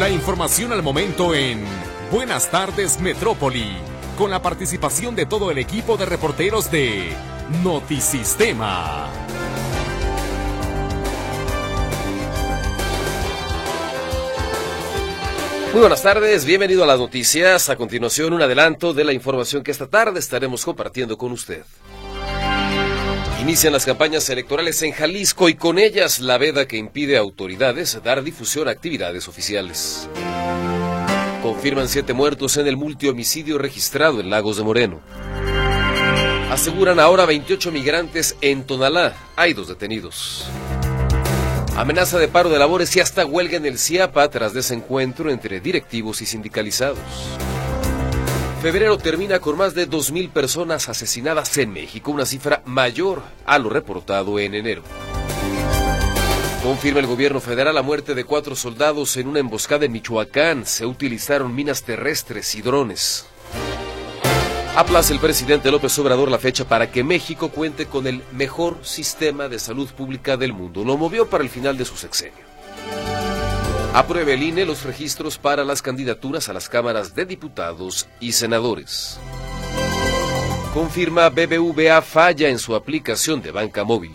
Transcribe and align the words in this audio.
La 0.00 0.08
información 0.08 0.72
al 0.72 0.82
momento 0.82 1.34
en 1.34 1.62
Buenas 2.10 2.50
tardes 2.50 2.98
Metrópoli, 3.02 3.76
con 4.16 4.30
la 4.30 4.40
participación 4.40 5.14
de 5.14 5.26
todo 5.26 5.50
el 5.50 5.58
equipo 5.58 5.98
de 5.98 6.06
reporteros 6.06 6.70
de 6.70 7.10
Notisistema. 7.62 9.10
Muy 15.72 15.80
buenas 15.80 16.02
tardes, 16.02 16.46
bienvenido 16.46 16.82
a 16.82 16.86
las 16.86 16.98
noticias. 16.98 17.68
A 17.68 17.76
continuación, 17.76 18.32
un 18.32 18.40
adelanto 18.40 18.94
de 18.94 19.04
la 19.04 19.12
información 19.12 19.62
que 19.62 19.70
esta 19.70 19.86
tarde 19.86 20.18
estaremos 20.18 20.64
compartiendo 20.64 21.18
con 21.18 21.30
usted. 21.30 21.62
Inician 23.40 23.72
las 23.72 23.86
campañas 23.86 24.28
electorales 24.28 24.82
en 24.82 24.92
Jalisco 24.92 25.48
y 25.48 25.54
con 25.54 25.78
ellas 25.78 26.20
la 26.20 26.36
veda 26.36 26.68
que 26.68 26.76
impide 26.76 27.16
a 27.16 27.20
autoridades 27.20 27.98
dar 28.04 28.22
difusión 28.22 28.68
a 28.68 28.72
actividades 28.72 29.28
oficiales. 29.28 30.08
Confirman 31.42 31.88
siete 31.88 32.12
muertos 32.12 32.58
en 32.58 32.66
el 32.66 32.76
multihomicidio 32.76 33.56
registrado 33.56 34.20
en 34.20 34.28
Lagos 34.28 34.58
de 34.58 34.62
Moreno. 34.62 35.00
Aseguran 36.50 37.00
ahora 37.00 37.24
28 37.24 37.72
migrantes 37.72 38.36
en 38.42 38.64
Tonalá. 38.64 39.14
Hay 39.36 39.54
dos 39.54 39.68
detenidos. 39.68 40.44
Amenaza 41.76 42.18
de 42.18 42.28
paro 42.28 42.50
de 42.50 42.58
labores 42.58 42.94
y 42.94 43.00
hasta 43.00 43.24
huelga 43.24 43.56
en 43.56 43.64
el 43.64 43.78
CIAPA 43.78 44.28
tras 44.28 44.52
desencuentro 44.52 45.30
entre 45.30 45.60
directivos 45.60 46.20
y 46.20 46.26
sindicalizados. 46.26 46.98
Febrero 48.60 48.98
termina 48.98 49.38
con 49.38 49.56
más 49.56 49.74
de 49.74 49.88
2.000 49.88 50.28
personas 50.32 50.90
asesinadas 50.90 51.56
en 51.56 51.72
México, 51.72 52.10
una 52.10 52.26
cifra 52.26 52.60
mayor 52.66 53.22
a 53.46 53.58
lo 53.58 53.70
reportado 53.70 54.38
en 54.38 54.54
enero. 54.54 54.82
Confirma 56.62 57.00
el 57.00 57.06
gobierno 57.06 57.40
federal 57.40 57.74
la 57.74 57.80
muerte 57.80 58.14
de 58.14 58.24
cuatro 58.24 58.54
soldados 58.54 59.16
en 59.16 59.28
una 59.28 59.40
emboscada 59.40 59.86
en 59.86 59.92
Michoacán. 59.92 60.66
Se 60.66 60.84
utilizaron 60.84 61.54
minas 61.54 61.84
terrestres 61.84 62.54
y 62.54 62.60
drones. 62.60 63.24
Aplaza 64.76 65.14
el 65.14 65.20
presidente 65.20 65.70
López 65.70 65.98
Obrador 65.98 66.30
la 66.30 66.38
fecha 66.38 66.68
para 66.68 66.90
que 66.90 67.02
México 67.02 67.48
cuente 67.48 67.86
con 67.86 68.06
el 68.06 68.22
mejor 68.32 68.76
sistema 68.82 69.48
de 69.48 69.58
salud 69.58 69.88
pública 69.88 70.36
del 70.36 70.52
mundo. 70.52 70.84
Lo 70.84 70.98
movió 70.98 71.30
para 71.30 71.42
el 71.42 71.48
final 71.48 71.78
de 71.78 71.86
su 71.86 71.96
sexenio. 71.96 72.49
Apruebe 73.92 74.34
el 74.34 74.44
INE 74.44 74.64
los 74.64 74.84
registros 74.84 75.36
para 75.36 75.64
las 75.64 75.82
candidaturas 75.82 76.48
a 76.48 76.52
las 76.52 76.68
cámaras 76.68 77.16
de 77.16 77.26
diputados 77.26 78.08
y 78.20 78.32
senadores. 78.32 79.18
Confirma 80.72 81.28
BBVA 81.28 82.00
falla 82.00 82.48
en 82.48 82.60
su 82.60 82.76
aplicación 82.76 83.42
de 83.42 83.50
banca 83.50 83.82
móvil. 83.82 84.12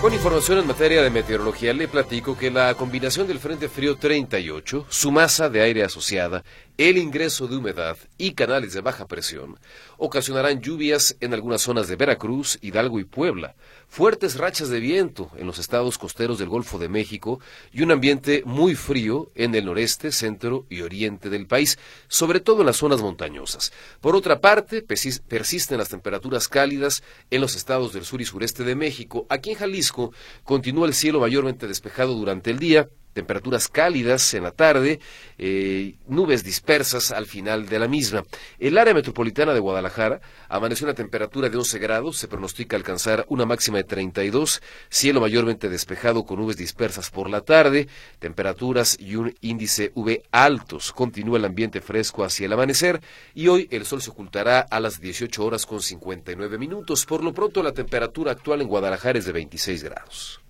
Con 0.00 0.12
información 0.12 0.58
en 0.58 0.66
materia 0.66 1.02
de 1.02 1.10
meteorología, 1.10 1.72
le 1.72 1.86
platico 1.86 2.36
que 2.36 2.50
la 2.50 2.74
combinación 2.74 3.28
del 3.28 3.38
Frente 3.38 3.68
Frío 3.68 3.96
38, 3.96 4.86
su 4.88 5.12
masa 5.12 5.48
de 5.48 5.60
aire 5.60 5.84
asociada, 5.84 6.42
el 6.78 6.98
ingreso 6.98 7.46
de 7.46 7.58
humedad 7.58 7.96
y 8.18 8.32
canales 8.32 8.72
de 8.72 8.80
baja 8.80 9.06
presión 9.06 9.60
ocasionarán 9.98 10.62
lluvias 10.62 11.16
en 11.20 11.32
algunas 11.32 11.62
zonas 11.62 11.86
de 11.86 11.94
Veracruz, 11.94 12.58
Hidalgo 12.60 12.98
y 12.98 13.04
Puebla, 13.04 13.54
fuertes 13.90 14.36
rachas 14.36 14.68
de 14.68 14.78
viento 14.78 15.30
en 15.36 15.46
los 15.46 15.58
estados 15.58 15.98
costeros 15.98 16.38
del 16.38 16.48
Golfo 16.48 16.78
de 16.78 16.88
México 16.88 17.40
y 17.72 17.82
un 17.82 17.90
ambiente 17.90 18.42
muy 18.46 18.76
frío 18.76 19.30
en 19.34 19.54
el 19.54 19.66
noreste, 19.66 20.12
centro 20.12 20.64
y 20.70 20.82
oriente 20.82 21.28
del 21.28 21.46
país, 21.46 21.76
sobre 22.08 22.38
todo 22.38 22.60
en 22.60 22.66
las 22.66 22.76
zonas 22.76 23.02
montañosas. 23.02 23.72
Por 24.00 24.14
otra 24.14 24.40
parte, 24.40 24.82
persisten 24.82 25.76
las 25.76 25.88
temperaturas 25.88 26.46
cálidas 26.48 27.02
en 27.30 27.40
los 27.40 27.56
estados 27.56 27.92
del 27.92 28.04
sur 28.04 28.20
y 28.20 28.24
sureste 28.24 28.62
de 28.62 28.76
México. 28.76 29.26
Aquí 29.28 29.50
en 29.50 29.56
Jalisco 29.56 30.12
continúa 30.44 30.86
el 30.86 30.94
cielo 30.94 31.18
mayormente 31.20 31.66
despejado 31.66 32.14
durante 32.14 32.52
el 32.52 32.60
día, 32.60 32.88
temperaturas 33.12 33.68
cálidas 33.68 34.34
en 34.34 34.44
la 34.44 34.52
tarde, 34.52 35.00
eh, 35.38 35.94
nubes 36.06 36.44
dispersas 36.44 37.10
al 37.10 37.26
final 37.26 37.68
de 37.68 37.78
la 37.78 37.88
misma. 37.88 38.24
El 38.58 38.78
área 38.78 38.94
metropolitana 38.94 39.52
de 39.52 39.60
Guadalajara 39.60 40.20
amaneció 40.48 40.86
una 40.86 40.94
temperatura 40.94 41.48
de 41.48 41.56
11 41.56 41.78
grados, 41.78 42.18
se 42.18 42.28
pronostica 42.28 42.76
alcanzar 42.76 43.24
una 43.28 43.46
máxima 43.46 43.78
de 43.78 43.84
32, 43.84 44.62
cielo 44.88 45.20
mayormente 45.20 45.68
despejado 45.68 46.24
con 46.24 46.38
nubes 46.38 46.56
dispersas 46.56 47.10
por 47.10 47.28
la 47.28 47.40
tarde, 47.40 47.88
temperaturas 48.18 48.96
y 48.98 49.16
un 49.16 49.34
índice 49.40 49.92
V 49.94 50.22
altos. 50.30 50.92
Continúa 50.92 51.38
el 51.38 51.44
ambiente 51.44 51.80
fresco 51.80 52.24
hacia 52.24 52.46
el 52.46 52.52
amanecer 52.52 53.00
y 53.34 53.48
hoy 53.48 53.68
el 53.70 53.86
sol 53.86 54.02
se 54.02 54.10
ocultará 54.10 54.60
a 54.60 54.80
las 54.80 55.00
18 55.00 55.44
horas 55.44 55.66
con 55.66 55.80
59 55.80 56.58
minutos. 56.58 57.06
Por 57.06 57.24
lo 57.24 57.32
pronto 57.32 57.62
la 57.62 57.72
temperatura 57.72 58.32
actual 58.32 58.60
en 58.60 58.68
Guadalajara 58.68 59.18
es 59.18 59.24
de 59.24 59.32
26 59.32 59.84
grados. 59.84 60.40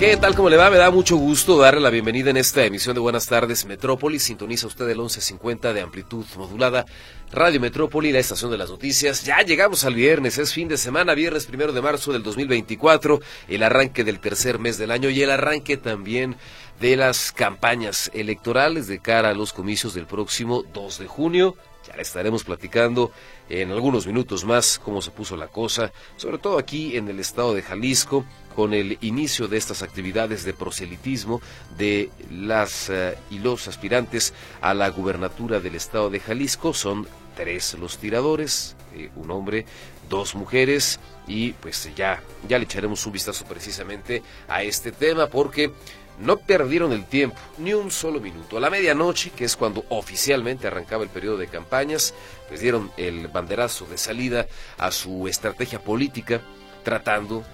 ¿Qué 0.00 0.16
tal? 0.16 0.34
¿Cómo 0.34 0.48
le 0.48 0.56
va? 0.56 0.70
Me 0.70 0.78
da 0.78 0.90
mucho 0.90 1.18
gusto 1.18 1.58
darle 1.58 1.78
la 1.78 1.90
bienvenida 1.90 2.30
en 2.30 2.38
esta 2.38 2.64
emisión 2.64 2.94
de 2.94 3.00
Buenas 3.00 3.26
tardes 3.26 3.66
Metrópolis. 3.66 4.22
Sintoniza 4.22 4.66
usted 4.66 4.88
el 4.88 4.96
1150 4.96 5.74
de 5.74 5.82
amplitud 5.82 6.24
modulada. 6.38 6.86
Radio 7.30 7.60
Metrópoli, 7.60 8.10
la 8.10 8.18
estación 8.18 8.50
de 8.50 8.56
las 8.56 8.70
noticias. 8.70 9.24
Ya 9.24 9.42
llegamos 9.42 9.84
al 9.84 9.92
viernes, 9.92 10.38
es 10.38 10.54
fin 10.54 10.68
de 10.68 10.78
semana, 10.78 11.12
viernes 11.12 11.44
primero 11.44 11.74
de 11.74 11.82
marzo 11.82 12.14
del 12.14 12.22
2024, 12.22 13.20
el 13.48 13.62
arranque 13.62 14.02
del 14.02 14.20
tercer 14.20 14.58
mes 14.58 14.78
del 14.78 14.90
año 14.90 15.10
y 15.10 15.20
el 15.20 15.30
arranque 15.30 15.76
también 15.76 16.36
de 16.80 16.96
las 16.96 17.30
campañas 17.30 18.10
electorales 18.14 18.86
de 18.86 19.00
cara 19.00 19.28
a 19.28 19.34
los 19.34 19.52
comicios 19.52 19.92
del 19.92 20.06
próximo 20.06 20.64
2 20.72 20.98
de 20.98 21.06
junio. 21.08 21.56
Ya 21.86 22.00
estaremos 22.00 22.44
platicando 22.44 23.12
en 23.50 23.72
algunos 23.72 24.06
minutos 24.06 24.44
más 24.44 24.78
cómo 24.78 25.02
se 25.02 25.10
puso 25.10 25.36
la 25.36 25.48
cosa, 25.48 25.92
sobre 26.16 26.38
todo 26.38 26.58
aquí 26.58 26.96
en 26.96 27.08
el 27.08 27.18
estado 27.18 27.52
de 27.52 27.62
Jalisco, 27.62 28.24
con 28.54 28.72
el 28.72 28.96
inicio 29.00 29.48
de 29.48 29.58
estas 29.58 29.82
actividades 29.82 30.44
de 30.44 30.54
proselitismo 30.54 31.40
de 31.76 32.10
las 32.30 32.88
eh, 32.90 33.16
y 33.30 33.40
los 33.40 33.68
aspirantes 33.68 34.32
a 34.60 34.72
la 34.72 34.88
gubernatura 34.90 35.60
del 35.60 35.74
estado 35.74 36.10
de 36.10 36.20
Jalisco. 36.20 36.72
Son 36.72 37.06
tres 37.36 37.74
los 37.74 37.98
tiradores, 37.98 38.76
eh, 38.94 39.10
un 39.16 39.30
hombre, 39.30 39.66
dos 40.08 40.34
mujeres 40.34 41.00
y 41.26 41.52
pues 41.52 41.88
ya, 41.94 42.22
ya 42.48 42.58
le 42.58 42.64
echaremos 42.64 43.06
un 43.06 43.12
vistazo 43.12 43.44
precisamente 43.46 44.22
a 44.48 44.62
este 44.62 44.92
tema 44.92 45.28
porque 45.28 45.72
no 46.20 46.36
perdieron 46.38 46.92
el 46.92 47.04
tiempo, 47.04 47.36
ni 47.58 47.74
un 47.74 47.90
solo 47.90 48.20
minuto. 48.20 48.56
A 48.56 48.60
la 48.60 48.70
medianoche, 48.70 49.30
que 49.30 49.44
es 49.44 49.56
cuando 49.56 49.84
oficialmente 49.88 50.66
arrancaba 50.66 51.02
el 51.02 51.10
periodo 51.10 51.38
de 51.38 51.48
campañas, 51.48 52.14
les 52.50 52.60
dieron 52.60 52.90
el 52.96 53.28
banderazo 53.28 53.86
de 53.86 53.98
salida 53.98 54.46
a 54.78 54.90
su 54.90 55.28
estrategia 55.28 55.82
política, 55.82 56.40
tratando 56.84 57.44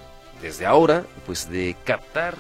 desde 0.41 0.67
ahora 0.67 1.05
pues 1.25 1.49
de 1.51 1.77
captar 1.85 2.37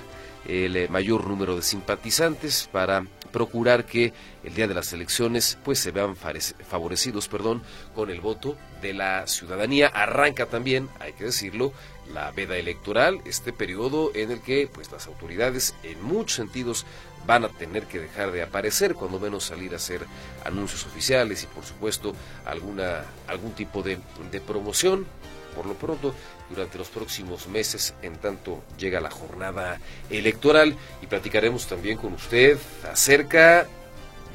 el 0.47 0.77
eh, 0.77 0.89
mayor 0.89 1.27
número 1.27 1.57
de 1.57 1.63
simpatizantes 1.63 2.69
para 2.71 3.05
procurar 3.33 3.85
que 3.85 4.13
el 4.45 4.55
día 4.55 4.69
de 4.69 4.75
las 4.75 4.93
elecciones 4.93 5.59
pues 5.65 5.79
se 5.79 5.91
vean 5.91 6.15
favorecidos 6.17 7.29
perdón 7.29 7.63
con 7.95 8.11
el 8.11 8.21
voto 8.21 8.57
de 8.81 8.95
la 8.95 9.27
ciudadanía 9.27 9.89
arranca 9.89 10.47
también 10.47 10.89
hay 11.01 11.13
que 11.15 11.25
decirlo 11.25 11.73
la 12.13 12.31
veda 12.31 12.57
electoral 12.57 13.21
este 13.25 13.53
periodo 13.53 14.11
en 14.15 14.31
el 14.31 14.41
que 14.41 14.69
pues 14.73 14.91
las 14.91 15.07
autoridades 15.07 15.75
en 15.83 16.03
muchos 16.03 16.37
sentidos 16.37 16.87
van 17.27 17.45
a 17.45 17.49
tener 17.49 17.85
que 17.87 17.99
dejar 17.99 18.31
de 18.33 18.43
aparecer 18.43 18.95
cuando 18.95 19.19
menos 19.19 19.45
salir 19.45 19.73
a 19.73 19.77
hacer 19.77 20.07
anuncios 20.45 20.85
oficiales 20.87 21.43
y 21.43 21.47
por 21.47 21.65
supuesto 21.65 22.15
alguna 22.45 23.05
algún 23.27 23.53
tipo 23.53 23.83
de, 23.83 23.99
de 24.31 24.41
promoción 24.41 25.07
por 25.55 25.67
lo 25.67 25.75
pronto 25.75 26.15
durante 26.51 26.79
los 26.79 26.89
próximos 26.89 27.49
meses 27.49 27.95
en 28.03 28.17
tanto 28.17 28.63
llega 28.79 29.01
la 29.01 29.11
jornada 29.11 29.81
electoral 30.11 30.77
y 31.03 31.07
platicaremos 31.07 31.67
también 31.67 31.99
con 31.99 32.13
usted 32.13 32.59
acerca 32.91 33.67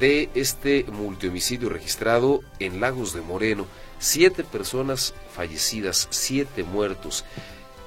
de 0.02 0.28
este 0.34 0.84
multihomicidio 0.90 1.68
registrado 1.68 2.40
en 2.58 2.80
Lagos 2.80 3.14
de 3.14 3.20
Moreno. 3.20 3.66
Siete 4.00 4.42
personas 4.42 5.14
fallecidas, 5.32 6.08
siete 6.10 6.64
muertos. 6.64 7.24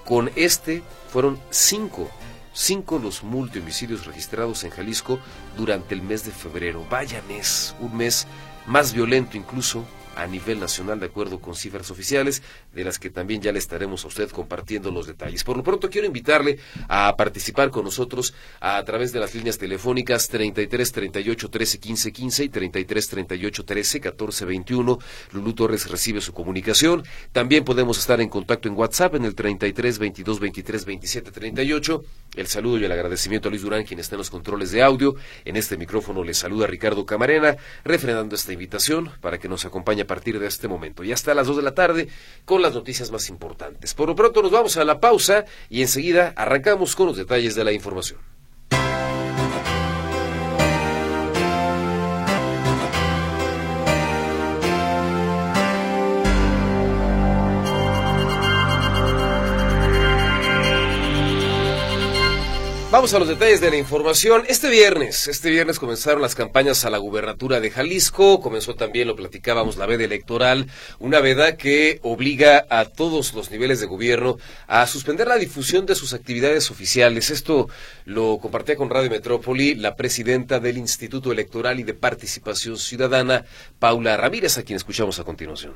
Con 0.05 0.31
este 0.35 0.83
fueron 1.11 1.39
cinco, 1.49 2.09
cinco 2.53 2.99
los 2.99 3.23
multihomicidios 3.23 4.05
registrados 4.05 4.63
en 4.63 4.69
Jalisco 4.69 5.19
durante 5.57 5.95
el 5.95 6.03
mes 6.03 6.23
de 6.23 6.31
febrero. 6.31 6.85
Vaya 6.89 7.23
mes, 7.27 7.75
un 7.79 7.97
mes 7.97 8.27
más 8.67 8.93
violento 8.93 9.35
incluso 9.35 9.83
a 10.15 10.27
nivel 10.27 10.59
nacional 10.59 10.99
de 10.99 11.07
acuerdo 11.07 11.39
con 11.39 11.55
cifras 11.55 11.91
oficiales, 11.91 12.41
de 12.73 12.83
las 12.83 12.99
que 12.99 13.09
también 13.09 13.41
ya 13.41 13.51
le 13.51 13.59
estaremos 13.59 14.03
a 14.05 14.07
usted 14.07 14.29
compartiendo 14.29 14.91
los 14.91 15.07
detalles. 15.07 15.43
Por 15.43 15.57
lo 15.57 15.63
pronto 15.63 15.89
quiero 15.89 16.07
invitarle 16.07 16.59
a 16.87 17.15
participar 17.17 17.69
con 17.69 17.85
nosotros 17.85 18.33
a 18.59 18.83
través 18.83 19.11
de 19.11 19.19
las 19.19 19.35
líneas 19.35 19.57
telefónicas 19.57 20.27
33 20.27 20.91
38 20.91 21.49
13 21.49 21.79
15 21.79 22.11
15 22.11 22.43
y 22.43 22.49
33 22.49 23.07
38 23.07 23.65
13 23.65 23.99
14 23.99 24.45
21. 24.45 24.99
Lulú 25.31 25.53
Torres 25.53 25.89
recibe 25.89 26.21
su 26.21 26.33
comunicación. 26.33 27.03
También 27.31 27.63
podemos 27.63 27.97
estar 27.97 28.21
en 28.21 28.29
contacto 28.29 28.67
en 28.67 28.75
WhatsApp 28.75 29.15
en 29.15 29.25
el 29.25 29.35
33 29.35 29.99
22 29.99 30.39
23 30.39 30.85
27 30.85 31.31
38 31.31 32.03
el 32.35 32.47
saludo 32.47 32.77
y 32.77 32.83
el 32.83 32.91
agradecimiento 32.91 33.47
a 33.47 33.51
Luis 33.51 33.61
Durán, 33.61 33.85
quien 33.85 33.99
está 33.99 34.15
en 34.15 34.19
los 34.19 34.29
controles 34.29 34.71
de 34.71 34.81
audio. 34.81 35.15
En 35.45 35.55
este 35.55 35.77
micrófono 35.77 36.23
le 36.23 36.33
saluda 36.33 36.67
Ricardo 36.67 37.05
Camarena, 37.05 37.55
refrendando 37.83 38.35
esta 38.35 38.51
invitación 38.51 39.09
para 39.21 39.37
que 39.37 39.47
nos 39.47 39.65
acompañe 39.65 40.04
a 40.05 40.07
partir 40.07 40.39
de 40.39 40.47
este 40.47 40.67
momento 40.67 41.03
y 41.03 41.11
hasta 41.11 41.33
las 41.33 41.47
dos 41.47 41.57
de 41.57 41.63
la 41.63 41.75
tarde 41.75 42.07
con 42.45 42.61
las 42.61 42.73
noticias 42.73 43.11
más 43.11 43.29
importantes. 43.29 43.93
Por 43.93 44.07
lo 44.07 44.15
pronto 44.15 44.41
nos 44.41 44.51
vamos 44.51 44.77
a 44.77 44.85
la 44.85 44.99
pausa 44.99 45.45
y 45.69 45.81
enseguida 45.81 46.33
arrancamos 46.35 46.95
con 46.95 47.07
los 47.07 47.17
detalles 47.17 47.55
de 47.55 47.63
la 47.63 47.71
información. 47.71 48.34
Vamos 62.95 63.13
a 63.13 63.19
los 63.19 63.27
detalles 63.27 63.59
de 63.59 63.69
la 63.69 63.75
información. 63.75 64.43
Este 64.47 64.69
viernes, 64.69 65.27
este 65.27 65.49
viernes 65.49 65.79
comenzaron 65.79 66.21
las 66.21 66.33
campañas 66.33 66.85
a 66.85 66.89
la 66.89 66.97
gubernatura 66.97 67.59
de 67.59 67.69
Jalisco, 67.69 68.39
comenzó 68.39 68.75
también, 68.75 69.09
lo 69.09 69.17
platicábamos, 69.17 69.75
la 69.75 69.85
veda 69.85 70.05
electoral, 70.05 70.67
una 70.97 71.19
veda 71.19 71.57
que 71.57 71.99
obliga 72.03 72.65
a 72.69 72.85
todos 72.85 73.33
los 73.33 73.51
niveles 73.51 73.81
de 73.81 73.87
gobierno 73.87 74.37
a 74.67 74.87
suspender 74.87 75.27
la 75.27 75.35
difusión 75.35 75.85
de 75.85 75.93
sus 75.93 76.13
actividades 76.13 76.71
oficiales. 76.71 77.31
Esto 77.31 77.67
lo 78.05 78.37
compartía 78.37 78.77
con 78.77 78.89
Radio 78.89 79.09
Metrópoli 79.09 79.75
la 79.75 79.97
presidenta 79.97 80.61
del 80.61 80.77
Instituto 80.77 81.33
Electoral 81.33 81.81
y 81.81 81.83
de 81.83 81.95
Participación 81.95 82.77
Ciudadana, 82.77 83.43
Paula 83.77 84.15
Ramírez, 84.15 84.57
a 84.57 84.63
quien 84.63 84.77
escuchamos 84.77 85.19
a 85.19 85.25
continuación. 85.25 85.73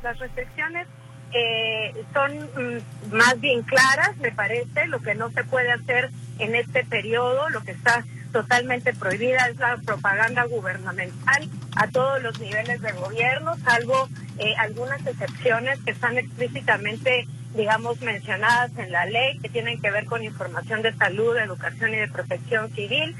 Las 0.00 0.16
restricciones 0.20 0.86
eh, 1.32 2.04
son 2.12 2.36
mm, 2.38 3.14
más 3.14 3.40
bien 3.40 3.62
claras, 3.62 4.16
me 4.18 4.32
parece. 4.32 4.86
Lo 4.86 5.00
que 5.00 5.14
no 5.14 5.30
se 5.30 5.44
puede 5.44 5.72
hacer 5.72 6.10
en 6.38 6.54
este 6.54 6.84
periodo, 6.84 7.48
lo 7.50 7.62
que 7.62 7.72
está 7.72 8.04
totalmente 8.32 8.92
prohibida 8.92 9.48
es 9.48 9.56
la 9.56 9.78
propaganda 9.78 10.44
gubernamental 10.44 11.48
a 11.76 11.88
todos 11.88 12.22
los 12.22 12.38
niveles 12.40 12.80
de 12.82 12.92
gobierno, 12.92 13.56
salvo 13.64 14.08
eh, 14.38 14.54
algunas 14.58 15.04
excepciones 15.06 15.78
que 15.80 15.92
están 15.92 16.18
explícitamente, 16.18 17.26
digamos, 17.54 18.00
mencionadas 18.02 18.76
en 18.76 18.92
la 18.92 19.06
ley, 19.06 19.38
que 19.38 19.48
tienen 19.48 19.80
que 19.80 19.90
ver 19.90 20.04
con 20.06 20.22
información 20.22 20.82
de 20.82 20.94
salud, 20.94 21.36
educación 21.36 21.94
y 21.94 21.96
de 21.96 22.08
protección 22.08 22.70
civil. 22.74 23.16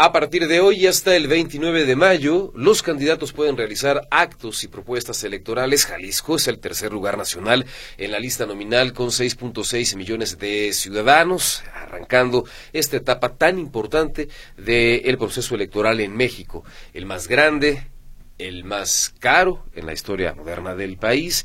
A 0.00 0.12
partir 0.12 0.46
de 0.46 0.60
hoy 0.60 0.86
hasta 0.86 1.16
el 1.16 1.26
29 1.26 1.84
de 1.84 1.96
mayo, 1.96 2.52
los 2.54 2.84
candidatos 2.84 3.32
pueden 3.32 3.56
realizar 3.56 4.06
actos 4.12 4.62
y 4.62 4.68
propuestas 4.68 5.24
electorales. 5.24 5.86
Jalisco 5.86 6.36
es 6.36 6.46
el 6.46 6.60
tercer 6.60 6.92
lugar 6.92 7.18
nacional 7.18 7.66
en 7.96 8.12
la 8.12 8.20
lista 8.20 8.46
nominal 8.46 8.92
con 8.92 9.08
6.6 9.08 9.96
millones 9.96 10.38
de 10.38 10.72
ciudadanos, 10.72 11.64
arrancando 11.74 12.44
esta 12.72 12.96
etapa 12.96 13.30
tan 13.30 13.58
importante 13.58 14.28
del 14.56 15.18
proceso 15.18 15.56
electoral 15.56 15.98
en 15.98 16.16
México. 16.16 16.62
El 16.94 17.04
más 17.04 17.26
grande, 17.26 17.88
el 18.38 18.62
más 18.62 19.12
caro 19.18 19.64
en 19.74 19.86
la 19.86 19.94
historia 19.94 20.32
moderna 20.32 20.76
del 20.76 20.96
país, 20.96 21.44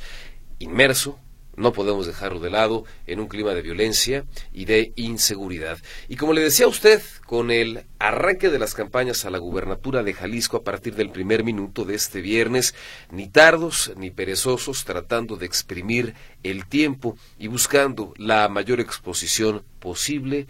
inmerso 0.60 1.20
no 1.56 1.74
podemos 1.74 2.08
dejarlo 2.08 2.40
de 2.40 2.50
lado 2.50 2.86
en 3.06 3.20
un 3.20 3.28
clima 3.28 3.54
de 3.54 3.62
violencia 3.62 4.26
y 4.54 4.66
de 4.66 4.94
inseguridad. 4.96 5.78
Y 6.08 6.16
como 6.16 6.34
le 6.34 6.42
decía 6.42 6.66
a 6.66 6.70
usted, 6.70 7.02
con 7.26 7.52
el 7.52 7.86
arranque 8.00 8.50
de 8.50 8.60
las 8.60 8.74
campañas 8.74 9.26
a 9.26 9.30
la 9.30 9.38
gubernatura 9.38 10.04
de 10.04 10.14
Jalisco 10.14 10.58
a 10.58 10.64
partir 10.64 10.96
del 10.96 11.10
primer 11.10 11.44
minuto 11.44 11.86
de 11.86 11.96
este 11.96 12.22
viernes, 12.22 12.74
ni 13.12 13.28
tardos 13.28 13.92
ni 13.98 14.12
perezosos 14.12 14.86
tratando 14.86 15.36
de 15.36 15.46
exprimir 15.46 16.16
el 16.44 16.66
tiempo 16.66 17.18
y 17.38 17.48
buscando 17.48 18.14
la 18.18 18.48
mayor 18.50 18.80
exposición 18.80 19.64
posible, 19.80 20.48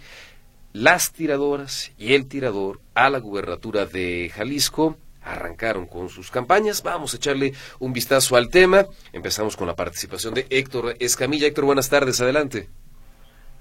las 0.74 1.14
tiradoras 1.14 1.92
y 1.98 2.14
el 2.14 2.26
tirador 2.26 2.82
a 2.96 3.10
la 3.10 3.20
gubernatura 3.20 3.86
de 3.86 4.32
Jalisco 4.34 4.98
arrancaron 5.24 5.88
con 5.88 6.10
sus 6.10 6.32
campañas. 6.32 6.84
Vamos 6.84 7.14
a 7.14 7.18
echarle 7.18 7.54
un 7.80 7.94
vistazo 7.94 8.36
al 8.36 8.50
tema. 8.50 8.86
Empezamos 9.12 9.56
con 9.56 9.68
la 9.68 9.76
participación 9.76 10.34
de 10.34 10.46
Héctor 10.50 10.96
Escamilla. 11.00 11.48
Héctor, 11.48 11.66
buenas 11.66 11.90
tardes, 11.90 12.22
adelante. 12.22 12.70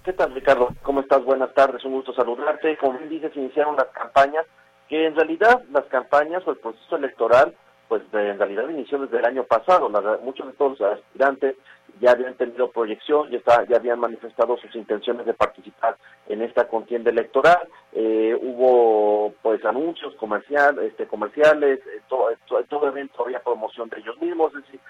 ¿Qué 0.04 0.12
tal, 0.12 0.34
Ricardo? 0.34 0.74
¿Cómo 0.82 1.00
estás? 1.00 1.24
Buenas 1.24 1.54
tardes, 1.54 1.84
un 1.84 1.92
gusto 1.92 2.12
saludarte. 2.12 2.76
Como 2.78 2.98
bien 2.98 3.08
dices, 3.08 3.30
iniciaron 3.36 3.76
las 3.76 3.86
campañas, 3.88 4.44
que 4.88 5.06
en 5.06 5.14
realidad 5.14 5.62
las 5.70 5.84
campañas 5.84 6.42
o 6.46 6.50
el 6.50 6.58
proceso 6.58 6.96
electoral, 6.96 7.54
pues 7.92 8.04
en 8.14 8.38
realidad 8.38 8.70
inició 8.70 9.00
desde 9.00 9.18
el 9.18 9.26
año 9.26 9.44
pasado. 9.44 9.90
muchos 10.22 10.46
de 10.46 10.54
todos 10.54 10.80
los 10.80 10.92
aspirantes 10.92 11.56
ya 12.00 12.12
habían 12.12 12.34
tenido 12.36 12.70
proyección, 12.70 13.28
ya, 13.28 13.40
ya 13.68 13.76
habían 13.76 14.00
manifestado 14.00 14.56
sus 14.56 14.74
intenciones 14.74 15.26
de 15.26 15.34
participar 15.34 15.98
en 16.26 16.40
esta 16.40 16.66
contienda 16.68 17.10
electoral. 17.10 17.68
Eh, 17.92 18.34
hubo 18.40 19.34
pues 19.42 19.62
anuncios 19.66 20.14
comercial, 20.14 20.78
este, 20.78 21.06
comerciales, 21.06 21.80
eh, 21.80 22.00
todo, 22.08 22.30
todo, 22.70 22.88
evento 22.88 23.24
había 23.24 23.42
promoción 23.42 23.90
de 23.90 24.00
ellos 24.00 24.18
mismos. 24.22 24.54
Es 24.54 24.64
decir, 24.64 24.80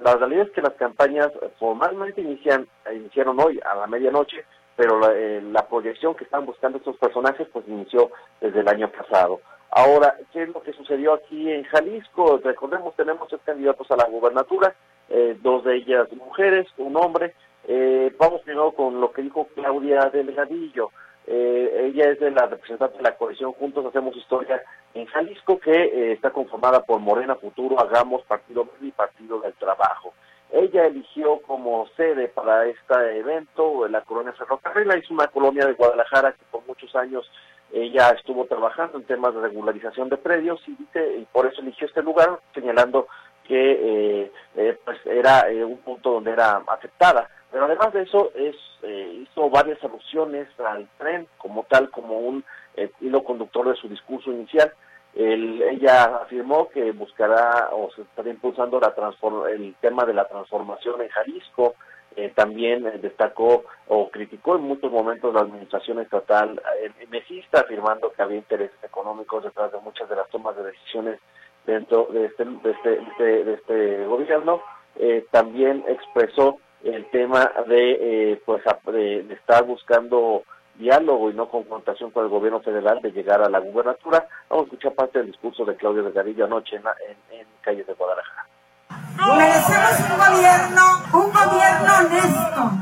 la 0.00 0.14
realidad 0.14 0.46
es 0.46 0.52
que 0.52 0.62
las 0.62 0.74
campañas 0.74 1.32
formalmente 1.58 2.20
inician, 2.20 2.68
iniciaron 2.94 3.40
hoy 3.40 3.58
a 3.68 3.74
la 3.74 3.88
medianoche, 3.88 4.44
pero 4.76 5.00
la, 5.00 5.12
eh, 5.16 5.42
la 5.42 5.66
proyección 5.66 6.14
que 6.14 6.22
están 6.22 6.46
buscando 6.46 6.78
estos 6.78 6.96
personajes 6.98 7.48
pues 7.52 7.66
inició 7.66 8.12
desde 8.40 8.60
el 8.60 8.68
año 8.68 8.88
pasado. 8.88 9.40
Ahora, 9.74 10.18
¿qué 10.34 10.42
es 10.42 10.50
lo 10.50 10.62
que 10.62 10.74
sucedió 10.74 11.14
aquí 11.14 11.50
en 11.50 11.64
Jalisco? 11.64 12.38
Recordemos, 12.44 12.94
tenemos 12.94 13.26
tres 13.28 13.40
candidatos 13.42 13.90
a 13.90 13.96
la 13.96 14.04
gubernatura, 14.04 14.74
eh, 15.08 15.34
dos 15.40 15.64
de 15.64 15.76
ellas 15.76 16.12
mujeres, 16.12 16.66
un 16.76 16.94
hombre. 16.94 17.34
Eh, 17.66 18.14
vamos 18.18 18.42
primero 18.42 18.72
con 18.72 19.00
lo 19.00 19.12
que 19.12 19.22
dijo 19.22 19.48
Claudia 19.54 20.10
Delgadillo. 20.12 20.90
Eh, 21.26 21.86
ella 21.86 22.10
es 22.10 22.20
de 22.20 22.32
la 22.32 22.48
representante 22.48 22.98
de 22.98 23.02
la 23.02 23.16
coalición 23.16 23.52
Juntos 23.52 23.86
Hacemos 23.86 24.14
Historia 24.14 24.60
en 24.92 25.06
Jalisco, 25.06 25.58
que 25.58 26.12
está 26.12 26.28
conformada 26.32 26.82
por 26.82 27.00
Morena 27.00 27.36
Futuro, 27.36 27.80
Hagamos, 27.80 28.22
Partido 28.24 28.66
Verde 28.66 28.88
y 28.88 28.92
Partido 28.92 29.40
del 29.40 29.54
Trabajo. 29.54 30.12
Ella 30.50 30.84
eligió 30.84 31.40
como 31.46 31.86
sede 31.96 32.28
para 32.28 32.66
este 32.66 33.18
evento 33.18 33.88
la 33.88 34.02
colonia 34.02 34.34
Ferrocarril, 34.34 34.90
es 34.90 35.10
una 35.10 35.28
colonia 35.28 35.64
de 35.64 35.72
Guadalajara 35.72 36.32
que 36.32 36.44
por 36.50 36.66
muchos 36.66 36.94
años 36.94 37.26
ella 37.72 38.10
estuvo 38.10 38.44
trabajando 38.44 38.98
en 38.98 39.04
temas 39.04 39.34
de 39.34 39.40
regularización 39.40 40.08
de 40.10 40.18
predios 40.18 40.60
y, 40.66 40.74
dice, 40.76 41.16
y 41.18 41.24
por 41.32 41.46
eso 41.46 41.62
eligió 41.62 41.86
este 41.86 42.02
lugar, 42.02 42.38
señalando 42.54 43.08
que 43.44 43.72
eh, 44.24 44.32
eh, 44.56 44.78
pues 44.84 44.98
era 45.06 45.50
eh, 45.50 45.64
un 45.64 45.78
punto 45.78 46.12
donde 46.12 46.32
era 46.32 46.62
aceptada. 46.66 47.28
Pero 47.50 47.64
además 47.64 47.92
de 47.92 48.02
eso, 48.02 48.30
es, 48.34 48.56
hizo 48.82 49.50
varias 49.50 49.82
alusiones 49.84 50.48
al 50.58 50.88
tren 50.98 51.28
como 51.36 51.64
tal, 51.64 51.90
como 51.90 52.18
un 52.18 52.44
hilo 53.00 53.22
conductor 53.22 53.68
de 53.68 53.76
su 53.76 53.88
discurso 53.88 54.32
inicial. 54.32 54.72
ella 55.14 56.04
afirmó 56.22 56.70
que 56.70 56.92
buscará 56.92 57.68
o 57.72 57.90
se 57.94 58.02
estaría 58.02 58.32
impulsando 58.32 58.80
la 58.80 58.94
el 59.50 59.74
tema 59.82 60.06
de 60.06 60.14
la 60.14 60.26
transformación 60.26 61.02
en 61.02 61.10
Jalisco. 61.10 61.74
También 62.34 62.84
destacó 63.00 63.64
o 63.88 64.10
criticó 64.10 64.56
en 64.56 64.62
muchos 64.62 64.90
momentos 64.90 65.34
la 65.34 65.40
administración 65.40 66.00
estatal 66.00 66.60
mesista, 67.10 67.60
afirmando 67.60 68.12
que 68.12 68.22
había 68.22 68.38
intereses 68.38 68.76
económicos 68.82 69.44
detrás 69.44 69.72
de 69.72 69.78
muchas 69.80 70.08
de 70.08 70.16
las 70.16 70.28
tomas 70.30 70.56
de 70.56 70.64
decisiones 70.64 71.20
dentro 71.66 72.08
de 72.12 72.26
este, 72.26 72.44
de 72.44 72.70
este, 72.70 73.44
de 73.44 73.54
este, 73.54 74.06
gobierno. 74.06 74.60
Eh, 74.96 75.26
también 75.30 75.84
expresó 75.88 76.58
el 76.84 77.08
tema 77.10 77.50
de, 77.66 78.32
eh, 78.32 78.42
pues, 78.44 78.62
de, 78.86 79.20
estar 79.32 79.64
buscando 79.64 80.42
diálogo 80.74 81.30
y 81.30 81.34
no 81.34 81.48
confrontación 81.48 82.10
con 82.10 82.24
el 82.24 82.30
gobierno 82.30 82.60
federal 82.60 83.00
de 83.00 83.12
llegar 83.12 83.42
a 83.42 83.48
la 83.48 83.60
gubernatura. 83.60 84.26
Vamos 84.48 84.64
a 84.64 84.66
escuchar 84.66 84.94
parte 84.94 85.18
del 85.18 85.28
discurso 85.28 85.64
de 85.64 85.76
Claudio 85.76 86.02
Delgadillo 86.02 86.44
anoche 86.44 86.76
en, 86.76 86.82
en, 87.08 87.40
en 87.40 87.46
calles 87.62 87.86
de 87.86 87.94
Guadalajara. 87.94 88.51
Merecemos 89.16 89.92
un 90.10 90.18
gobierno, 90.18 90.82
un 91.12 91.32
gobierno 91.32 91.92
honesto, 92.00 92.72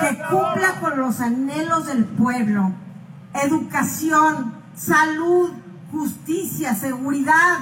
que 0.00 0.18
cumpla 0.30 0.80
con 0.80 0.98
los 0.98 1.20
anhelos 1.20 1.86
del 1.86 2.04
pueblo, 2.04 2.72
educación, 3.34 4.54
salud, 4.74 5.50
justicia, 5.90 6.74
seguridad, 6.74 7.58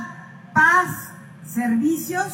paz, 0.54 1.12
servicios 1.46 2.26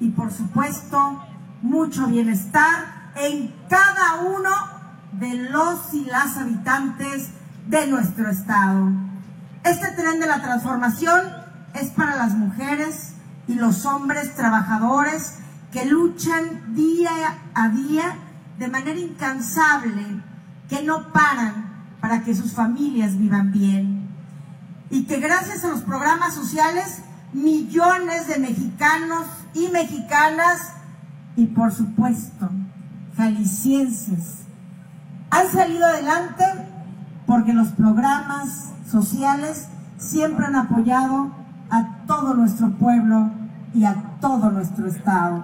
y 0.00 0.10
por 0.10 0.32
supuesto 0.32 1.22
mucho 1.62 2.06
bienestar 2.06 3.12
en 3.16 3.54
cada 3.68 4.22
uno 4.22 4.50
de 5.12 5.34
los 5.50 5.94
y 5.94 6.04
las 6.04 6.36
habitantes 6.36 7.28
de 7.66 7.86
nuestro 7.86 8.28
estado. 8.30 8.88
Este 9.64 9.92
tren 9.92 10.20
de 10.20 10.26
la 10.26 10.42
transformación 10.42 11.20
es 11.74 11.90
para 11.90 12.16
las 12.16 12.32
mujeres 12.32 13.13
y 13.46 13.54
los 13.54 13.84
hombres 13.84 14.34
trabajadores 14.34 15.38
que 15.72 15.86
luchan 15.86 16.74
día 16.74 17.10
a 17.54 17.68
día 17.68 18.16
de 18.58 18.68
manera 18.68 18.98
incansable, 18.98 20.22
que 20.68 20.82
no 20.82 21.12
paran 21.12 21.74
para 22.00 22.22
que 22.22 22.34
sus 22.34 22.52
familias 22.52 23.18
vivan 23.18 23.52
bien. 23.52 24.08
Y 24.90 25.04
que 25.04 25.18
gracias 25.18 25.64
a 25.64 25.68
los 25.68 25.80
programas 25.80 26.34
sociales 26.34 27.02
millones 27.32 28.28
de 28.28 28.38
mexicanos 28.38 29.26
y 29.54 29.68
mexicanas 29.68 30.72
y 31.36 31.46
por 31.46 31.72
supuesto 31.72 32.48
jaliscienses 33.16 34.44
Han 35.30 35.50
salido 35.50 35.84
adelante 35.84 36.44
porque 37.26 37.52
los 37.52 37.68
programas 37.68 38.70
sociales 38.88 39.66
siempre 39.98 40.46
han 40.46 40.54
apoyado 40.54 41.32
a 41.74 42.06
todo 42.06 42.34
nuestro 42.34 42.68
pueblo 42.78 43.30
y 43.74 43.84
a 43.84 43.94
todo 44.20 44.50
nuestro 44.50 44.86
Estado. 44.86 45.42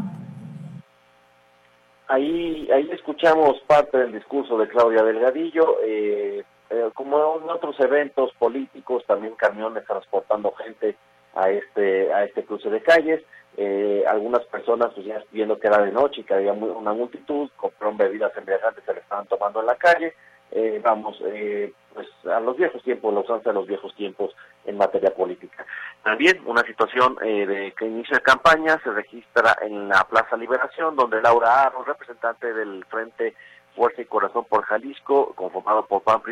Ahí, 2.07 2.69
ahí 2.73 2.89
escuchamos 2.93 3.61
parte 3.67 3.99
del 3.99 4.13
discurso 4.13 4.57
de 4.57 4.69
Claudia 4.69 5.03
Delgadillo. 5.03 5.79
Eh, 5.85 6.45
eh, 6.71 6.91
como 6.95 7.41
en 7.43 7.51
otros 7.51 7.79
eventos 7.81 8.33
políticos, 8.39 9.05
también 9.07 9.35
camiones 9.35 9.85
transportando 9.87 10.53
gente 10.53 10.97
a 11.35 11.51
este 11.51 12.13
a 12.13 12.25
este 12.25 12.45
cruce 12.45 12.71
de 12.71 12.81
calles. 12.81 13.23
Eh, 13.57 14.05
algunas 14.09 14.45
personas, 14.45 14.93
pues 14.95 15.07
ya 15.07 15.23
viendo 15.33 15.59
que 15.59 15.67
era 15.67 15.83
de 15.83 15.91
noche 15.91 16.21
y 16.21 16.25
que 16.25 16.35
había 16.35 16.53
una 16.53 16.93
multitud, 16.93 17.51
compraron 17.57 17.97
bebidas 17.97 18.37
embriagantes, 18.37 18.85
se 18.85 18.95
le 18.95 19.01
estaban 19.01 19.27
tomando 19.27 19.61
en 19.61 19.67
la 19.67 19.75
calle. 19.75 20.15
Eh, 20.53 20.81
vamos, 20.83 21.21
eh, 21.27 21.73
pues 21.95 22.09
a 22.27 22.41
los 22.41 22.57
viejos 22.57 22.83
tiempos, 22.83 23.13
los 23.13 23.25
usanza 23.25 23.51
de 23.51 23.55
los 23.55 23.67
viejos 23.67 23.95
tiempos 23.95 24.35
en 24.65 24.77
materia 24.77 25.15
política. 25.15 25.65
También 26.03 26.41
una 26.47 26.63
situación 26.63 27.17
eh, 27.23 27.47
de 27.47 27.73
que 27.73 27.87
inicio 27.87 28.17
de 28.17 28.23
campaña 28.23 28.81
se 28.83 28.91
registra 28.91 29.57
en 29.63 29.89
la 29.89 30.05
Plaza 30.05 30.37
Liberación, 30.37 30.97
donde 30.97 31.21
Laura 31.21 31.65
Aro, 31.65 31.85
representante 31.85 32.53
del 32.53 32.85
Frente 32.87 33.35
Fuerza 33.75 34.03
y 34.03 34.07
Corazón 34.07 34.45
por 34.49 34.65
Jalisco, 34.65 35.33
conformado 35.35 35.87
por 35.87 36.03
Pam 36.03 36.23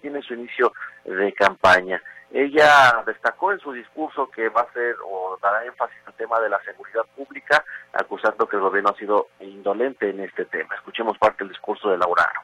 tiene 0.00 0.22
su 0.22 0.34
inicio 0.34 0.72
de 1.04 1.32
campaña. 1.32 2.02
Ella 2.32 3.02
destacó 3.06 3.52
en 3.52 3.58
su 3.58 3.72
discurso 3.72 4.30
que 4.30 4.48
va 4.48 4.62
a 4.62 4.72
ser 4.72 4.94
o 5.04 5.36
dará 5.42 5.64
énfasis 5.64 5.98
al 6.06 6.14
tema 6.14 6.38
de 6.40 6.48
la 6.48 6.60
seguridad 6.62 7.04
pública, 7.16 7.64
acusando 7.92 8.46
que 8.46 8.56
el 8.56 8.62
gobierno 8.62 8.90
ha 8.90 8.98
sido 8.98 9.28
indolente 9.40 10.10
en 10.10 10.20
este 10.20 10.44
tema. 10.44 10.74
Escuchemos 10.76 11.18
parte 11.18 11.38
del 11.38 11.48
discurso 11.48 11.90
de 11.90 11.98
Laura 11.98 12.22
Aro 12.22 12.42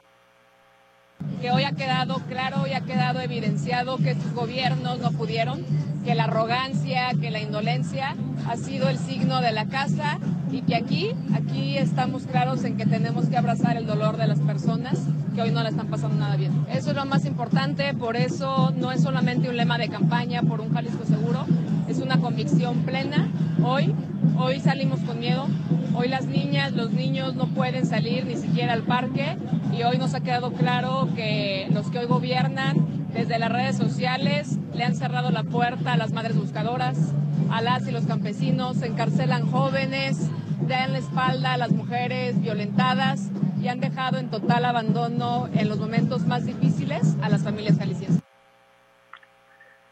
que 1.41 1.51
hoy 1.51 1.63
ha 1.63 1.73
quedado 1.73 2.19
claro 2.27 2.67
y 2.67 2.73
ha 2.73 2.81
quedado 2.81 3.21
evidenciado 3.21 3.97
que 3.97 4.15
sus 4.15 4.33
gobiernos 4.33 4.99
no 4.99 5.11
pudieron, 5.11 5.65
que 6.07 6.15
la 6.15 6.23
arrogancia, 6.23 7.09
que 7.19 7.31
la 7.31 7.41
indolencia 7.41 8.15
ha 8.47 8.55
sido 8.55 8.87
el 8.87 8.97
signo 8.97 9.41
de 9.41 9.51
la 9.51 9.65
casa 9.65 10.19
y 10.49 10.61
que 10.61 10.73
aquí, 10.73 11.11
aquí 11.35 11.77
estamos 11.77 12.23
claros 12.23 12.63
en 12.63 12.77
que 12.77 12.85
tenemos 12.85 13.27
que 13.27 13.35
abrazar 13.35 13.75
el 13.75 13.85
dolor 13.85 14.15
de 14.15 14.25
las 14.25 14.39
personas 14.39 14.97
que 15.35 15.41
hoy 15.41 15.51
no 15.51 15.61
la 15.63 15.67
están 15.67 15.87
pasando 15.87 16.15
nada 16.15 16.37
bien. 16.37 16.65
Eso 16.71 16.91
es 16.91 16.95
lo 16.95 17.05
más 17.05 17.25
importante, 17.25 17.93
por 17.93 18.15
eso 18.15 18.73
no 18.77 18.93
es 18.93 19.03
solamente 19.03 19.49
un 19.49 19.57
lema 19.57 19.77
de 19.77 19.89
campaña 19.89 20.43
por 20.43 20.61
un 20.61 20.73
Jalisco 20.73 21.03
seguro, 21.03 21.45
es 21.89 21.97
una 21.97 22.21
convicción 22.21 22.83
plena. 22.83 23.29
Hoy, 23.61 23.93
hoy 24.37 24.61
salimos 24.61 25.01
con 25.01 25.19
miedo, 25.19 25.45
hoy 25.93 26.07
las 26.07 26.25
niñas, 26.25 26.71
los 26.71 26.93
niños 26.93 27.35
no 27.35 27.47
pueden 27.47 27.85
salir 27.85 28.25
ni 28.25 28.37
siquiera 28.37 28.71
al 28.71 28.83
parque 28.83 29.35
y 29.77 29.83
hoy 29.83 29.97
nos 29.97 30.13
ha 30.13 30.21
quedado 30.21 30.53
claro 30.53 31.09
que 31.17 31.67
los 31.73 31.91
que 31.91 31.99
hoy 31.99 32.05
gobiernan 32.05 32.77
desde 33.13 33.39
las 33.39 33.51
redes 33.51 33.75
sociales 33.75 34.57
le 34.77 34.83
han 34.83 34.95
cerrado 34.95 35.31
la 35.31 35.43
puerta 35.43 35.93
a 35.93 35.97
las 35.97 36.13
madres 36.13 36.37
buscadoras, 36.37 37.13
a 37.51 37.61
las 37.61 37.87
y 37.87 37.91
los 37.91 38.05
campesinos, 38.05 38.81
encarcelan 38.83 39.49
jóvenes, 39.49 40.29
dan 40.67 40.93
la 40.93 40.99
espalda 40.99 41.53
a 41.53 41.57
las 41.57 41.71
mujeres 41.71 42.39
violentadas 42.39 43.29
y 43.59 43.69
han 43.69 43.79
dejado 43.79 44.19
en 44.19 44.29
total 44.29 44.65
abandono 44.65 45.49
en 45.53 45.67
los 45.67 45.79
momentos 45.79 46.27
más 46.27 46.45
difíciles 46.45 47.17
a 47.23 47.29
las 47.29 47.43
familias 47.43 47.77
jaliscienses. 47.79 48.21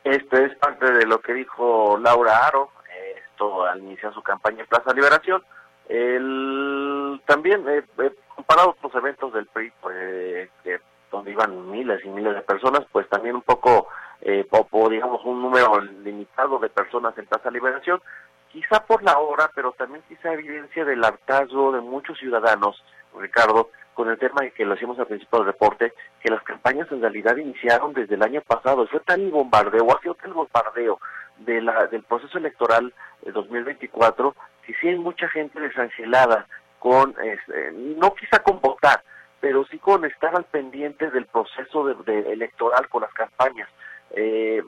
Este 0.04 0.46
es 0.46 0.56
parte 0.58 0.92
de 0.92 1.08
lo 1.08 1.20
que 1.20 1.34
dijo 1.34 1.98
Laura 1.98 2.46
Aro, 2.46 2.70
esto 3.32 3.66
al 3.66 3.80
iniciar 3.80 4.14
su 4.14 4.22
campaña 4.22 4.62
en 4.62 4.68
Plaza 4.68 4.94
Liberación. 4.94 5.44
El, 5.90 7.22
también 7.26 7.68
eh, 7.68 7.84
eh, 7.98 8.16
comparado 8.36 8.76
con 8.76 8.92
los 8.92 9.04
eventos 9.04 9.34
del 9.34 9.48
PRI, 9.48 9.72
pues, 9.82 10.50
donde 11.12 11.32
iban 11.32 11.72
miles 11.72 12.04
y 12.06 12.10
miles 12.10 12.36
de 12.36 12.42
personas, 12.42 12.86
pues 12.92 13.10
también 13.10 13.36
un 13.36 13.42
poco, 13.42 13.88
eh, 14.22 14.46
digamos, 14.90 15.26
un 15.26 15.42
número 15.42 15.80
limitado 15.82 16.60
de 16.60 16.70
personas 16.70 17.18
en 17.18 17.26
Plaza 17.26 17.52
Liberación, 17.52 18.02
quizá 18.52 18.86
por 18.86 19.04
la 19.04 19.18
hora, 19.20 19.50
pero 19.54 19.74
también 19.74 20.04
quizá 20.08 20.34
evidencia 20.34 20.86
del 20.86 21.04
hartazgo 21.04 21.74
de 21.74 21.82
muchos 21.82 22.18
ciudadanos, 22.18 22.82
Ricardo, 23.18 23.70
con 23.94 24.10
el 24.10 24.18
tema 24.18 24.42
de 24.42 24.52
que 24.52 24.66
lo 24.66 24.74
hacíamos 24.74 25.00
al 25.00 25.08
principio 25.08 25.40
del 25.40 25.48
reporte, 25.48 25.94
que 26.22 26.32
las 26.32 26.44
campañas 26.44 26.92
en 26.92 27.02
realidad 27.02 27.38
iniciaron 27.38 27.94
desde 27.94 28.16
el 28.16 28.24
año 28.24 28.42
pasado. 28.42 28.88
Fue 28.88 29.00
tan 29.02 29.22
el 29.22 29.32
bombardeo, 29.32 29.96
ha 29.96 30.02
sido 30.02 30.16
tal 30.16 30.34
bombardeo 30.34 31.00
de 31.38 31.62
la, 31.62 31.88
del 31.88 32.04
proceso 32.04 32.38
electoral 32.38 32.94
de 33.24 33.32
2024, 33.32 34.36
que 34.66 34.74
sí 34.76 34.90
hay 34.90 34.98
mucha 34.98 35.28
gente 35.30 35.60
desangelada 35.60 36.48
con, 36.80 37.16
este, 37.24 37.72
no 37.72 38.14
quizá 38.14 38.40
con 38.40 38.62
votar, 38.62 39.02
pero 39.40 39.66
sí 39.66 39.80
con 39.80 40.06
estar 40.06 40.36
al 40.36 40.46
pendiente 40.46 41.10
del 41.12 41.26
proceso 41.26 41.86
de 41.88 42.32
electoral 42.32 42.88
con 42.90 43.02
las 43.02 43.14
campañas. 43.14 43.70
Eh, 44.18 44.64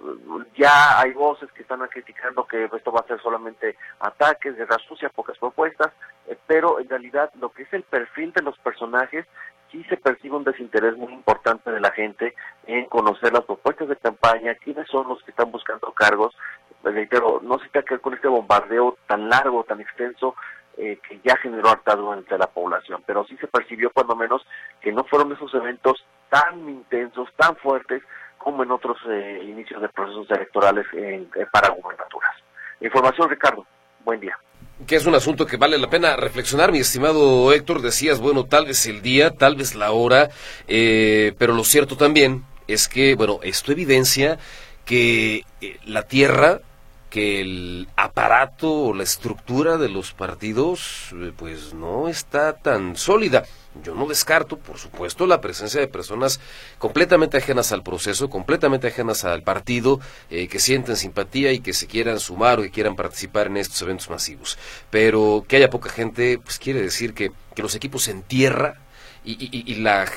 ya 0.58 1.00
hay 1.00 1.14
voces 1.14 1.50
que 1.54 1.62
están 1.62 1.80
criticando 1.88 2.46
que 2.46 2.66
esto 2.66 2.92
va 2.92 3.00
a 3.00 3.08
ser 3.08 3.22
solamente 3.22 3.78
ataques, 4.02 4.58
guerra 4.58 4.78
sucia, 4.88 5.08
pocas 5.10 5.38
propuestas, 5.38 5.94
eh, 6.28 6.38
pero 6.46 6.82
en 6.82 6.90
realidad 6.90 7.32
lo 7.40 7.50
que 7.50 7.64
es 7.64 7.74
el 7.74 7.84
perfil 7.84 8.34
de 8.34 8.42
los 8.42 8.58
personajes 8.60 9.26
sí 9.72 9.84
se 9.86 9.96
percibe 9.96 10.36
un 10.36 10.44
desinterés 10.44 10.98
muy 10.98 11.14
importante 11.14 11.72
de 11.72 11.80
la 11.80 11.92
gente 11.92 12.36
en 12.66 12.86
conocer 12.86 13.32
las 13.32 13.46
propuestas 13.46 13.88
de 13.88 13.96
campaña, 13.96 14.56
quiénes 14.56 14.88
son 14.90 15.08
los 15.08 15.24
que 15.24 15.32
están 15.32 15.52
buscando 15.52 15.94
cargos. 15.94 16.36
Reitero, 16.84 17.40
no 17.42 17.58
se 17.60 17.70
queda 17.70 17.98
con 18.00 18.14
este 18.14 18.28
bombardeo 18.28 18.98
tan 19.08 19.30
largo, 19.30 19.64
tan 19.64 19.80
extenso, 19.80 20.36
eh, 20.78 21.00
que 21.08 21.20
ya 21.24 21.36
generó 21.38 21.70
hartazgo 21.70 22.14
entre 22.14 22.38
la 22.38 22.48
población, 22.48 23.02
pero 23.06 23.26
sí 23.26 23.36
se 23.38 23.48
percibió 23.48 23.90
cuando 23.92 24.16
menos 24.16 24.46
que 24.82 24.92
no 24.92 25.04
fueron 25.06 25.32
esos 25.32 25.54
eventos 25.54 26.06
tan 26.30 26.70
intensos, 26.70 27.30
tan 27.36 27.56
fuertes, 27.56 28.04
como 28.48 28.64
en 28.64 28.72
otros 28.72 28.96
eh, 29.10 29.42
inicios 29.44 29.82
de 29.82 29.90
procesos 29.90 30.26
electorales 30.32 30.86
en, 30.94 31.30
para 31.52 31.68
gubernaturas. 31.68 32.32
Información, 32.80 33.30
Ricardo. 33.30 33.66
Buen 34.06 34.22
día. 34.22 34.40
Que 34.88 34.96
es 34.96 35.06
un 35.06 35.16
asunto 35.16 35.46
que 35.46 35.58
vale 35.58 35.78
la 35.78 35.90
pena 35.90 36.16
reflexionar, 36.16 36.72
mi 36.72 36.78
estimado 36.78 37.52
Héctor. 37.52 37.82
Decías, 37.82 38.22
bueno, 38.22 38.46
tal 38.46 38.66
vez 38.68 38.86
el 38.86 39.02
día, 39.02 39.32
tal 39.32 39.58
vez 39.58 39.76
la 39.76 39.92
hora, 39.92 40.30
eh, 40.66 41.34
pero 41.38 41.54
lo 41.54 41.66
cierto 41.66 41.98
también 41.98 42.46
es 42.70 42.88
que, 42.88 43.16
bueno, 43.16 43.40
esto 43.44 43.74
evidencia 43.74 44.38
que 44.86 45.44
eh, 45.60 45.78
la 45.84 46.04
Tierra 46.04 46.62
que 47.10 47.42
el 47.42 47.88
aparato 47.96 48.72
o 48.72 48.94
la 48.94 49.04
estructura 49.04 49.78
de 49.78 49.90
los 49.90 50.14
partidos 50.14 51.14
eh, 51.14 51.32
pues 51.36 51.74
no 51.74 52.08
está 52.08 52.54
tan 52.54 52.96
sólida. 52.96 53.46
Yo 53.84 53.94
no 53.94 54.08
descarto, 54.08 54.58
por 54.58 54.78
supuesto, 54.78 55.28
la 55.28 55.40
presencia 55.40 55.80
de 55.80 55.88
personas 55.88 56.40
completamente 56.80 57.38
ajenas 57.38 57.72
al 57.72 57.84
proceso, 57.84 58.30
completamente 58.30 58.88
ajenas 58.88 59.24
al 59.24 59.44
partido, 59.44 60.00
eh, 60.30 60.48
que 60.48 60.60
sienten 60.60 60.96
simpatía 60.96 61.52
y 61.52 61.60
que 61.60 61.74
se 61.74 61.88
quieran 61.88 62.20
sumar 62.20 62.60
o 62.60 62.64
que 62.64 62.72
quieran 62.72 62.96
participar 62.96 63.48
en 63.48 63.58
estos 63.58 63.82
eventos 63.84 64.10
masivos. 64.10 64.58
Pero 64.90 65.46
que 65.48 65.58
haya 65.58 65.70
poca 65.70 65.90
gente, 65.90 66.40
pues 66.40 66.58
quiere 66.60 66.82
decir 66.82 67.14
que, 67.14 67.32
que 67.56 67.62
los 67.62 67.76
equipos 67.76 68.08
en 68.08 68.24
tierra 68.24 68.82
y, 69.24 69.72
y 69.72 69.76
la 69.76 70.08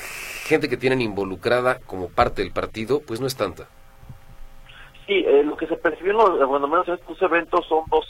gente 0.45 0.69
que 0.69 0.77
tienen 0.77 1.01
involucrada 1.01 1.79
como 1.79 2.09
parte 2.09 2.41
del 2.41 2.51
partido, 2.51 3.01
pues 3.01 3.19
no 3.19 3.27
es 3.27 3.35
tanta. 3.35 3.67
Sí, 5.11 5.25
eh, 5.27 5.43
lo 5.43 5.57
que 5.57 5.67
se 5.67 5.75
percibió, 5.75 6.15
cuando 6.47 6.69
menos 6.69 6.87
en 6.87 6.93
estos 6.93 7.21
eventos, 7.21 7.67
son 7.67 7.83
dos, 7.89 8.05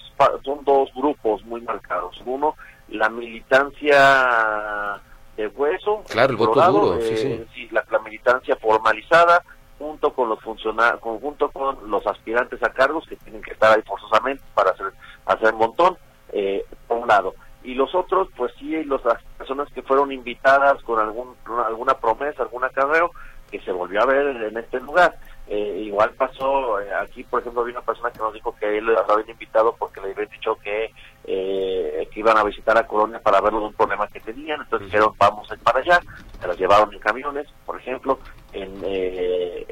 son 0.46 0.64
dos 0.64 0.94
grupos 0.94 1.44
muy 1.46 1.60
marcados. 1.62 2.16
Uno, 2.28 2.56
la 2.90 3.10
militancia 3.10 5.02
de 5.36 5.48
hueso. 5.48 6.04
Claro, 6.08 6.30
el 6.30 6.38
voto 6.38 6.62
duro, 6.72 7.02
sí, 7.02 7.44
sí. 7.56 7.70
la, 7.72 7.84
militancia 8.06 8.56
formalizada, 8.58 9.44
junto 9.80 10.14
con 10.14 10.30
los 10.30 10.40
funcionarios, 10.42 11.02
junto 11.02 11.50
con 11.50 11.90
los 11.90 12.06
aspirantes 12.06 12.62
a 12.62 12.70
cargos 12.70 13.08
que 13.08 13.16
tienen 13.16 13.42
que 13.42 13.54
estar 13.54 13.76
ahí 13.76 13.82
forzosamente 13.82 14.44
para 14.54 14.70
hacer, 14.70 14.94
hacer 15.26 15.54
un 15.56 15.60
montón, 15.60 15.98
eh, 16.34 16.64
por 16.88 17.00
un 17.00 17.08
lado. 17.08 17.34
Y 17.64 17.74
los 17.74 17.96
otros, 17.96 18.28
pues 18.38 18.54
sí, 18.60 18.84
los, 18.84 19.04
las 19.06 19.24
personas 19.40 19.68
que 19.74 19.82
fueron 19.82 20.12
invitadas 20.12 20.80
con 20.84 21.00
algún, 21.00 21.34
alguna 21.66 21.96
promesa, 21.96 22.44
algún 22.44 22.64
acarreo, 22.64 23.10
que 23.50 23.60
se 23.62 23.72
volvió 23.72 24.04
a 24.04 24.06
ver 24.06 24.28
en 24.28 24.56
este 24.56 24.80
lugar. 24.80 25.16
Eh, 25.48 25.84
igual 25.86 26.12
pasó, 26.12 26.80
eh, 26.80 26.94
aquí 26.94 27.24
por 27.24 27.42
ejemplo 27.42 27.62
había 27.62 27.74
una 27.74 27.86
persona 27.86 28.12
que 28.12 28.20
nos 28.20 28.34
dijo 28.34 28.56
que 28.58 28.78
él 28.78 28.86
lo 28.86 28.98
habían 29.00 29.32
invitado 29.32 29.76
porque 29.78 30.00
le 30.00 30.12
habían 30.12 30.30
dicho 30.30 30.56
que, 30.64 30.94
eh, 31.26 32.08
que 32.10 32.20
iban 32.20 32.38
a 32.38 32.44
visitar 32.44 32.78
a 32.78 32.88
Colonia 32.88 33.20
para 33.20 33.42
ver 33.42 33.54
un 33.54 33.74
problema 33.74 34.08
que 34.08 34.22
tenían, 34.22 34.62
entonces 34.62 34.88
dijeron 34.88 35.14
vamos 35.18 35.52
a 35.52 35.56
ir 35.56 35.60
para 35.62 35.80
allá, 35.80 36.00
se 36.40 36.48
los 36.48 36.58
llevaron 36.58 36.94
en 36.94 37.00
camiones, 37.00 37.48
por 37.66 37.78
ejemplo, 37.78 38.20
en, 38.54 38.82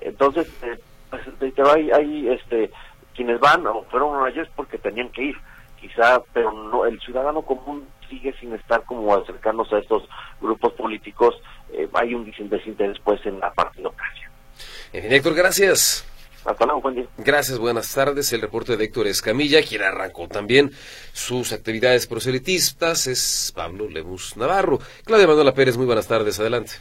entonces 0.01 0.51
pues, 1.09 1.59
hay, 1.73 1.91
hay 1.91 2.27
este 2.29 2.71
quienes 3.15 3.39
van 3.39 3.65
o 3.67 3.83
fueron 3.83 4.25
ayer 4.25 4.49
porque 4.55 4.77
tenían 4.77 5.09
que 5.09 5.23
ir, 5.23 5.35
quizá, 5.79 6.21
pero 6.33 6.51
no, 6.51 6.85
el 6.85 6.99
ciudadano 6.99 7.43
común 7.43 7.87
sigue 8.09 8.33
sin 8.33 8.53
estar 8.53 8.83
como 8.83 9.15
acercándose 9.15 9.75
a 9.75 9.79
estos 9.79 10.03
grupos 10.41 10.73
políticos, 10.73 11.41
hay 11.93 12.15
un 12.15 12.29
desinterés 12.49 12.99
pues 12.99 13.25
en 13.25 13.39
la 13.39 13.53
partidocracia. 13.53 14.28
En 14.93 15.03
fin, 15.03 15.13
Héctor, 15.13 15.35
gracias. 15.35 16.05
Hasta 16.45 16.65
luego, 16.65 16.81
buen 16.81 16.95
día. 16.95 17.05
Gracias, 17.17 17.59
buenas 17.59 17.93
tardes. 17.93 18.31
El 18.33 18.41
reporte 18.41 18.77
de 18.77 18.85
Héctor 18.85 19.07
Escamilla, 19.07 19.61
quien 19.61 19.83
arrancó 19.83 20.27
también 20.27 20.71
sus 21.13 21.53
actividades 21.53 22.07
proselitistas, 22.07 23.07
es 23.07 23.53
Pablo 23.55 23.87
Lemus 23.87 24.37
Navarro. 24.37 24.79
Claudia 25.05 25.27
Manuela 25.27 25.53
Pérez, 25.53 25.77
muy 25.77 25.85
buenas 25.85 26.07
tardes, 26.07 26.39
adelante. 26.39 26.71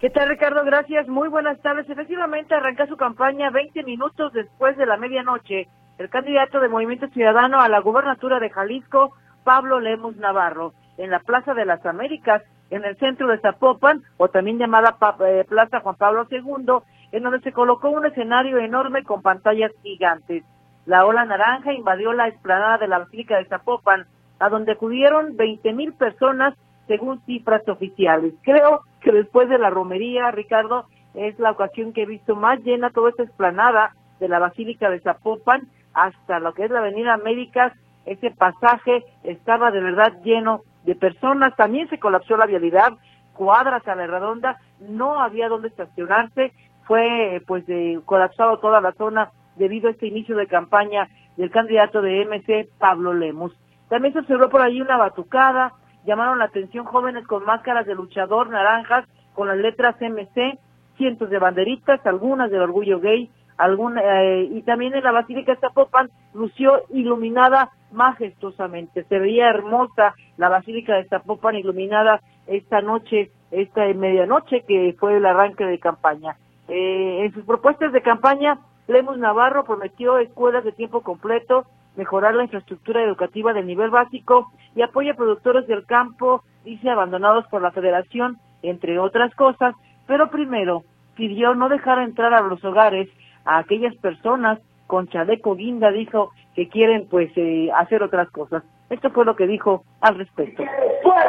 ¿Qué 0.00 0.10
tal, 0.10 0.28
Ricardo? 0.28 0.64
Gracias. 0.64 1.06
Muy 1.06 1.28
buenas 1.28 1.60
tardes. 1.60 1.88
Efectivamente, 1.88 2.54
arranca 2.54 2.86
su 2.86 2.96
campaña 2.96 3.50
20 3.50 3.84
minutos 3.84 4.32
después 4.32 4.76
de 4.76 4.86
la 4.86 4.96
medianoche. 4.96 5.68
El 5.98 6.08
candidato 6.08 6.58
de 6.60 6.68
Movimiento 6.68 7.06
Ciudadano 7.08 7.60
a 7.60 7.68
la 7.68 7.80
gubernatura 7.80 8.40
de 8.40 8.50
Jalisco, 8.50 9.14
Pablo 9.44 9.80
Lemos 9.80 10.16
Navarro, 10.16 10.72
en 10.98 11.10
la 11.10 11.20
Plaza 11.20 11.54
de 11.54 11.66
las 11.66 11.84
Américas, 11.86 12.42
en 12.70 12.84
el 12.84 12.96
centro 12.96 13.28
de 13.28 13.38
Zapopan, 13.38 14.02
o 14.16 14.28
también 14.28 14.58
llamada 14.58 14.96
eh, 15.24 15.44
Plaza 15.48 15.80
Juan 15.80 15.94
Pablo 15.94 16.26
II, 16.30 16.80
en 17.12 17.22
donde 17.22 17.40
se 17.40 17.52
colocó 17.52 17.90
un 17.90 18.06
escenario 18.06 18.58
enorme 18.58 19.04
con 19.04 19.22
pantallas 19.22 19.70
gigantes. 19.82 20.44
La 20.86 21.06
ola 21.06 21.24
naranja 21.24 21.72
invadió 21.72 22.12
la 22.12 22.28
explanada 22.28 22.78
de 22.78 22.88
la 22.88 22.98
Basílica 22.98 23.36
de 23.36 23.44
Zapopan, 23.44 24.06
a 24.40 24.48
donde 24.48 24.72
acudieron 24.72 25.36
20 25.36 25.72
mil 25.74 25.92
personas 25.92 26.54
según 26.88 27.20
cifras 27.24 27.66
oficiales. 27.68 28.34
Creo 28.42 28.82
que 29.00 29.12
después 29.12 29.48
de 29.48 29.58
la 29.58 29.70
romería, 29.70 30.30
Ricardo, 30.32 30.86
es 31.14 31.38
la 31.38 31.52
ocasión 31.52 31.92
que 31.92 32.02
he 32.02 32.06
visto 32.06 32.34
más 32.34 32.58
llena 32.60 32.90
toda 32.90 33.10
esta 33.10 33.22
explanada 33.22 33.94
de 34.18 34.28
la 34.28 34.38
Basílica 34.38 34.90
de 34.90 35.00
Zapopan 35.00 35.68
hasta 35.94 36.38
lo 36.40 36.54
que 36.54 36.64
es 36.64 36.70
la 36.70 36.80
Avenida 36.80 37.14
Américas. 37.14 37.72
Ese 38.06 38.30
pasaje 38.30 39.04
estaba 39.22 39.70
de 39.70 39.80
verdad 39.80 40.20
lleno 40.24 40.62
de 40.84 40.94
personas. 40.94 41.54
También 41.56 41.88
se 41.88 41.98
colapsó 41.98 42.36
la 42.36 42.46
vialidad, 42.46 42.94
cuadras 43.34 43.86
a 43.86 43.94
la 43.94 44.06
redonda, 44.06 44.58
no 44.80 45.20
había 45.20 45.48
donde 45.48 45.68
estacionarse. 45.68 46.52
Fue 46.84 47.42
pues 47.46 47.66
de, 47.66 48.00
colapsado 48.04 48.58
toda 48.58 48.80
la 48.80 48.92
zona 48.92 49.30
debido 49.56 49.88
a 49.88 49.92
este 49.92 50.06
inicio 50.06 50.36
de 50.36 50.46
campaña 50.46 51.08
del 51.36 51.50
candidato 51.50 52.02
de 52.02 52.24
MC, 52.24 52.68
Pablo 52.78 53.14
Lemus. 53.14 53.54
También 53.88 54.12
se 54.12 54.20
observó 54.20 54.48
por 54.48 54.62
ahí 54.62 54.80
una 54.80 54.96
batucada, 54.96 55.72
llamaron 56.04 56.38
la 56.38 56.46
atención 56.46 56.84
jóvenes 56.84 57.26
con 57.26 57.44
máscaras 57.44 57.86
de 57.86 57.94
luchador 57.94 58.48
naranjas 58.48 59.06
con 59.34 59.48
las 59.48 59.56
letras 59.56 59.96
MC, 60.00 60.58
cientos 60.96 61.30
de 61.30 61.38
banderitas, 61.38 62.04
algunas 62.06 62.50
del 62.50 62.62
orgullo 62.62 63.00
gay, 63.00 63.30
alguna, 63.56 64.02
eh, 64.02 64.48
y 64.50 64.62
también 64.62 64.94
en 64.94 65.04
la 65.04 65.12
Basílica 65.12 65.52
de 65.52 65.60
Zapopan 65.60 66.10
lució 66.34 66.82
iluminada 66.90 67.70
majestuosamente. 67.92 69.04
Se 69.04 69.18
veía 69.18 69.48
hermosa 69.48 70.14
la 70.36 70.48
Basílica 70.48 70.96
de 70.96 71.04
Zapopan 71.08 71.54
iluminada 71.54 72.20
esta 72.46 72.80
noche, 72.80 73.30
esta 73.50 73.84
medianoche 73.94 74.64
que 74.66 74.94
fue 74.98 75.16
el 75.16 75.26
arranque 75.26 75.64
de 75.64 75.78
campaña. 75.78 76.36
Eh, 76.68 77.24
en 77.24 77.32
sus 77.32 77.44
propuestas 77.44 77.92
de 77.92 78.02
campaña, 78.02 78.58
Lemus 78.88 79.18
Navarro 79.18 79.64
prometió 79.64 80.18
escuelas 80.18 80.64
de 80.64 80.72
tiempo 80.72 81.02
completo, 81.02 81.66
mejorar 81.96 82.34
la 82.34 82.44
infraestructura 82.44 83.02
educativa 83.02 83.52
del 83.52 83.66
nivel 83.66 83.90
básico 83.90 84.50
y 84.74 84.82
apoya 84.82 85.12
a 85.12 85.16
productores 85.16 85.66
del 85.66 85.84
campo, 85.86 86.42
dice, 86.64 86.88
abandonados 86.88 87.46
por 87.48 87.62
la 87.62 87.70
federación, 87.72 88.38
entre 88.62 88.98
otras 88.98 89.34
cosas, 89.34 89.74
pero 90.06 90.30
primero 90.30 90.84
pidió 91.16 91.54
no 91.54 91.68
dejar 91.68 91.98
entrar 91.98 92.32
a 92.32 92.40
los 92.40 92.64
hogares 92.64 93.08
a 93.44 93.58
aquellas 93.58 93.94
personas 93.96 94.58
con 94.86 95.08
chaleco 95.08 95.54
guinda, 95.54 95.90
dijo, 95.90 96.30
que 96.54 96.68
quieren 96.68 97.06
pues 97.08 97.30
eh, 97.36 97.70
hacer 97.74 98.02
otras 98.02 98.30
cosas. 98.30 98.62
Esto 98.90 99.10
fue 99.10 99.24
lo 99.24 99.36
que 99.36 99.46
dijo 99.46 99.84
al 100.00 100.18
respecto. 100.18 100.62
Después 100.62 101.24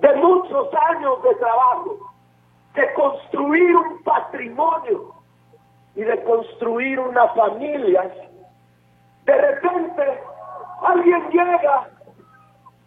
de 0.00 0.16
muchos 0.16 0.68
años 0.88 1.22
de 1.22 1.34
trabajo, 1.36 2.11
de 2.74 2.92
construir 2.94 3.76
un 3.76 4.02
patrimonio 4.02 5.14
y 5.94 6.02
de 6.02 6.22
construir 6.24 6.98
una 6.98 7.28
familia, 7.28 8.10
de 9.24 9.36
repente 9.36 10.20
alguien 10.82 11.28
llega 11.30 11.88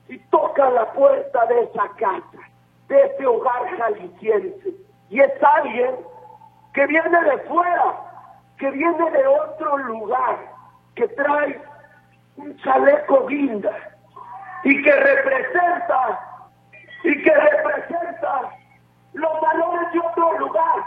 y 0.08 0.18
toca 0.30 0.70
la 0.72 0.92
puerta 0.94 1.46
de 1.46 1.62
esa 1.62 1.88
casa, 1.98 2.40
de 2.88 3.06
ese 3.06 3.26
hogar 3.26 3.78
jalisciense. 3.78 4.74
Y 5.10 5.20
es 5.20 5.32
alguien 5.44 5.96
que 6.74 6.88
viene 6.88 7.22
de 7.22 7.38
fuera, 7.48 7.96
que 8.58 8.72
viene 8.72 9.12
de 9.12 9.28
otro 9.28 9.78
lugar, 9.78 10.38
que 10.96 11.08
trae 11.10 11.62
un 12.38 12.58
chaleco 12.58 13.28
guinda 13.28 13.72
y 14.64 14.82
que 14.82 14.92
representa, 14.92 16.20
y 17.04 17.22
que 17.22 17.32
representa 17.32 18.52
los 19.16 19.42
valores 19.42 19.92
de 19.94 20.00
otro 20.00 20.40
lugar 20.40 20.86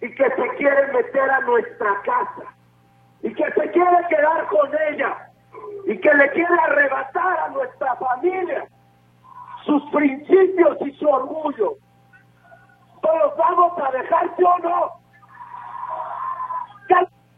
y 0.00 0.14
que 0.14 0.24
se 0.24 0.48
quiere 0.56 0.92
meter 0.92 1.30
a 1.30 1.40
nuestra 1.40 2.00
casa 2.02 2.54
y 3.22 3.32
que 3.32 3.44
se 3.44 3.70
quiere 3.70 3.96
quedar 4.08 4.46
con 4.46 4.70
ella 4.88 5.30
y 5.86 5.98
que 5.98 6.14
le 6.14 6.30
quiere 6.30 6.54
arrebatar 6.64 7.38
a 7.38 7.48
nuestra 7.48 7.96
familia 7.96 8.66
sus 9.64 9.82
principios 9.90 10.78
y 10.82 10.92
su 10.92 11.08
orgullo. 11.08 11.74
¿Todos 13.02 13.36
vamos 13.36 13.72
a 13.82 13.90
dejarse 13.90 14.44
o 14.44 14.58
no? 14.58 14.90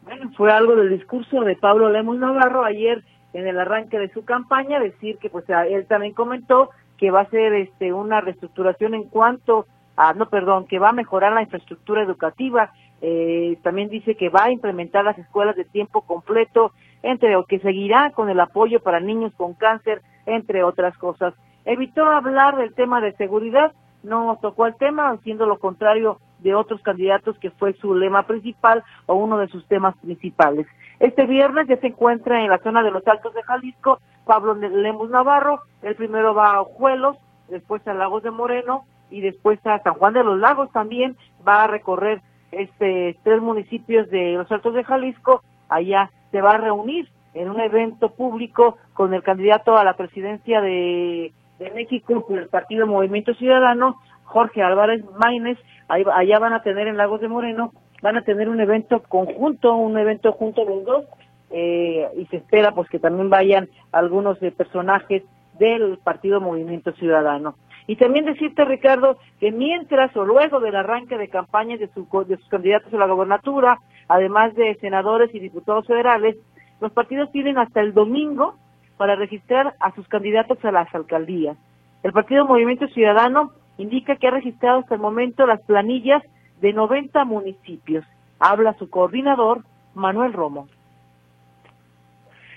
Bueno, 0.03 0.31
fue 0.37 0.51
algo 0.51 0.75
del 0.75 0.91
discurso 0.91 1.43
de 1.43 1.55
Pablo 1.57 1.91
Lemos 1.91 2.17
Navarro 2.17 2.65
ayer 2.65 3.05
en 3.35 3.47
el 3.47 3.61
arranque 3.61 3.99
de 3.99 4.09
su 4.09 4.25
campaña, 4.25 4.81
decir 4.81 5.19
que 5.19 5.29
pues 5.29 5.45
él 5.49 5.87
también 5.87 6.15
comentó 6.15 6.71
que 6.99 7.11
va 7.11 7.23
a 7.23 7.31
ser 7.31 7.55
este 7.55 7.93
una 7.93 8.21
reestructuración 8.21 8.95
en 8.95 9.05
cuanto 9.05 9.67
a, 9.97 10.13
no, 10.13 10.29
perdón, 10.29 10.67
que 10.67 10.79
va 10.79 10.91
a 10.91 10.93
mejorar 10.93 11.33
la 11.33 11.43
infraestructura 11.43 12.03
educativa 12.03 12.73
eh, 13.01 13.59
también 13.63 13.89
dice 13.89 14.17
que 14.17 14.29
va 14.29 14.45
a 14.45 14.51
implementar 14.51 15.05
las 15.05 15.19
escuelas 15.19 15.57
de 15.57 15.65
tiempo 15.65 16.03
completo, 16.03 16.73
entre 17.03 17.37
o 17.37 17.45
que 17.45 17.61
seguirá 17.61 18.11
con 18.11 18.29
el 18.29 18.41
apoyo 18.41 18.81
para 18.81 19.01
niños 19.01 19.33
con 19.37 19.55
cáncer, 19.55 20.03
entre 20.27 20.65
otras 20.65 20.97
cosas. 20.99 21.35
Evitó 21.65 22.05
hablar 22.05 22.57
del 22.57 22.75
tema 22.75 23.01
de 23.01 23.13
seguridad, 23.13 23.73
no 24.03 24.39
tocó 24.41 24.67
el 24.67 24.77
tema, 24.77 25.11
haciendo 25.11 25.47
lo 25.47 25.59
contrario 25.59 26.19
de 26.41 26.55
otros 26.55 26.81
candidatos 26.83 27.39
que 27.39 27.51
fue 27.51 27.73
su 27.75 27.95
lema 27.95 28.25
principal 28.27 28.83
o 29.07 29.15
uno 29.15 29.39
de 29.39 29.49
sus 29.49 29.67
temas 29.67 29.97
principales. 29.99 30.67
Este 31.01 31.27
viernes 31.27 31.69
ya 31.69 31.77
se 31.77 31.89
encuentra 31.89 32.43
en 32.43 32.51
la 32.51 32.59
zona 32.59 32.83
de 32.83 32.91
los 32.91 33.07
Altos 33.07 33.35
de 33.35 33.43
Jalisco 33.43 34.01
Pablo 34.29 34.55
Lemus 34.55 35.09
Navarro, 35.09 35.63
el 35.81 35.95
primero 35.97 36.35
va 36.35 36.53
a 36.53 36.61
Ojuelos, 36.61 37.17
después 37.49 37.87
a 37.89 37.95
Lagos 37.95 38.23
de 38.23 38.31
Moreno 38.31 38.85
y 39.11 39.23
después 39.23 39.59
a 39.65 39.83
San 39.83 39.95
Juan 39.95 40.13
de 40.13 40.23
los 40.23 40.39
Lagos 40.39 40.71
también 40.71 41.17
va 41.47 41.63
a 41.63 41.67
recorrer 41.67 42.21
este, 42.53 43.19
tres 43.25 43.41
municipios 43.41 44.09
de 44.11 44.35
los 44.35 44.51
Altos 44.53 44.75
de 44.75 44.85
Jalisco, 44.85 45.43
allá 45.71 46.11
se 46.31 46.43
va 46.43 46.53
a 46.53 46.59
reunir 46.59 47.09
en 47.33 47.49
un 47.49 47.59
evento 47.59 48.11
público 48.11 48.77
con 48.93 49.15
el 49.15 49.23
candidato 49.23 49.79
a 49.79 49.85
la 49.85 49.95
presidencia 49.95 50.61
de, 50.61 51.33
México 51.75 52.25
por 52.27 52.39
el 52.39 52.49
Partido 52.49 52.87
Movimiento 52.87 53.35
Ciudadano, 53.35 53.97
Jorge 54.25 54.63
Álvarez 54.63 55.03
Maínez, 55.19 55.59
allá 55.89 56.39
van 56.39 56.53
a 56.53 56.63
tener 56.63 56.87
en 56.87 56.97
Lagos 56.97 57.21
de 57.21 57.29
Moreno, 57.29 57.73
van 58.03 58.17
a 58.17 58.23
tener 58.23 58.49
un 58.49 58.61
evento 58.61 59.03
conjunto, 59.03 59.75
un 59.75 59.99
evento 59.99 60.33
junto 60.33 60.65
los 60.65 60.85
dos, 60.85 61.05
eh, 61.51 62.07
y 62.17 62.27
se 62.27 62.37
espera 62.37 62.73
pues 62.73 62.89
que 62.89 62.99
también 62.99 63.31
vayan 63.31 63.69
algunos 63.93 64.39
de 64.41 64.53
personajes 64.53 65.23
del 65.59 65.99
Partido 65.99 66.41
Movimiento 66.41 66.93
Ciudadano. 66.93 67.57
Y 67.87 67.97
también 67.97 68.27
decirte, 68.27 68.65
Ricardo, 68.67 69.17
que 69.41 69.51
mientras 69.51 70.15
o 70.15 70.25
luego 70.25 70.61
del 70.61 70.77
arranque 70.77 71.17
de 71.17 71.29
campañas 71.29 71.81
de, 71.81 71.89
sus 71.89 72.49
candidatos 72.49 72.93
a 72.93 72.99
la 72.99 73.07
gobernatura, 73.07 73.79
además 74.09 74.55
de 74.55 74.77
senadores 74.77 75.35
y 75.35 75.41
diputados 75.41 75.87
federales, 75.87 76.37
los 76.81 76.93
partidos 76.93 77.33
tienen 77.33 77.57
hasta 77.57 77.81
el 77.81 77.95
domingo 77.95 78.57
para 78.99 79.17
registrar 79.17 79.75
a 79.81 79.95
sus 79.95 80.07
candidatos 80.07 80.63
a 80.65 80.71
las 80.71 80.95
alcaldías. 80.95 81.57
El 82.03 82.13
Partido 82.13 82.45
Movimiento 82.45 82.87
Ciudadano 82.89 83.53
indica 83.79 84.17
que 84.17 84.29
ha 84.29 84.33
registrado 84.33 84.81
hasta 84.81 84.95
el 84.95 85.01
momento 85.01 85.47
las 85.47 85.63
planillas 85.63 86.23
de 86.61 86.73
90 86.73 87.25
municipios. 87.25 88.05
Habla 88.39 88.75
su 88.75 88.89
coordinador, 88.91 89.63
Manuel 89.95 90.33
Romo. 90.33 90.69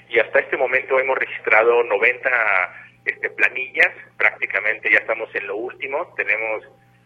Y 0.10 0.20
hasta 0.20 0.40
este 0.40 0.58
momento 0.58 1.00
hemos 1.00 1.18
registrado 1.18 1.84
90 1.84 2.30
este, 3.06 3.30
planillas, 3.30 3.90
prácticamente 4.18 4.92
ya 4.92 5.00
estamos 5.00 5.34
en 5.34 5.48
lo 5.48 5.56
último, 5.56 6.14
tenemos, 6.16 6.64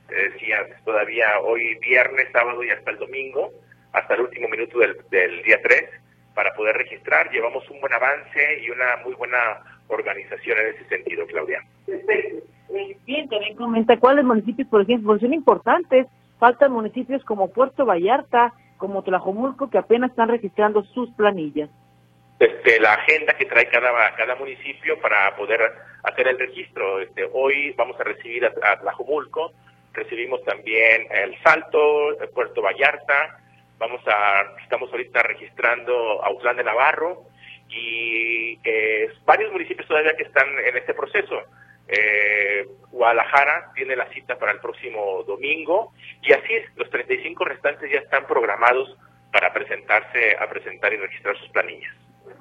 te 0.08 0.16
decía, 0.30 0.66
todavía 0.84 1.40
hoy 1.42 1.76
viernes, 1.76 2.28
sábado 2.34 2.64
y 2.64 2.70
hasta 2.70 2.92
el 2.92 2.98
domingo, 2.98 3.52
hasta 3.94 4.16
el 4.16 4.22
último 4.22 4.50
minuto 4.50 4.80
del, 4.80 4.98
del 5.10 5.44
día 5.44 5.62
3, 5.62 5.90
para 6.34 6.54
poder 6.56 6.76
registrar. 6.76 7.32
Llevamos 7.32 7.70
un 7.70 7.80
buen 7.80 7.94
avance 7.94 8.60
y 8.62 8.70
una 8.70 8.98
muy 9.06 9.14
buena 9.14 9.62
organización 9.88 10.58
en 10.58 10.76
ese 10.76 10.86
sentido, 10.90 11.26
Claudia. 11.28 11.64
Bien, 13.06 13.30
también 13.30 13.56
comenta 13.56 13.98
cuáles 13.98 14.26
municipios, 14.26 14.68
por 14.68 14.82
ejemplo, 14.82 15.18
son 15.20 15.34
importantes. 15.34 16.08
Faltan 16.46 16.74
municipios 16.74 17.24
como 17.24 17.50
Puerto 17.50 17.88
Vallarta, 17.88 18.54
como 18.78 19.02
Tlajomulco, 19.02 19.72
que 19.72 19.80
apenas 19.80 20.12
están 20.12 20.30
registrando 20.30 20.84
sus 20.84 21.10
planillas 21.16 21.72
este, 22.38 22.80
la 22.80 22.94
agenda 22.94 23.34
que 23.34 23.48
trae 23.48 23.68
cada, 23.68 24.16
cada 24.16 24.36
municipio 24.36 25.00
para 25.02 25.36
poder 25.38 25.60
hacer 26.04 26.28
el 26.28 26.38
registro. 26.38 27.00
Este, 27.00 27.28
hoy 27.34 27.72
vamos 27.72 28.00
a 28.00 28.04
recibir 28.04 28.46
a, 28.46 28.80
Tlajumulco, 28.80 29.54
recibimos 29.94 30.44
también 30.44 31.08
El 31.10 31.36
Salto, 31.42 32.16
Puerto 32.36 32.62
Vallarta, 32.62 33.40
vamos 33.80 34.02
a, 34.06 34.44
estamos 34.62 34.92
ahorita 34.92 35.24
registrando 35.24 36.24
Autlán 36.24 36.58
de 36.58 36.64
Navarro 36.64 37.24
y 37.70 38.60
eh, 38.64 39.10
varios 39.26 39.52
municipios 39.52 39.88
todavía 39.88 40.16
que 40.16 40.26
están 40.26 40.48
en 40.60 40.78
este 40.78 40.94
proceso. 40.94 41.42
Eh, 41.88 42.68
Guadalajara 42.92 43.72
tiene 43.76 43.96
la 43.96 44.08
cita 44.10 44.38
para 44.38 44.54
el 44.54 44.60
próximo 44.60 45.24
domingo 45.28 45.92
y 46.22 46.34
así 46.34 46.54
es, 46.54 46.76
los 46.78 46.90
35 46.90 47.46
restantes 47.46 47.92
ya 47.92 48.00
están 48.00 48.26
programados 48.26 48.98
para 49.32 49.54
presentarse 49.54 50.36
a 50.40 50.50
presentar 50.50 50.94
y 50.94 50.98
registrar 50.98 51.38
sus 51.38 51.50
planillas. 51.50 51.94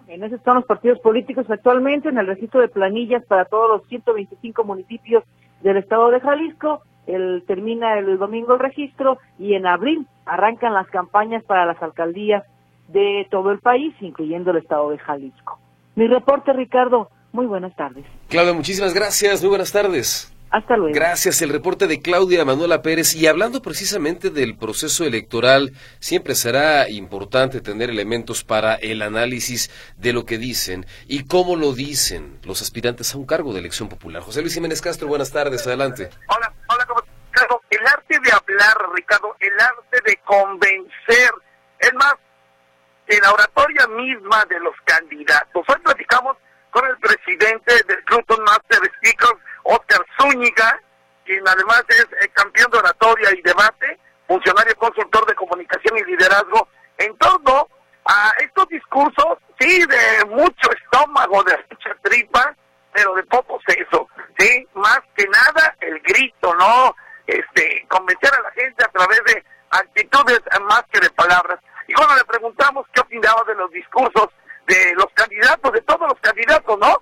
En 0.06 0.22
eso 0.22 0.36
están 0.36 0.56
los 0.56 0.64
partidos 0.64 1.00
políticos 1.00 1.46
actualmente 1.50 2.08
en 2.08 2.18
el 2.18 2.26
registro 2.26 2.60
de 2.60 2.68
planillas 2.68 3.24
para 3.26 3.46
todos 3.46 3.68
los 3.68 3.88
125 3.88 4.64
municipios 4.64 5.24
del 5.62 5.78
estado 5.78 6.10
de 6.10 6.20
Jalisco. 6.20 6.82
El, 7.06 7.42
termina 7.46 7.98
el 7.98 8.16
domingo 8.18 8.54
el 8.54 8.60
registro 8.60 9.18
y 9.38 9.54
en 9.54 9.66
abril 9.66 10.06
arrancan 10.24 10.72
las 10.72 10.86
campañas 10.88 11.44
para 11.44 11.66
las 11.66 11.82
alcaldías 11.82 12.44
de 12.88 13.26
todo 13.30 13.50
el 13.50 13.58
país, 13.58 13.94
incluyendo 14.00 14.50
el 14.50 14.58
estado 14.58 14.90
de 14.90 14.98
Jalisco. 14.98 15.58
Mi 15.96 16.06
reporte, 16.06 16.52
Ricardo. 16.52 17.10
Muy 17.34 17.46
buenas 17.46 17.74
tardes. 17.74 18.06
Claudia, 18.28 18.52
muchísimas 18.52 18.94
gracias. 18.94 19.40
Muy 19.40 19.48
buenas 19.48 19.72
tardes. 19.72 20.32
Hasta 20.52 20.76
luego. 20.76 20.94
Gracias. 20.94 21.42
El 21.42 21.48
reporte 21.50 21.88
de 21.88 22.00
Claudia 22.00 22.44
Manuela 22.44 22.80
Pérez. 22.80 23.16
Y 23.16 23.26
hablando 23.26 23.60
precisamente 23.60 24.30
del 24.30 24.56
proceso 24.56 25.02
electoral, 25.02 25.72
siempre 25.98 26.36
será 26.36 26.88
importante 26.88 27.60
tener 27.60 27.90
elementos 27.90 28.44
para 28.44 28.76
el 28.76 29.02
análisis 29.02 29.68
de 29.96 30.12
lo 30.12 30.24
que 30.24 30.38
dicen 30.38 30.86
y 31.08 31.24
cómo 31.24 31.56
lo 31.56 31.72
dicen 31.72 32.38
los 32.44 32.62
aspirantes 32.62 33.12
a 33.12 33.18
un 33.18 33.26
cargo 33.26 33.52
de 33.52 33.58
elección 33.58 33.88
popular. 33.88 34.22
José 34.22 34.40
Luis 34.40 34.54
Jiménez 34.54 34.80
Castro, 34.80 35.08
buenas 35.08 35.32
tardes. 35.32 35.66
Adelante. 35.66 36.10
Hola, 36.28 36.52
hola, 36.68 36.86
¿cómo 36.86 37.00
Ricardo, 37.32 37.60
el 37.68 37.84
arte 37.84 38.16
de 38.22 38.30
hablar, 38.30 38.76
Ricardo, 38.94 39.34
el 39.40 39.54
arte 39.54 39.98
de 40.06 40.16
convencer. 40.18 41.32
Es 41.80 41.92
más, 41.94 42.14
en 43.08 43.20
la 43.20 43.32
oratoria 43.32 43.88
misma 43.88 44.44
de 44.48 44.60
los 44.60 44.76
candidatos. 44.84 45.64
Hoy 45.66 45.80
platicamos 45.82 46.36
con 46.74 46.84
el 46.86 46.98
presidente 46.98 47.72
del 47.86 48.02
Club 48.04 48.24
Master 48.44 48.80
Speakers, 48.96 49.40
Oscar 49.62 50.04
Zúñiga, 50.18 50.80
quien 51.24 51.46
además 51.46 51.84
es 51.88 52.04
eh, 52.20 52.28
campeón 52.32 52.68
de 52.72 52.78
oratoria 52.78 53.30
y 53.30 53.40
debate, 53.42 53.96
funcionario 54.26 54.74
consultor 54.74 55.24
de 55.24 55.36
comunicación 55.36 55.96
y 55.98 56.02
liderazgo, 56.02 56.66
en 56.98 57.16
torno 57.18 57.68
a 58.06 58.32
estos 58.40 58.66
discursos, 58.68 59.38
sí, 59.60 59.86
de 59.86 60.24
mucho 60.26 60.68
estómago, 60.72 61.44
de 61.44 61.56
mucha 61.70 61.94
tripa, 62.02 62.52
pero 62.92 63.14
de 63.14 63.22
poco 63.22 63.60
seso, 63.68 64.08
sí, 64.36 64.66
más 64.74 64.98
que 65.16 65.26
nada 65.28 65.76
el 65.78 66.00
grito, 66.00 66.54
¿no? 66.56 66.96
Este, 67.28 67.86
convencer 67.88 68.34
a 68.34 68.42
la 68.42 68.50
gente 68.50 68.84
a 68.84 68.88
través 68.88 69.22
de 69.26 69.44
actitudes 69.70 70.40
más 70.62 70.82
que 70.90 70.98
de 70.98 71.10
palabras. 71.10 71.60
Y 71.86 71.94
cuando 71.94 72.16
le 72.16 72.24
preguntamos 72.24 72.84
qué 72.92 73.00
opinaba 73.00 73.44
de 73.44 73.54
los 73.54 73.70
discursos 73.70 74.28
de 74.66 74.94
los 74.96 75.06
candidatos, 75.14 75.72
de 75.72 75.80
todos 75.82 76.08
los 76.08 76.20
candidatos, 76.20 76.78
¿no? 76.78 76.96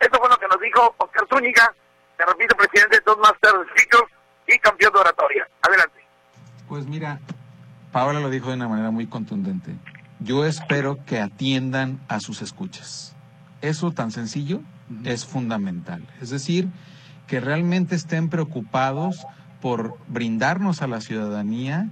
Eso 0.00 0.18
fue 0.18 0.28
lo 0.28 0.36
que 0.36 0.46
nos 0.46 0.60
dijo 0.60 0.94
Oscar 0.98 1.26
Zúñiga, 1.28 1.74
te 2.16 2.24
repito, 2.24 2.56
presidente 2.56 2.96
de 2.96 3.02
dos 3.04 3.18
Masters 3.18 3.68
Speakers 3.70 4.12
y 4.46 4.58
campeón 4.58 4.92
de 4.92 5.00
oratoria. 5.00 5.48
Adelante. 5.62 6.04
Pues 6.68 6.86
mira, 6.86 7.20
Paola 7.92 8.20
lo 8.20 8.30
dijo 8.30 8.48
de 8.48 8.54
una 8.54 8.68
manera 8.68 8.90
muy 8.90 9.06
contundente. 9.06 9.74
Yo 10.20 10.44
espero 10.44 10.98
que 11.04 11.20
atiendan 11.20 12.00
a 12.08 12.20
sus 12.20 12.42
escuchas. 12.42 13.16
Eso 13.60 13.92
tan 13.92 14.10
sencillo 14.10 14.60
es 15.04 15.26
fundamental. 15.26 16.06
Es 16.20 16.30
decir, 16.30 16.68
que 17.26 17.40
realmente 17.40 17.94
estén 17.94 18.28
preocupados 18.28 19.26
por 19.60 19.96
brindarnos 20.08 20.82
a 20.82 20.86
la 20.86 21.00
ciudadanía 21.00 21.88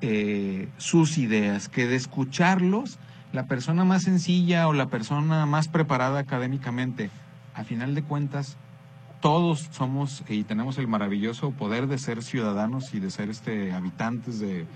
eh, 0.00 0.68
sus 0.78 1.18
ideas, 1.18 1.68
que 1.68 1.86
de 1.86 1.96
escucharlos 1.96 2.98
la 3.32 3.46
persona 3.46 3.84
más 3.84 4.02
sencilla 4.02 4.66
o 4.68 4.72
la 4.72 4.86
persona 4.86 5.46
más 5.46 5.68
preparada 5.68 6.18
académicamente, 6.20 7.10
a 7.54 7.64
final 7.64 7.94
de 7.94 8.02
cuentas, 8.02 8.56
todos 9.20 9.68
somos 9.72 10.24
y 10.28 10.44
tenemos 10.44 10.78
el 10.78 10.88
maravilloso 10.88 11.50
poder 11.50 11.86
de 11.86 11.98
ser 11.98 12.22
ciudadanos 12.22 12.94
y 12.94 13.00
de 13.00 13.10
ser 13.10 13.28
este, 13.28 13.72
habitantes 13.72 14.40
de, 14.40 14.66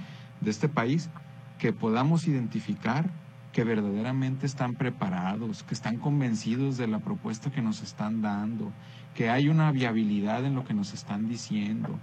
de 0.41 0.51
este 0.51 0.69
país, 0.69 1.11
que 1.59 1.73
podamos 1.73 2.29
identificar 2.29 3.11
que 3.53 3.65
verdaderamente 3.65 4.47
están 4.47 4.75
preparados, 4.75 5.63
que 5.63 5.75
están 5.75 5.97
convencidos 5.97 6.77
de 6.77 6.89
la 6.89 6.99
propuesta 6.99 7.51
que 7.51 7.63
nos 7.63 7.83
están 7.83 8.21
dando, 8.21 8.73
que 9.15 9.31
hay 9.31 9.49
una 9.49 9.71
viabilidad 9.71 10.45
en 10.45 10.57
lo 10.57 10.65
que 10.65 10.75
nos 10.75 10.93
están 10.93 11.29
diciendo, 11.29 11.99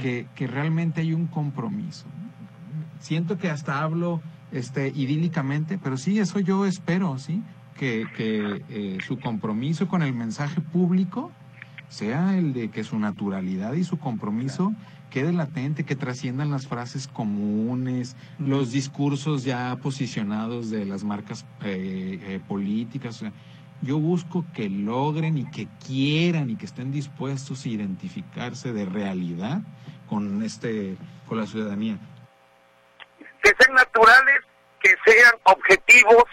que, 0.00 0.26
que 0.34 0.48
realmente 0.48 1.00
hay 1.00 1.12
un 1.12 1.28
compromiso. 1.28 2.06
Siento 2.98 3.38
que 3.38 3.48
hasta 3.48 3.80
hablo 3.82 4.20
este, 4.56 4.88
idílicamente, 4.88 5.78
pero 5.82 5.96
sí, 5.96 6.18
eso 6.18 6.40
yo 6.40 6.66
espero, 6.66 7.18
¿sí? 7.18 7.42
Que, 7.76 8.06
que 8.16 8.62
eh, 8.70 8.98
su 9.06 9.20
compromiso 9.20 9.86
con 9.86 10.02
el 10.02 10.14
mensaje 10.14 10.62
público 10.62 11.30
sea 11.88 12.38
el 12.38 12.54
de 12.54 12.70
que 12.70 12.82
su 12.82 12.98
naturalidad 12.98 13.74
y 13.74 13.84
su 13.84 13.98
compromiso 13.98 14.72
quede 15.10 15.32
latente, 15.32 15.84
que 15.84 15.94
trasciendan 15.94 16.50
las 16.50 16.66
frases 16.66 17.06
comunes, 17.06 18.16
los 18.38 18.72
discursos 18.72 19.44
ya 19.44 19.76
posicionados 19.76 20.70
de 20.70 20.86
las 20.86 21.04
marcas 21.04 21.44
eh, 21.62 22.18
eh, 22.22 22.40
políticas. 22.48 23.22
yo 23.82 23.98
busco 23.98 24.44
que 24.54 24.70
logren 24.70 25.36
y 25.36 25.44
que 25.50 25.68
quieran 25.86 26.48
y 26.48 26.56
que 26.56 26.64
estén 26.64 26.92
dispuestos 26.92 27.66
a 27.66 27.68
identificarse 27.68 28.72
de 28.72 28.86
realidad 28.86 29.60
con 30.08 30.42
este 30.42 30.96
con 31.28 31.38
la 31.38 31.46
ciudadanía 31.46 31.98
que 33.46 33.64
sean 33.64 33.76
naturales, 33.76 34.40
que 34.86 35.12
sean 35.12 35.34
objetivos, 35.44 36.24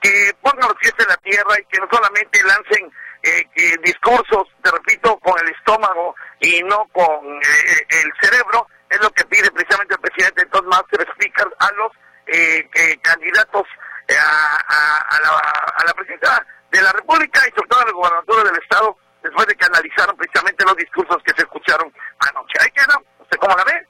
que 0.00 0.32
pongan 0.40 0.68
los 0.68 0.78
pies 0.78 0.94
en 0.98 1.08
la 1.08 1.16
tierra 1.18 1.60
y 1.60 1.64
que 1.64 1.78
no 1.78 1.88
solamente 1.90 2.42
lancen 2.42 2.90
eh, 3.22 3.76
discursos, 3.82 4.48
te 4.62 4.70
repito, 4.70 5.18
con 5.18 5.34
el 5.44 5.52
estómago 5.52 6.14
y 6.40 6.62
no 6.62 6.86
con 6.92 7.26
eh, 7.26 7.86
el 7.90 8.12
cerebro, 8.20 8.66
es 8.88 9.00
lo 9.02 9.10
que 9.10 9.24
pide 9.26 9.50
precisamente 9.50 9.94
el 9.94 10.00
presidente 10.00 10.44
de 10.44 10.62
Master 10.62 11.06
Speakers 11.14 11.52
a 11.58 11.72
los 11.72 11.92
eh, 12.26 12.98
candidatos 13.02 13.66
a, 14.08 15.20
la, 15.20 15.30
a 15.76 15.84
la 15.84 15.92
presidencia 15.92 16.46
de 16.70 16.80
la 16.80 16.92
República 16.92 17.40
y 17.46 17.50
sobre 17.50 17.68
todo 17.68 17.80
a 17.80 17.84
la 17.84 17.92
gobernatura 17.92 18.44
del 18.44 18.62
Estado, 18.62 18.96
después 19.22 19.46
de 19.46 19.54
que 19.54 19.66
analizaron 19.66 20.16
precisamente 20.16 20.64
los 20.64 20.76
discursos 20.76 21.18
que 21.24 21.34
se 21.36 21.42
escucharon 21.42 21.92
anoche. 22.20 22.54
Ahí 22.60 22.70
queda, 22.70 22.96
¿usted 23.18 23.36
cómo 23.36 23.54
la 23.54 23.64
ve? 23.64 23.86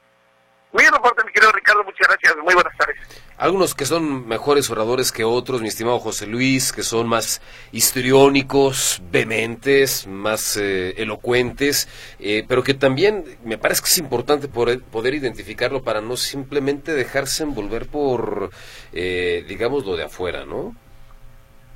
Muy 0.71 0.85
reporte, 0.85 1.23
mi 1.25 1.31
querido 1.31 1.51
Ricardo, 1.51 1.83
muchas 1.83 2.07
gracias, 2.07 2.35
muy 2.43 2.53
buenas 2.53 2.77
tardes. 2.77 2.95
Algunos 3.37 3.73
que 3.73 3.85
son 3.85 4.27
mejores 4.27 4.69
oradores 4.69 5.11
que 5.11 5.23
otros, 5.23 5.61
mi 5.61 5.67
estimado 5.67 5.97
José 5.99 6.27
Luis, 6.27 6.71
que 6.71 6.83
son 6.83 7.07
más 7.07 7.41
histriónicos, 7.71 9.01
vehementes, 9.09 10.05
más 10.05 10.57
eh, 10.57 10.93
elocuentes, 10.97 11.89
eh, 12.19 12.45
pero 12.47 12.61
que 12.61 12.75
también 12.75 13.39
me 13.43 13.57
parece 13.57 13.81
que 13.81 13.87
es 13.87 13.97
importante 13.97 14.47
poder, 14.47 14.83
poder 14.83 15.15
identificarlo 15.15 15.81
para 15.81 16.01
no 16.01 16.15
simplemente 16.17 16.93
dejarse 16.93 17.43
envolver 17.43 17.87
por, 17.87 18.51
eh, 18.93 19.43
digamos, 19.47 19.85
lo 19.85 19.97
de 19.97 20.03
afuera, 20.03 20.45
¿no? 20.45 20.75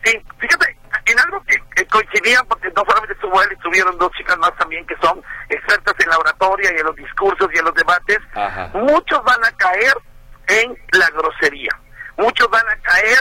Sí, 0.03 0.11
fíjate, 0.37 0.77
en 1.05 1.19
algo 1.19 1.43
que, 1.43 1.85
coincidían, 1.87 2.45
porque 2.47 2.69
no 2.75 2.83
solamente 2.87 3.13
estuvo 3.13 3.41
él, 3.41 3.51
estuvieron 3.51 3.97
dos 3.97 4.11
chicas 4.13 4.37
más 4.37 4.55
también 4.57 4.85
que 4.87 4.95
son 5.01 5.21
expertas 5.49 5.93
en 5.99 6.09
la 6.09 6.17
oratoria 6.17 6.71
y 6.73 6.79
en 6.79 6.85
los 6.85 6.95
discursos 6.95 7.49
y 7.53 7.57
en 7.57 7.65
los 7.65 7.73
debates, 7.73 8.19
muchos 8.73 9.23
van 9.23 9.43
a 9.43 9.51
caer 9.51 9.93
en 10.47 10.77
la 10.91 11.09
grosería, 11.09 11.71
muchos 12.17 12.49
van 12.49 12.67
a 12.67 12.75
caer 12.77 13.19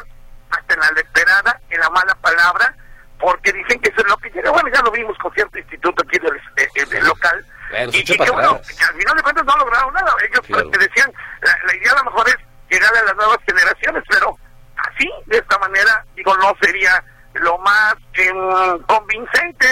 hasta 0.50 0.74
en 0.74 0.80
la 0.80 0.90
leperada, 0.92 1.60
en 1.70 1.80
la 1.80 1.90
mala 1.90 2.14
palabra, 2.16 2.74
porque 3.18 3.52
dicen 3.52 3.80
que 3.80 3.88
eso 3.90 4.00
es 4.00 4.08
lo 4.08 4.16
que 4.18 4.30
llega. 4.30 4.50
Bueno, 4.50 4.68
ya 4.74 4.82
lo 4.82 4.90
vimos 4.90 5.16
con 5.18 5.32
cierto 5.32 5.58
instituto 5.58 6.02
aquí 6.02 6.18
del, 6.18 6.36
eh, 6.56 7.02
local. 7.02 7.46
y, 7.92 8.04
que, 8.04 8.16
bueno, 8.30 8.58
al 8.58 8.94
final 8.94 9.16
de 9.16 9.22
cuentas 9.22 9.44
no 9.44 9.56
lograron 9.56 9.94
nada. 9.94 10.12
Ellos 10.28 10.68
decían, 10.72 11.12
la, 11.40 11.56
la 11.66 11.76
idea 11.76 11.92
a 11.92 11.96
lo 11.98 12.04
mejor 12.04 12.28
es 12.28 12.36
llegar 12.68 12.90
a 12.96 13.04
las 13.04 13.16
nuevas 13.16 13.38
generaciones, 13.46 14.02
pero 14.08 14.36
así, 14.76 15.08
de 15.26 15.38
esta 15.38 15.58
manera, 15.58 16.04
digo, 16.16 16.36
no 16.36 16.54
sería 16.60 17.02
lo 17.34 17.58
más 17.58 17.94
em, 18.14 18.82
convincente 18.82 19.66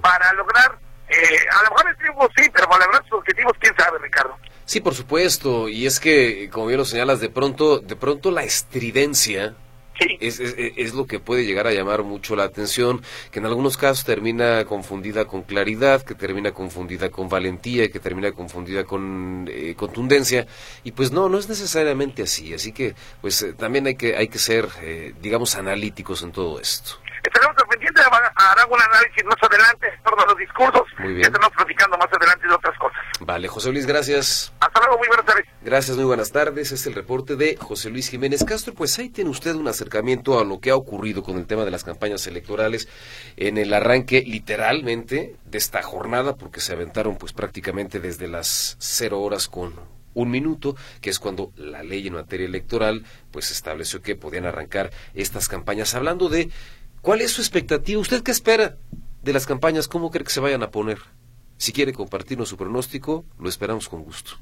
para 0.00 0.32
lograr, 0.34 0.78
eh, 1.08 1.46
a 1.50 1.62
lo 1.64 1.70
mejor 1.70 1.90
el 1.90 1.96
triunfo 1.96 2.28
sí, 2.36 2.50
pero 2.52 2.68
para 2.68 2.84
lograr 2.86 3.02
sus 3.04 3.18
objetivos, 3.18 3.52
quién 3.60 3.74
sabe, 3.76 3.98
Ricardo. 3.98 4.36
Sí, 4.64 4.80
por 4.80 4.94
supuesto, 4.94 5.68
y 5.68 5.86
es 5.86 6.00
que, 6.00 6.50
como 6.50 6.66
bien 6.66 6.78
lo 6.78 6.84
señalas, 6.84 7.20
de 7.20 7.28
pronto, 7.28 7.78
de 7.78 7.94
pronto 7.94 8.32
la 8.32 8.42
estridencia 8.42 9.54
es, 10.20 10.40
es, 10.40 10.94
lo 10.94 11.06
que 11.06 11.20
puede 11.20 11.44
llegar 11.44 11.66
a 11.66 11.72
llamar 11.72 12.02
mucho 12.02 12.36
la 12.36 12.44
atención, 12.44 13.02
que 13.30 13.38
en 13.38 13.46
algunos 13.46 13.76
casos 13.76 14.04
termina 14.04 14.64
confundida 14.64 15.24
con 15.24 15.42
claridad, 15.42 16.02
que 16.02 16.14
termina 16.14 16.52
confundida 16.52 17.10
con 17.10 17.28
valentía, 17.28 17.90
que 17.90 18.00
termina 18.00 18.32
confundida 18.32 18.84
con 18.84 19.48
eh, 19.50 19.74
contundencia, 19.76 20.46
y 20.84 20.92
pues 20.92 21.12
no, 21.12 21.28
no 21.28 21.38
es 21.38 21.48
necesariamente 21.48 22.22
así, 22.22 22.54
así 22.54 22.72
que 22.72 22.94
pues 23.20 23.42
eh, 23.42 23.52
también 23.52 23.86
hay 23.86 23.96
que, 23.96 24.16
hay 24.16 24.28
que 24.28 24.38
ser, 24.38 24.68
eh, 24.82 25.14
digamos, 25.20 25.54
analíticos 25.56 26.22
en 26.22 26.32
todo 26.32 26.60
esto. 26.60 26.98
Estaremos 27.26 27.56
al 27.58 27.68
pendiente, 27.68 28.00
hará 28.00 28.66
un 28.66 28.80
análisis 28.80 29.24
más 29.24 29.36
adelante 29.42 29.88
en 29.88 30.02
torno 30.02 30.22
a 30.22 30.26
los 30.26 30.36
discursos. 30.36 30.82
Muy 30.98 31.14
bien. 31.14 31.26
Estaremos 31.26 31.52
platicando 31.56 31.98
más 31.98 32.08
adelante 32.12 32.46
de 32.46 32.54
otras 32.54 32.78
cosas. 32.78 32.98
Vale, 33.20 33.48
José 33.48 33.72
Luis, 33.72 33.86
gracias. 33.86 34.52
Hasta 34.60 34.80
luego, 34.80 34.98
muy 34.98 35.08
buenas 35.08 35.26
tardes. 35.26 35.46
Gracias, 35.62 35.96
muy 35.96 36.06
buenas 36.06 36.32
tardes. 36.32 36.72
Es 36.72 36.86
el 36.86 36.94
reporte 36.94 37.36
de 37.36 37.56
José 37.56 37.90
Luis 37.90 38.08
Jiménez 38.08 38.44
Castro. 38.44 38.74
Pues 38.74 38.98
ahí 38.98 39.10
tiene 39.10 39.30
usted 39.30 39.54
un 39.54 39.68
acercamiento 39.68 40.38
a 40.38 40.44
lo 40.44 40.60
que 40.60 40.70
ha 40.70 40.76
ocurrido 40.76 41.22
con 41.22 41.36
el 41.36 41.46
tema 41.46 41.64
de 41.64 41.70
las 41.70 41.84
campañas 41.84 42.26
electorales 42.26 42.88
en 43.36 43.58
el 43.58 43.72
arranque 43.74 44.22
literalmente 44.22 45.36
de 45.44 45.58
esta 45.58 45.82
jornada, 45.82 46.36
porque 46.36 46.60
se 46.60 46.72
aventaron 46.72 47.16
pues 47.16 47.32
prácticamente 47.32 48.00
desde 48.00 48.28
las 48.28 48.76
cero 48.78 49.20
horas 49.20 49.48
con 49.48 49.74
un 50.14 50.30
minuto, 50.30 50.76
que 51.02 51.10
es 51.10 51.18
cuando 51.18 51.52
la 51.56 51.82
ley 51.82 52.06
en 52.06 52.14
materia 52.14 52.46
electoral 52.46 53.04
pues 53.30 53.50
estableció 53.50 54.00
que 54.00 54.16
podían 54.16 54.46
arrancar 54.46 54.90
estas 55.12 55.46
campañas. 55.46 55.94
Hablando 55.94 56.30
de 56.30 56.50
cuál 57.06 57.20
es 57.20 57.30
su 57.30 57.40
expectativa, 57.40 58.00
¿usted 58.00 58.24
qué 58.24 58.32
espera 58.32 58.78
de 59.22 59.32
las 59.32 59.46
campañas? 59.46 59.86
¿Cómo 59.86 60.10
cree 60.10 60.24
que 60.24 60.32
se 60.32 60.40
vayan 60.40 60.64
a 60.64 60.72
poner? 60.72 60.98
Si 61.56 61.72
quiere 61.72 61.92
compartirnos 61.92 62.48
su 62.48 62.56
pronóstico, 62.56 63.24
lo 63.38 63.48
esperamos 63.48 63.88
con 63.88 64.02
gusto. 64.02 64.32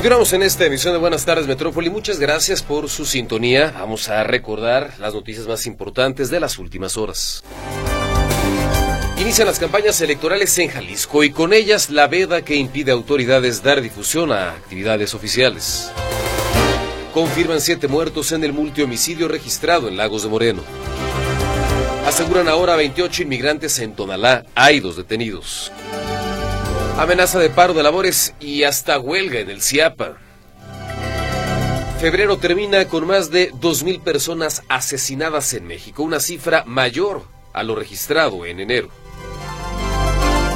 Continuamos 0.00 0.32
en 0.32 0.42
esta 0.42 0.64
emisión 0.64 0.94
de 0.94 0.98
Buenas 0.98 1.26
tardes 1.26 1.46
Metrópoli. 1.46 1.90
Muchas 1.90 2.18
gracias 2.18 2.62
por 2.62 2.88
su 2.88 3.04
sintonía. 3.04 3.70
Vamos 3.78 4.08
a 4.08 4.24
recordar 4.24 4.94
las 4.98 5.12
noticias 5.12 5.46
más 5.46 5.66
importantes 5.66 6.30
de 6.30 6.40
las 6.40 6.58
últimas 6.58 6.96
horas. 6.96 7.44
Inician 9.18 9.46
las 9.46 9.58
campañas 9.58 10.00
electorales 10.00 10.56
en 10.56 10.68
Jalisco 10.68 11.22
y 11.22 11.28
con 11.28 11.52
ellas 11.52 11.90
la 11.90 12.06
veda 12.06 12.40
que 12.40 12.56
impide 12.56 12.92
a 12.92 12.94
autoridades 12.94 13.62
dar 13.62 13.82
difusión 13.82 14.32
a 14.32 14.52
actividades 14.52 15.12
oficiales. 15.12 15.92
Confirman 17.12 17.60
siete 17.60 17.86
muertos 17.86 18.32
en 18.32 18.42
el 18.42 18.54
multihomicidio 18.54 19.28
registrado 19.28 19.86
en 19.86 19.98
Lagos 19.98 20.22
de 20.22 20.30
Moreno. 20.30 20.62
Aseguran 22.06 22.48
ahora 22.48 22.74
28 22.74 23.24
inmigrantes 23.24 23.78
en 23.80 23.94
Tonalá. 23.94 24.46
Hay 24.54 24.80
dos 24.80 24.96
detenidos. 24.96 25.70
Amenaza 27.00 27.38
de 27.38 27.48
paro 27.48 27.72
de 27.72 27.82
labores 27.82 28.34
y 28.40 28.64
hasta 28.64 29.00
huelga 29.00 29.40
en 29.40 29.48
el 29.48 29.62
CIAPA. 29.62 30.18
Febrero 31.98 32.36
termina 32.36 32.84
con 32.88 33.06
más 33.06 33.30
de 33.30 33.50
2.000 33.54 34.02
personas 34.02 34.62
asesinadas 34.68 35.54
en 35.54 35.66
México, 35.66 36.02
una 36.02 36.20
cifra 36.20 36.62
mayor 36.66 37.22
a 37.54 37.62
lo 37.62 37.74
registrado 37.74 38.44
en 38.44 38.60
enero. 38.60 38.90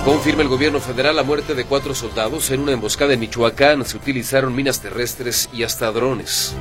Confirma 0.04 0.42
el 0.42 0.48
gobierno 0.48 0.80
federal 0.80 1.16
la 1.16 1.22
muerte 1.22 1.54
de 1.54 1.64
cuatro 1.64 1.94
soldados 1.94 2.50
en 2.50 2.60
una 2.60 2.72
emboscada 2.72 3.14
en 3.14 3.20
Michoacán. 3.20 3.82
Se 3.86 3.96
utilizaron 3.96 4.54
minas 4.54 4.82
terrestres 4.82 5.48
y 5.50 5.62
hasta 5.62 5.90
drones. 5.92 6.54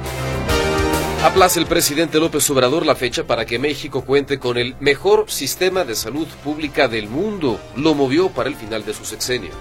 Aplaza 1.24 1.58
el 1.62 1.68
presidente 1.68 2.20
López 2.20 2.50
Obrador 2.50 2.86
la 2.86 2.96
fecha 2.96 3.26
para 3.26 3.46
que 3.46 3.58
México 3.58 4.04
cuente 4.04 4.40
con 4.40 4.58
el 4.58 4.76
mejor 4.82 5.32
sistema 5.32 5.86
de 5.86 5.96
salud 5.96 6.28
pública 6.44 6.90
del 6.90 7.08
mundo. 7.08 7.62
Lo 7.78 7.94
movió 7.94 8.28
para 8.28 8.50
el 8.50 8.56
final 8.56 8.84
de 8.84 8.94
su 8.94 9.06
sexenio. 9.06 9.52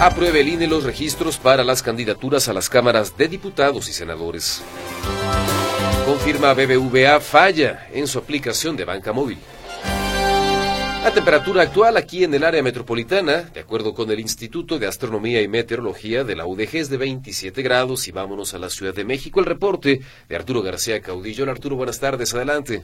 Apruebe 0.00 0.42
el 0.42 0.48
INE 0.48 0.68
los 0.68 0.84
registros 0.84 1.38
para 1.38 1.64
las 1.64 1.82
candidaturas 1.82 2.48
a 2.48 2.52
las 2.52 2.68
cámaras 2.68 3.16
de 3.16 3.26
diputados 3.26 3.88
y 3.88 3.92
senadores. 3.92 4.62
Confirma 6.06 6.54
BBVA 6.54 7.18
falla 7.18 7.88
en 7.92 8.06
su 8.06 8.20
aplicación 8.20 8.76
de 8.76 8.84
banca 8.84 9.12
móvil. 9.12 9.38
La 11.06 11.14
temperatura 11.14 11.62
actual 11.62 11.96
aquí 11.96 12.24
en 12.24 12.34
el 12.34 12.42
área 12.42 12.64
metropolitana, 12.64 13.42
de 13.54 13.60
acuerdo 13.60 13.94
con 13.94 14.10
el 14.10 14.18
Instituto 14.18 14.76
de 14.80 14.88
Astronomía 14.88 15.40
y 15.40 15.46
Meteorología 15.46 16.24
de 16.24 16.34
la 16.34 16.46
UDG, 16.46 16.78
es 16.78 16.90
de 16.90 16.96
27 16.96 17.62
grados 17.62 18.08
y 18.08 18.10
vámonos 18.10 18.54
a 18.54 18.58
la 18.58 18.68
Ciudad 18.68 18.92
de 18.92 19.04
México. 19.04 19.38
El 19.38 19.46
reporte 19.46 20.00
de 20.28 20.34
Arturo 20.36 20.62
García 20.62 21.00
Caudillo. 21.00 21.48
Arturo, 21.48 21.76
buenas 21.76 22.00
tardes, 22.00 22.34
adelante. 22.34 22.82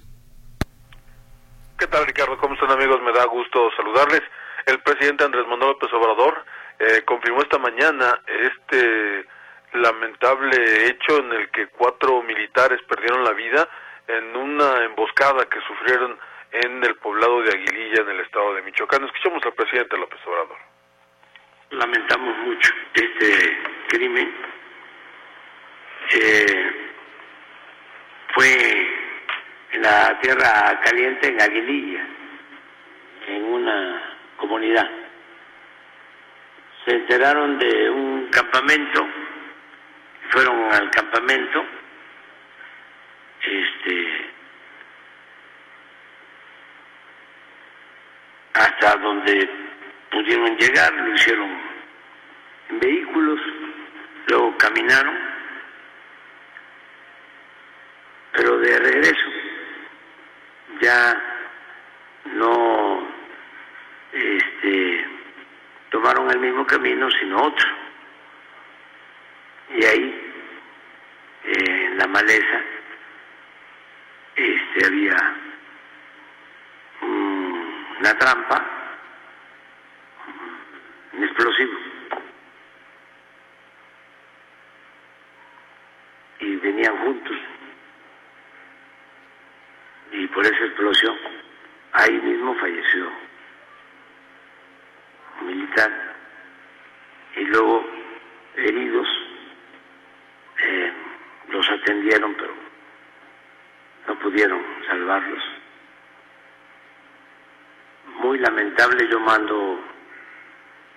¿Qué 1.77 1.89
tal, 1.89 2.07
Ricardo? 2.07 2.39
¿Cómo 2.39 2.55
están, 2.55 2.71
amigos? 2.71 3.03
Me 3.03 3.13
da 3.13 3.25
gusto 3.25 3.59
saludarles. 3.77 4.23
El 4.67 4.79
presidente 4.83 5.25
Andrés 5.25 5.45
Manuel 5.49 5.71
López 5.71 5.93
Obrador 5.93 6.45
eh, 6.79 7.03
confirmó 7.05 7.43
esta 7.43 7.59
mañana 7.59 8.23
este 8.29 9.27
lamentable 9.73 10.87
hecho 10.87 11.19
en 11.19 11.33
el 11.33 11.51
que 11.51 11.67
cuatro 11.77 12.23
militares 12.23 12.79
perdieron 12.89 13.25
la 13.25 13.33
vida 13.33 13.69
en 14.07 14.37
una 14.37 14.85
emboscada 14.85 15.45
que 15.47 15.59
sufrieron 15.67 16.17
en 16.53 16.85
el 16.85 16.95
poblado 16.97 17.43
de 17.43 17.51
Aguililla, 17.51 18.03
en 18.03 18.11
el 18.11 18.21
estado 18.21 18.55
de 18.55 18.63
Michoacán. 18.63 19.05
Escuchamos 19.05 19.43
al 19.45 19.55
presidente 19.55 19.97
López 19.97 20.21
Obrador. 20.27 20.59
Lamentamos 21.71 22.37
mucho 22.39 22.73
este 22.93 23.59
crimen. 23.89 24.35
Eh, 26.11 26.73
fue 28.35 28.89
en 29.73 29.83
la 29.83 30.19
tierra 30.21 30.81
caliente, 30.85 31.29
en 31.29 31.41
Aguililla, 31.41 32.07
en 33.29 33.45
una 33.45 34.17
comunidad. 34.37 34.91
Se 36.85 36.91
enteraron 36.91 37.59
de 37.59 37.91
un 37.91 38.29
campamento, 38.29 39.07
fueron 40.31 40.73
al 40.73 40.91
campamento, 40.91 41.65
este, 43.41 44.33
hasta 48.55 48.97
donde 48.97 49.49
pudieron 50.11 50.57
llegar, 50.57 50.93
lo 50.93 51.15
hicieron 51.15 51.51
en 52.69 52.81
vehículos, 52.81 53.41
luego 54.27 54.57
caminaron, 54.59 55.19
pero 58.33 58.59
de 58.59 58.79
regreso 58.79 59.31
ya 60.81 61.23
no 62.35 63.07
este, 64.13 65.07
tomaron 65.91 66.31
el 66.31 66.39
mismo 66.39 66.67
camino, 66.67 67.11
sino 67.11 67.43
otro. 67.43 67.69
Y 69.77 69.85
ahí, 69.85 70.33
en 71.45 71.99
la 71.99 72.07
maleza, 72.07 72.61
este, 74.37 74.87
había 74.87 75.42
una 78.03 78.19
trampa, 78.19 78.67
un 81.13 81.23
explosivo. 81.23 81.73
Y 86.41 86.57
venían 86.57 86.97
juntos. 86.99 87.37
Y 90.11 90.27
por 90.27 90.45
esa 90.45 90.65
explosión, 90.65 91.17
ahí 91.93 92.21
mismo 92.23 92.57
falleció 92.57 93.09
un 95.41 95.47
militar. 95.47 96.17
Y 97.37 97.45
luego 97.45 97.87
heridos 98.57 99.09
eh, 100.59 100.93
los 101.51 101.71
atendieron, 101.71 102.35
pero 102.35 102.55
no 104.09 104.19
pudieron 104.19 104.61
salvarlos 104.89 105.52
muy 108.23 108.39
lamentable. 108.39 109.09
Yo 109.11 109.19
mando 109.21 109.81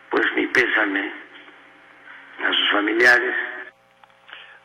pues 0.09 0.25
mi 0.35 0.47
pésame 0.47 1.11
a 2.43 2.53
sus 2.53 2.69
familiares. 2.71 3.35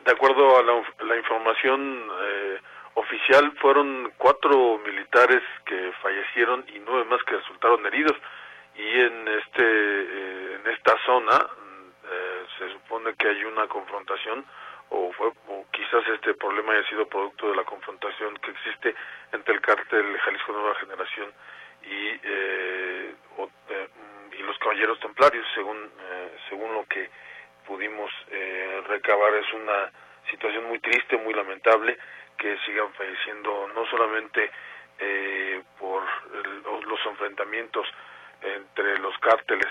De 0.04 0.12
acuerdo 0.12 0.58
a 0.58 0.62
la, 1.04 1.16
información 1.16 2.08
eh, 2.22 2.60
oficial, 2.94 3.52
fueron 3.60 4.12
cuatro 4.16 4.78
militares 4.84 5.42
que 5.64 5.92
fallecieron 6.02 6.64
y 6.74 6.78
nueve 6.80 7.04
más 7.04 7.22
que 7.24 7.36
resultaron 7.36 7.84
heridos. 7.86 8.16
Y 8.76 9.00
en 9.00 9.28
este 9.28 9.64
eh, 9.64 10.60
en 10.60 10.72
esta 10.72 10.96
zona 11.04 11.46
eh, 12.10 12.46
se 12.58 12.72
supone 12.72 13.14
que 13.14 13.28
hay 13.28 13.44
una 13.44 13.66
confrontación 13.68 14.44
o, 14.90 15.12
fue, 15.12 15.28
o 15.48 15.66
quizás 15.70 16.06
este 16.14 16.34
problema 16.34 16.72
haya 16.72 16.88
sido 16.88 17.06
producto 17.06 17.48
de 17.50 17.56
la 17.56 17.64
confrontación 17.64 18.34
que 18.38 18.50
existe 18.50 18.94
entre 19.32 19.54
el 19.54 19.60
cártel 19.60 20.18
Jalisco 20.18 20.52
Nueva 20.52 20.74
Generación 20.76 21.32
y, 21.82 22.20
eh, 22.22 23.14
eh, 23.68 23.88
y 24.38 24.42
los 24.42 24.58
caballeros 24.58 24.98
templarios, 25.00 25.46
según, 25.54 25.76
eh, 25.78 26.36
según 26.48 26.74
lo 26.74 26.84
que 26.86 27.10
pudimos 27.66 28.10
recabar, 28.88 29.32
es 29.34 29.52
una 29.52 29.92
situación 30.28 30.64
muy 30.64 30.80
triste, 30.80 31.16
muy 31.18 31.32
lamentable, 31.34 31.96
que 32.36 32.58
sigan 32.66 32.92
falleciendo 32.94 33.68
no 33.74 33.86
solamente 33.86 34.50
por 35.78 36.02
los 36.84 37.06
enfrentamientos 37.06 37.86
entre 38.42 38.98
los 38.98 39.16
cárteles, 39.18 39.68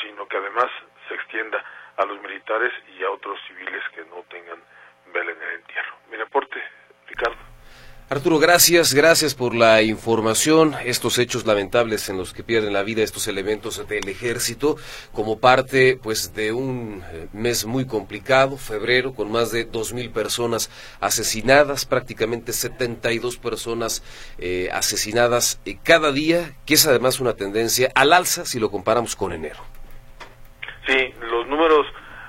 sino 0.00 0.26
que 0.26 0.38
además 0.38 0.70
se 1.06 1.14
extienda 1.14 1.62
a 1.98 2.06
los 2.06 2.18
militares 2.22 2.72
y 2.96 3.04
a 3.04 3.10
otros 3.10 3.38
civiles 3.46 3.82
que 3.94 4.04
no 4.06 4.22
tengan 4.30 4.62
vela 5.12 5.32
en 5.32 5.42
el 5.42 5.54
entierro. 5.56 5.96
Mi 6.10 6.16
reporte, 6.16 6.62
Ricardo. 7.08 7.51
Arturo, 8.12 8.38
gracias, 8.38 8.92
gracias 8.92 9.34
por 9.34 9.54
la 9.54 9.80
información. 9.80 10.74
Estos 10.84 11.16
hechos 11.16 11.46
lamentables 11.46 12.10
en 12.10 12.18
los 12.18 12.34
que 12.34 12.42
pierden 12.42 12.74
la 12.74 12.82
vida 12.82 13.02
estos 13.02 13.26
elementos 13.26 13.88
del 13.88 14.06
ejército, 14.06 14.76
como 15.14 15.40
parte, 15.40 15.96
pues, 15.96 16.34
de 16.34 16.52
un 16.52 17.02
eh, 17.10 17.28
mes 17.32 17.64
muy 17.64 17.86
complicado, 17.86 18.58
febrero, 18.58 19.14
con 19.14 19.32
más 19.32 19.50
de 19.50 19.64
dos 19.64 19.94
mil 19.94 20.10
personas 20.10 20.68
asesinadas, 21.00 21.86
prácticamente 21.86 22.52
72 22.52 23.38
personas 23.38 24.02
eh, 24.36 24.68
asesinadas 24.74 25.58
eh, 25.64 25.78
cada 25.82 26.12
día, 26.12 26.52
que 26.66 26.74
es 26.74 26.86
además 26.86 27.18
una 27.18 27.32
tendencia 27.32 27.90
al 27.94 28.12
alza 28.12 28.44
si 28.44 28.60
lo 28.60 28.70
comparamos 28.70 29.16
con 29.16 29.32
enero. 29.32 29.60
Sí, 30.86 31.14
los 31.30 31.46
números, 31.46 31.86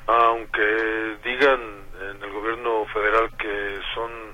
aunque 0.08 1.18
digan 1.26 1.60
en 2.10 2.24
el 2.24 2.32
gobierno 2.32 2.86
federal 2.94 3.30
que 3.38 3.82
son 3.94 4.33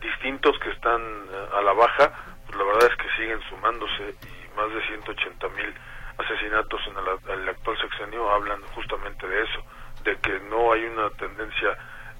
distintos 0.00 0.58
que 0.58 0.70
están 0.70 1.00
eh, 1.00 1.58
a 1.58 1.62
la 1.62 1.72
baja, 1.72 2.12
pues 2.46 2.58
la 2.58 2.64
verdad 2.64 2.90
es 2.90 2.96
que 2.96 3.22
siguen 3.22 3.40
sumándose 3.48 4.14
y 4.22 4.56
más 4.56 4.72
de 4.74 4.86
180 4.88 5.48
mil 5.50 5.74
asesinatos 6.18 6.80
en 6.86 7.38
el, 7.40 7.48
actual 7.48 7.76
sexenio 7.80 8.30
hablan 8.30 8.60
justamente 8.74 9.26
de 9.26 9.42
eso, 9.42 9.60
de 10.04 10.16
que 10.18 10.40
no 10.50 10.72
hay 10.72 10.84
una 10.84 11.08
tendencia 11.10 11.76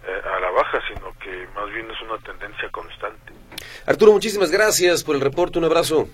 eh, 0.07 0.23
a 0.25 0.41
la 0.41 0.51
baja, 0.51 0.81
sino 0.89 1.13
que 1.19 1.47
más 1.55 1.71
bien 1.73 1.91
es 1.91 2.01
una 2.03 2.19
tendencia 2.19 2.69
constante. 2.71 3.33
Arturo, 3.87 4.13
muchísimas 4.13 4.51
gracias 4.51 5.05
por 5.05 5.15
el 5.15 5.21
reporte, 5.21 5.59
un 5.59 5.65
abrazo. 5.65 6.09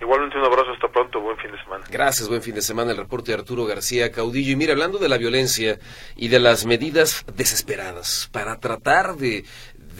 Igualmente 0.00 0.38
un 0.38 0.44
abrazo, 0.44 0.72
hasta 0.72 0.88
pronto, 0.88 1.20
buen 1.20 1.36
fin 1.36 1.52
de 1.52 1.62
semana. 1.62 1.84
Gracias, 1.90 2.26
buen 2.26 2.40
fin 2.40 2.54
de 2.54 2.62
semana. 2.62 2.92
El 2.92 2.96
reporte 2.96 3.32
de 3.32 3.38
Arturo 3.38 3.66
García 3.66 4.10
Caudillo. 4.10 4.52
Y 4.52 4.56
mira, 4.56 4.72
hablando 4.72 4.96
de 4.96 5.10
la 5.10 5.18
violencia 5.18 5.78
y 6.16 6.28
de 6.28 6.38
las 6.38 6.64
medidas 6.64 7.26
desesperadas 7.34 8.30
para 8.32 8.58
tratar 8.58 9.16
de, 9.16 9.44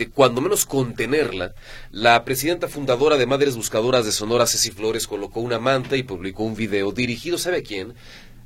de 0.00 0.08
cuando 0.08 0.40
menos 0.40 0.64
contenerla, 0.64 1.54
la 1.90 2.24
presidenta 2.24 2.68
fundadora 2.68 3.18
de 3.18 3.26
Madres 3.26 3.54
Buscadoras 3.54 4.06
de 4.06 4.12
Sonora, 4.12 4.46
Ceci 4.46 4.70
Flores, 4.70 5.06
colocó 5.06 5.40
una 5.40 5.58
manta 5.58 5.94
y 5.94 6.02
publicó 6.02 6.42
un 6.44 6.56
video 6.56 6.90
dirigido, 6.90 7.36
¿sabe 7.36 7.58
a 7.58 7.62
quién? 7.62 7.92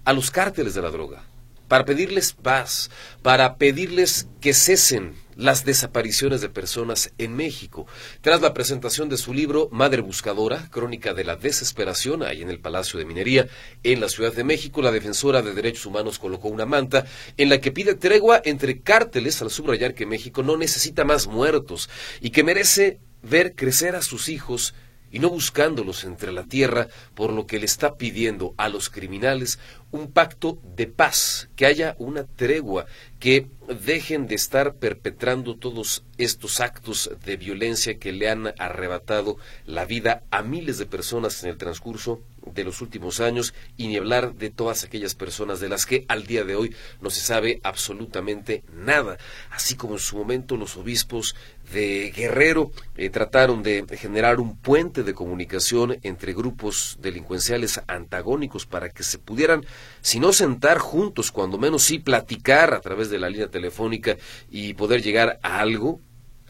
A 0.04 0.12
los 0.12 0.32
cárteles 0.32 0.74
de 0.74 0.82
la 0.82 0.90
droga, 0.90 1.22
para 1.68 1.84
pedirles 1.84 2.32
paz, 2.32 2.90
para 3.22 3.54
pedirles 3.54 4.26
que 4.40 4.52
cesen 4.52 5.14
las 5.36 5.64
desapariciones 5.64 6.40
de 6.40 6.48
personas 6.48 7.12
en 7.18 7.36
México. 7.36 7.86
Tras 8.20 8.40
la 8.40 8.54
presentación 8.54 9.08
de 9.08 9.16
su 9.16 9.34
libro 9.34 9.68
Madre 9.72 10.02
Buscadora, 10.02 10.68
Crónica 10.70 11.14
de 11.14 11.24
la 11.24 11.36
Desesperación, 11.36 12.22
ahí 12.22 12.42
en 12.42 12.50
el 12.50 12.60
Palacio 12.60 12.98
de 12.98 13.04
Minería, 13.04 13.48
en 13.82 14.00
la 14.00 14.08
Ciudad 14.08 14.32
de 14.32 14.44
México, 14.44 14.82
la 14.82 14.92
defensora 14.92 15.42
de 15.42 15.54
derechos 15.54 15.86
humanos 15.86 16.18
colocó 16.18 16.48
una 16.48 16.66
manta 16.66 17.06
en 17.36 17.48
la 17.48 17.60
que 17.60 17.72
pide 17.72 17.94
tregua 17.94 18.40
entre 18.44 18.80
cárteles 18.80 19.40
al 19.42 19.50
subrayar 19.50 19.94
que 19.94 20.06
México 20.06 20.42
no 20.42 20.56
necesita 20.56 21.04
más 21.04 21.26
muertos 21.26 21.88
y 22.20 22.30
que 22.30 22.44
merece 22.44 22.98
ver 23.22 23.54
crecer 23.54 23.96
a 23.96 24.02
sus 24.02 24.28
hijos 24.28 24.74
y 25.14 25.20
no 25.20 25.30
buscándolos 25.30 26.02
entre 26.02 26.32
la 26.32 26.42
tierra, 26.42 26.88
por 27.14 27.32
lo 27.32 27.46
que 27.46 27.60
le 27.60 27.66
está 27.66 27.94
pidiendo 27.94 28.52
a 28.56 28.68
los 28.68 28.90
criminales 28.90 29.60
un 29.92 30.10
pacto 30.10 30.58
de 30.74 30.88
paz, 30.88 31.48
que 31.54 31.66
haya 31.66 31.94
una 32.00 32.24
tregua, 32.24 32.86
que 33.20 33.46
dejen 33.84 34.26
de 34.26 34.34
estar 34.34 34.74
perpetrando 34.74 35.54
todos 35.54 36.02
estos 36.18 36.60
actos 36.60 37.12
de 37.24 37.36
violencia 37.36 38.00
que 38.00 38.10
le 38.10 38.28
han 38.28 38.54
arrebatado 38.58 39.36
la 39.66 39.84
vida 39.84 40.24
a 40.32 40.42
miles 40.42 40.78
de 40.78 40.86
personas 40.86 41.44
en 41.44 41.50
el 41.50 41.58
transcurso 41.58 42.20
de 42.52 42.64
los 42.64 42.80
últimos 42.80 43.20
años 43.20 43.54
y 43.76 43.88
ni 43.88 43.96
hablar 43.96 44.34
de 44.34 44.50
todas 44.50 44.84
aquellas 44.84 45.14
personas 45.14 45.60
de 45.60 45.68
las 45.68 45.86
que 45.86 46.04
al 46.08 46.26
día 46.26 46.44
de 46.44 46.56
hoy 46.56 46.74
no 47.00 47.10
se 47.10 47.20
sabe 47.20 47.60
absolutamente 47.62 48.64
nada, 48.72 49.18
así 49.50 49.76
como 49.76 49.94
en 49.94 50.00
su 50.00 50.16
momento 50.16 50.56
los 50.56 50.76
obispos 50.76 51.34
de 51.72 52.12
Guerrero 52.14 52.70
eh, 52.96 53.10
trataron 53.10 53.62
de 53.62 53.86
generar 53.98 54.40
un 54.40 54.56
puente 54.56 55.02
de 55.02 55.14
comunicación 55.14 55.98
entre 56.02 56.34
grupos 56.34 56.98
delincuenciales 57.00 57.80
antagónicos 57.86 58.66
para 58.66 58.90
que 58.90 59.02
se 59.02 59.18
pudieran, 59.18 59.64
si 60.00 60.20
no 60.20 60.32
sentar 60.32 60.78
juntos, 60.78 61.32
cuando 61.32 61.58
menos 61.58 61.82
sí 61.82 61.98
platicar 61.98 62.74
a 62.74 62.80
través 62.80 63.10
de 63.10 63.18
la 63.18 63.30
línea 63.30 63.48
telefónica 63.48 64.16
y 64.50 64.74
poder 64.74 65.02
llegar 65.02 65.38
a 65.42 65.60
algo, 65.60 66.00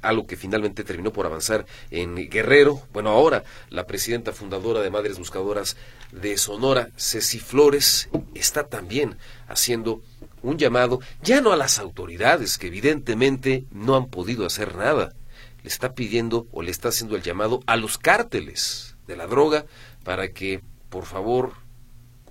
algo 0.04 0.26
que 0.26 0.36
finalmente 0.36 0.84
terminó 0.84 1.12
por 1.12 1.26
avanzar 1.26 1.66
en 1.90 2.28
Guerrero. 2.28 2.82
Bueno, 2.92 3.10
ahora 3.10 3.44
la 3.70 3.86
presidenta 3.86 4.32
fundadora 4.32 4.80
de 4.80 4.90
Madres 4.90 5.18
Buscadoras 5.18 5.76
de 6.12 6.36
Sonora, 6.36 6.90
Ceci 6.96 7.38
Flores, 7.38 8.08
está 8.34 8.68
también 8.68 9.16
haciendo 9.48 10.02
un 10.42 10.58
llamado, 10.58 11.00
ya 11.22 11.40
no 11.40 11.52
a 11.52 11.56
las 11.56 11.78
autoridades, 11.78 12.58
que 12.58 12.66
evidentemente 12.66 13.64
no 13.70 13.96
han 13.96 14.06
podido 14.06 14.46
hacer 14.46 14.76
nada, 14.76 15.14
le 15.62 15.68
está 15.68 15.94
pidiendo 15.94 16.46
o 16.52 16.62
le 16.62 16.70
está 16.70 16.88
haciendo 16.88 17.16
el 17.16 17.22
llamado 17.22 17.62
a 17.66 17.76
los 17.76 17.96
cárteles 17.98 18.96
de 19.06 19.16
la 19.16 19.26
droga 19.26 19.64
para 20.04 20.28
que, 20.28 20.60
por 20.90 21.06
favor, 21.06 21.54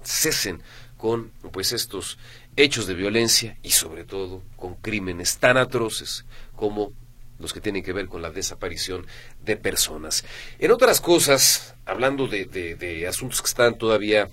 cesen 0.04 0.62
con 0.98 1.32
pues 1.52 1.74
estos 1.74 2.18
hechos 2.56 2.88
de 2.88 2.94
violencia 2.94 3.58
y 3.64 3.72
sobre 3.72 4.06
todo 4.06 4.42
con 4.56 4.76
crímenes 4.76 5.38
tan 5.38 5.58
atroces 5.58 6.26
como 6.56 6.94
los 7.44 7.54
que 7.54 7.62
tienen 7.62 7.84
que 7.84 7.94
ver 7.94 8.08
con 8.08 8.24
la 8.24 8.32
desaparición 8.32 9.06
de 9.44 9.58
personas. 9.58 10.26
En 10.58 10.72
otras 10.72 11.00
cosas, 11.00 11.76
hablando 11.86 12.28
de, 12.28 13.06
asuntos 13.08 13.42
que 13.42 13.48
están 13.48 13.78
todavía 13.78 14.30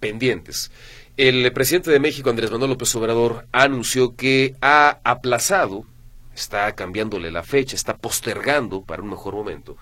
pendientes, 0.00 0.70
el 1.16 1.50
presidente 1.52 1.90
de 1.90 2.00
México, 2.00 2.28
Andrés 2.28 2.50
Manuel 2.50 2.72
López 2.72 2.94
Obrador, 2.94 3.46
anunció 3.52 4.14
que 4.14 4.54
ha 4.60 5.00
aplazado, 5.04 5.86
está 6.34 6.72
cambiándole 6.74 7.30
la 7.30 7.42
fecha, 7.42 7.74
está 7.74 7.96
postergando 7.96 8.82
para 8.82 9.02
un 9.02 9.10
mejor 9.10 9.34
momento, 9.34 9.76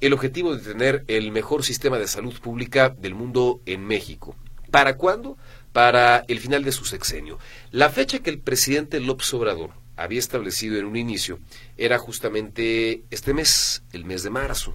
el 0.00 0.12
objetivo 0.12 0.56
de 0.56 0.62
tener 0.62 1.04
el 1.08 1.30
mejor 1.32 1.62
sistema 1.64 1.98
de 1.98 2.08
salud 2.08 2.34
pública 2.40 2.88
del 2.88 3.14
mundo 3.14 3.60
en 3.66 3.84
México. 3.86 4.34
¿Para 4.70 4.96
cuándo? 4.96 5.36
Para 5.72 6.24
el 6.28 6.38
final 6.38 6.64
de 6.64 6.72
su 6.72 6.84
sexenio. 6.84 7.38
La 7.70 7.90
fecha 7.90 8.20
que 8.20 8.30
el 8.30 8.38
presidente 8.38 9.00
López 9.00 9.32
Obrador 9.34 9.79
había 10.00 10.18
establecido 10.18 10.78
en 10.78 10.86
un 10.86 10.96
inicio 10.96 11.38
era 11.76 11.98
justamente 11.98 13.04
este 13.10 13.34
mes, 13.34 13.82
el 13.92 14.06
mes 14.06 14.22
de 14.22 14.30
marzo. 14.30 14.74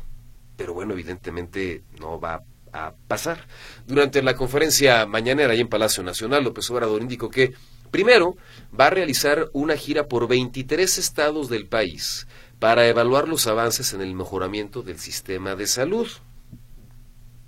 Pero 0.55 0.73
bueno, 0.75 0.93
evidentemente 0.93 1.83
no 1.99 2.19
va 2.19 2.43
a 2.71 2.93
pasar. 3.07 3.47
Durante 3.87 4.21
la 4.21 4.35
conferencia 4.35 5.05
mañanera 5.07 5.53
ahí 5.53 5.61
en 5.61 5.67
Palacio 5.67 6.03
Nacional, 6.03 6.43
López 6.43 6.69
Obrador 6.69 7.01
indicó 7.01 7.31
que 7.31 7.53
primero 7.89 8.37
va 8.79 8.87
a 8.87 8.91
realizar 8.91 9.49
una 9.51 9.75
gira 9.75 10.07
por 10.07 10.27
23 10.27 10.97
estados 10.99 11.49
del 11.49 11.65
país 11.65 12.27
para 12.59 12.87
evaluar 12.87 13.27
los 13.27 13.47
avances 13.47 13.93
en 13.93 14.01
el 14.01 14.13
mejoramiento 14.13 14.83
del 14.83 14.99
sistema 14.99 15.55
de 15.55 15.65
salud, 15.65 16.07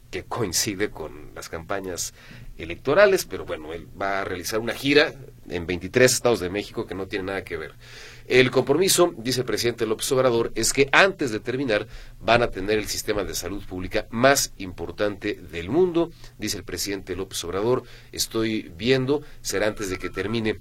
que 0.09 0.23
coincide 0.23 0.89
con 0.89 1.31
las 1.35 1.47
campañas 1.47 2.13
electorales, 2.57 3.25
pero 3.25 3.45
bueno, 3.45 3.71
él 3.73 3.87
va 4.01 4.21
a 4.21 4.23
realizar 4.23 4.59
una 4.59 4.73
gira 4.73 5.13
en 5.49 5.65
23 5.65 6.11
estados 6.11 6.39
de 6.39 6.49
México 6.49 6.85
que 6.85 6.95
no 6.95 7.07
tiene 7.07 7.25
nada 7.25 7.43
que 7.43 7.57
ver. 7.57 7.73
El 8.27 8.51
compromiso, 8.51 9.13
dice 9.17 9.41
el 9.41 9.45
presidente 9.45 9.85
López 9.85 10.11
Obrador, 10.11 10.51
es 10.55 10.73
que 10.73 10.89
antes 10.91 11.31
de 11.31 11.39
terminar 11.39 11.87
van 12.19 12.43
a 12.43 12.49
tener 12.49 12.77
el 12.77 12.87
sistema 12.87 13.23
de 13.23 13.33
salud 13.33 13.63
pública 13.63 14.07
más 14.09 14.53
importante 14.57 15.35
del 15.35 15.69
mundo, 15.69 16.11
dice 16.37 16.57
el 16.57 16.63
presidente 16.63 17.15
López 17.15 17.43
Obrador. 17.45 17.83
Estoy 18.11 18.71
viendo, 18.75 19.21
será 19.41 19.67
antes 19.67 19.89
de 19.89 19.97
que 19.97 20.09
termine 20.09 20.59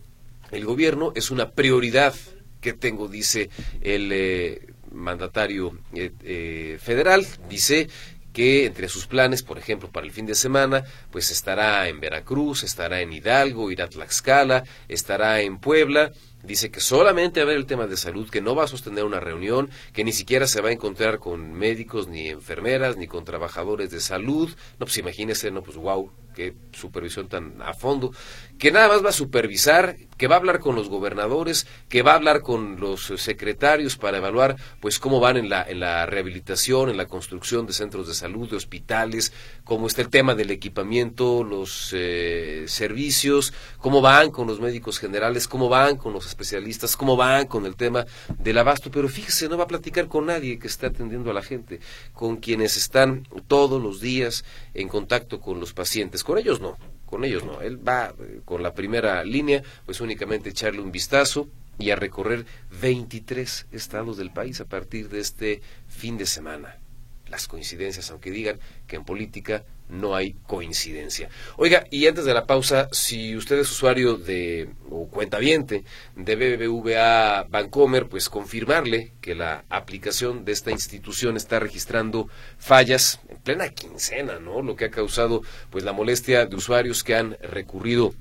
el 0.52 0.64
gobierno, 0.64 1.12
es 1.16 1.30
una 1.30 1.50
prioridad 1.50 2.14
que 2.60 2.72
tengo, 2.72 3.08
dice 3.08 3.50
el 3.80 4.10
eh, 4.12 4.66
mandatario 4.92 5.78
eh, 5.92 6.12
eh, 6.22 6.78
federal, 6.80 7.26
dice 7.48 7.88
que 8.36 8.66
entre 8.66 8.90
sus 8.90 9.06
planes, 9.06 9.42
por 9.42 9.56
ejemplo, 9.56 9.88
para 9.90 10.04
el 10.04 10.12
fin 10.12 10.26
de 10.26 10.34
semana, 10.34 10.84
pues 11.10 11.30
estará 11.30 11.88
en 11.88 12.00
Veracruz, 12.00 12.64
estará 12.64 13.00
en 13.00 13.10
Hidalgo, 13.10 13.70
irá 13.70 13.86
a 13.86 13.88
Tlaxcala, 13.88 14.64
estará 14.88 15.40
en 15.40 15.56
Puebla. 15.56 16.12
Dice 16.42 16.70
que 16.70 16.80
solamente 16.80 17.40
va 17.40 17.44
a 17.44 17.46
ver 17.46 17.56
el 17.56 17.64
tema 17.64 17.86
de 17.86 17.96
salud, 17.96 18.28
que 18.28 18.42
no 18.42 18.54
va 18.54 18.64
a 18.64 18.68
sostener 18.68 19.04
una 19.04 19.20
reunión, 19.20 19.70
que 19.94 20.04
ni 20.04 20.12
siquiera 20.12 20.46
se 20.46 20.60
va 20.60 20.68
a 20.68 20.72
encontrar 20.72 21.18
con 21.18 21.54
médicos, 21.54 22.08
ni 22.08 22.28
enfermeras, 22.28 22.98
ni 22.98 23.06
con 23.06 23.24
trabajadores 23.24 23.90
de 23.90 24.00
salud. 24.00 24.50
No, 24.78 24.84
pues 24.84 24.98
imagínese, 24.98 25.50
no, 25.50 25.62
pues 25.62 25.78
wow, 25.78 26.12
qué 26.36 26.54
supervisión 26.72 27.28
tan 27.28 27.62
a 27.62 27.72
fondo, 27.72 28.12
que 28.58 28.70
nada 28.70 28.88
más 28.88 29.02
va 29.02 29.08
a 29.08 29.12
supervisar, 29.12 29.96
que 30.18 30.28
va 30.28 30.36
a 30.36 30.38
hablar 30.38 30.60
con 30.60 30.76
los 30.76 30.88
gobernadores, 30.90 31.66
que 31.88 32.02
va 32.02 32.12
a 32.12 32.16
hablar 32.16 32.42
con 32.42 32.78
los 32.78 33.06
secretarios 33.16 33.96
para 33.96 34.18
evaluar 34.18 34.56
pues 34.80 34.98
cómo 34.98 35.18
van 35.18 35.38
en 35.38 35.48
la, 35.48 35.62
en 35.62 35.80
la 35.80 36.04
rehabilitación, 36.04 36.90
en 36.90 36.98
la 36.98 37.06
construcción 37.06 37.66
de 37.66 37.72
centros 37.72 38.06
de 38.06 38.14
salud, 38.14 38.50
de 38.50 38.56
hospitales, 38.56 39.32
cómo 39.64 39.86
está 39.86 40.02
el 40.02 40.10
tema 40.10 40.34
del 40.34 40.50
equipamiento, 40.50 41.42
los 41.42 41.90
eh, 41.94 42.64
servicios, 42.68 43.54
cómo 43.78 44.02
van 44.02 44.30
con 44.30 44.46
los 44.46 44.60
médicos 44.60 44.98
generales, 44.98 45.48
cómo 45.48 45.70
van 45.70 45.96
con 45.96 46.12
los 46.12 46.26
especialistas, 46.26 46.96
cómo 46.96 47.16
van 47.16 47.46
con 47.46 47.64
el 47.64 47.76
tema 47.76 48.04
del 48.38 48.58
abasto, 48.58 48.90
pero 48.90 49.08
fíjese, 49.08 49.48
no 49.48 49.56
va 49.56 49.64
a 49.64 49.68
platicar 49.68 50.08
con 50.08 50.26
nadie 50.26 50.58
que 50.58 50.66
esté 50.66 50.86
atendiendo 50.86 51.30
a 51.30 51.34
la 51.34 51.42
gente, 51.42 51.80
con 52.12 52.36
quienes 52.36 52.76
están 52.76 53.26
todos 53.48 53.82
los 53.82 54.00
días 54.00 54.44
en 54.74 54.88
contacto 54.88 55.40
con 55.40 55.60
los 55.60 55.72
pacientes 55.72 56.25
con 56.26 56.38
ellos 56.38 56.60
no, 56.60 56.76
con 57.04 57.24
ellos 57.24 57.44
no. 57.44 57.60
Él 57.60 57.78
va, 57.86 58.12
eh, 58.18 58.40
con 58.44 58.60
la 58.60 58.74
primera 58.74 59.22
línea, 59.22 59.62
pues 59.84 60.00
únicamente 60.00 60.50
echarle 60.50 60.80
un 60.80 60.90
vistazo 60.90 61.48
y 61.78 61.90
a 61.90 61.96
recorrer 61.96 62.46
23 62.80 63.68
estados 63.70 64.16
del 64.16 64.32
país 64.32 64.60
a 64.60 64.64
partir 64.64 65.08
de 65.08 65.20
este 65.20 65.62
fin 65.86 66.18
de 66.18 66.26
semana. 66.26 66.78
Las 67.28 67.46
coincidencias, 67.46 68.10
aunque 68.10 68.32
digan 68.32 68.58
que 68.88 68.96
en 68.96 69.04
política 69.04 69.64
no 69.88 70.14
hay 70.14 70.34
coincidencia. 70.46 71.28
Oiga, 71.56 71.86
y 71.90 72.06
antes 72.06 72.24
de 72.24 72.34
la 72.34 72.46
pausa, 72.46 72.88
si 72.92 73.36
usted 73.36 73.58
es 73.58 73.70
usuario 73.70 74.16
de 74.16 74.68
o 74.90 75.08
cuentaviente 75.08 75.84
de 76.14 76.36
BBVA 76.36 77.44
Bancomer, 77.48 78.08
pues 78.08 78.28
confirmarle 78.28 79.12
que 79.20 79.34
la 79.34 79.64
aplicación 79.68 80.44
de 80.44 80.52
esta 80.52 80.70
institución 80.70 81.36
está 81.36 81.58
registrando 81.58 82.28
fallas 82.58 83.20
en 83.28 83.38
plena 83.38 83.68
quincena, 83.68 84.38
¿no? 84.38 84.62
Lo 84.62 84.76
que 84.76 84.86
ha 84.86 84.90
causado 84.90 85.42
pues 85.70 85.84
la 85.84 85.92
molestia 85.92 86.46
de 86.46 86.56
usuarios 86.56 87.04
que 87.04 87.14
han 87.14 87.36
recurrido 87.40 88.14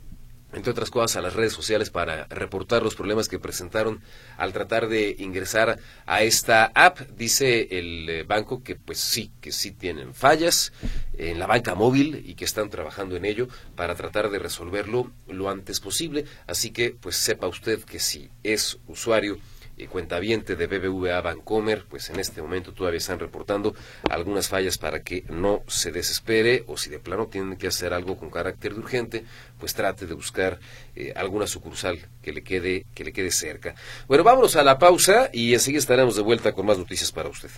entre 0.55 0.71
otras 0.71 0.89
cosas, 0.89 1.17
a 1.17 1.21
las 1.21 1.33
redes 1.33 1.53
sociales 1.53 1.89
para 1.89 2.25
reportar 2.27 2.81
los 2.81 2.95
problemas 2.95 3.27
que 3.27 3.39
presentaron 3.39 4.01
al 4.37 4.53
tratar 4.53 4.87
de 4.87 5.15
ingresar 5.19 5.79
a 6.05 6.23
esta 6.23 6.71
app. 6.73 6.99
Dice 7.17 7.67
el 7.71 8.09
eh, 8.09 8.23
banco 8.23 8.63
que 8.63 8.75
pues 8.75 8.99
sí, 8.99 9.31
que 9.41 9.51
sí 9.51 9.71
tienen 9.71 10.13
fallas 10.13 10.71
en 11.17 11.39
la 11.39 11.47
banca 11.47 11.75
móvil 11.75 12.23
y 12.25 12.35
que 12.35 12.45
están 12.45 12.69
trabajando 12.69 13.15
en 13.15 13.25
ello 13.25 13.47
para 13.75 13.95
tratar 13.95 14.29
de 14.29 14.39
resolverlo 14.39 15.11
lo 15.27 15.49
antes 15.49 15.79
posible. 15.79 16.25
Así 16.47 16.71
que 16.71 16.91
pues 16.91 17.17
sepa 17.17 17.47
usted 17.47 17.83
que 17.83 17.99
si 17.99 18.29
es 18.43 18.79
usuario 18.87 19.37
y 19.77 19.87
cuentaviente 19.87 20.55
de 20.55 20.67
BBVA 20.67 21.21
Bancomer, 21.21 21.85
pues 21.89 22.09
en 22.09 22.19
este 22.19 22.41
momento 22.41 22.73
todavía 22.73 22.97
están 22.97 23.19
reportando 23.19 23.75
algunas 24.09 24.47
fallas 24.47 24.77
para 24.77 25.01
que 25.01 25.23
no 25.29 25.63
se 25.67 25.91
desespere 25.91 26.63
o 26.67 26.77
si 26.77 26.89
de 26.89 26.99
plano 26.99 27.27
tienen 27.27 27.57
que 27.57 27.67
hacer 27.67 27.93
algo 27.93 28.17
con 28.17 28.29
carácter 28.29 28.73
de 28.73 28.79
urgente, 28.79 29.25
pues 29.59 29.73
trate 29.73 30.05
de 30.05 30.13
buscar 30.13 30.59
eh, 30.95 31.13
alguna 31.15 31.47
sucursal 31.47 31.99
que 32.21 32.31
le 32.31 32.43
quede 32.43 32.85
que 32.93 33.03
le 33.03 33.11
quede 33.11 33.31
cerca. 33.31 33.75
Bueno, 34.07 34.23
vámonos 34.23 34.55
a 34.55 34.63
la 34.63 34.79
pausa 34.79 35.29
y 35.33 35.53
enseguida 35.53 35.79
estaremos 35.79 36.15
de 36.15 36.21
vuelta 36.21 36.53
con 36.53 36.65
más 36.65 36.77
noticias 36.77 37.11
para 37.11 37.29
usted. 37.29 37.49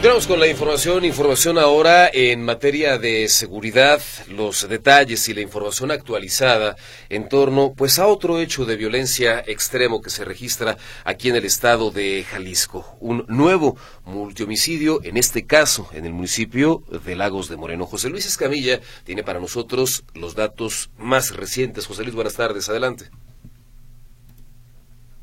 Continuamos 0.00 0.28
con 0.28 0.40
la 0.40 0.46
información, 0.46 1.04
información 1.04 1.58
ahora 1.58 2.08
en 2.10 2.42
materia 2.42 2.96
de 2.96 3.28
seguridad, 3.28 4.00
los 4.30 4.66
detalles 4.66 5.28
y 5.28 5.34
la 5.34 5.42
información 5.42 5.90
actualizada 5.90 6.76
en 7.10 7.28
torno 7.28 7.74
pues 7.76 7.98
a 7.98 8.06
otro 8.06 8.38
hecho 8.38 8.64
de 8.64 8.76
violencia 8.76 9.40
extremo 9.40 10.00
que 10.00 10.08
se 10.08 10.24
registra 10.24 10.78
aquí 11.04 11.28
en 11.28 11.36
el 11.36 11.44
estado 11.44 11.90
de 11.90 12.24
Jalisco, 12.24 12.96
un 13.00 13.26
nuevo 13.28 13.76
multihomicidio, 14.06 15.00
en 15.04 15.18
este 15.18 15.46
caso 15.46 15.90
en 15.92 16.06
el 16.06 16.14
municipio 16.14 16.82
de 17.04 17.14
Lagos 17.14 17.50
de 17.50 17.58
Moreno. 17.58 17.84
José 17.84 18.08
Luis 18.08 18.24
Escamilla 18.24 18.80
tiene 19.04 19.22
para 19.22 19.38
nosotros 19.38 20.06
los 20.14 20.34
datos 20.34 20.90
más 20.96 21.36
recientes. 21.36 21.86
José 21.86 22.04
Luis, 22.04 22.14
buenas 22.14 22.36
tardes, 22.36 22.70
adelante. 22.70 23.10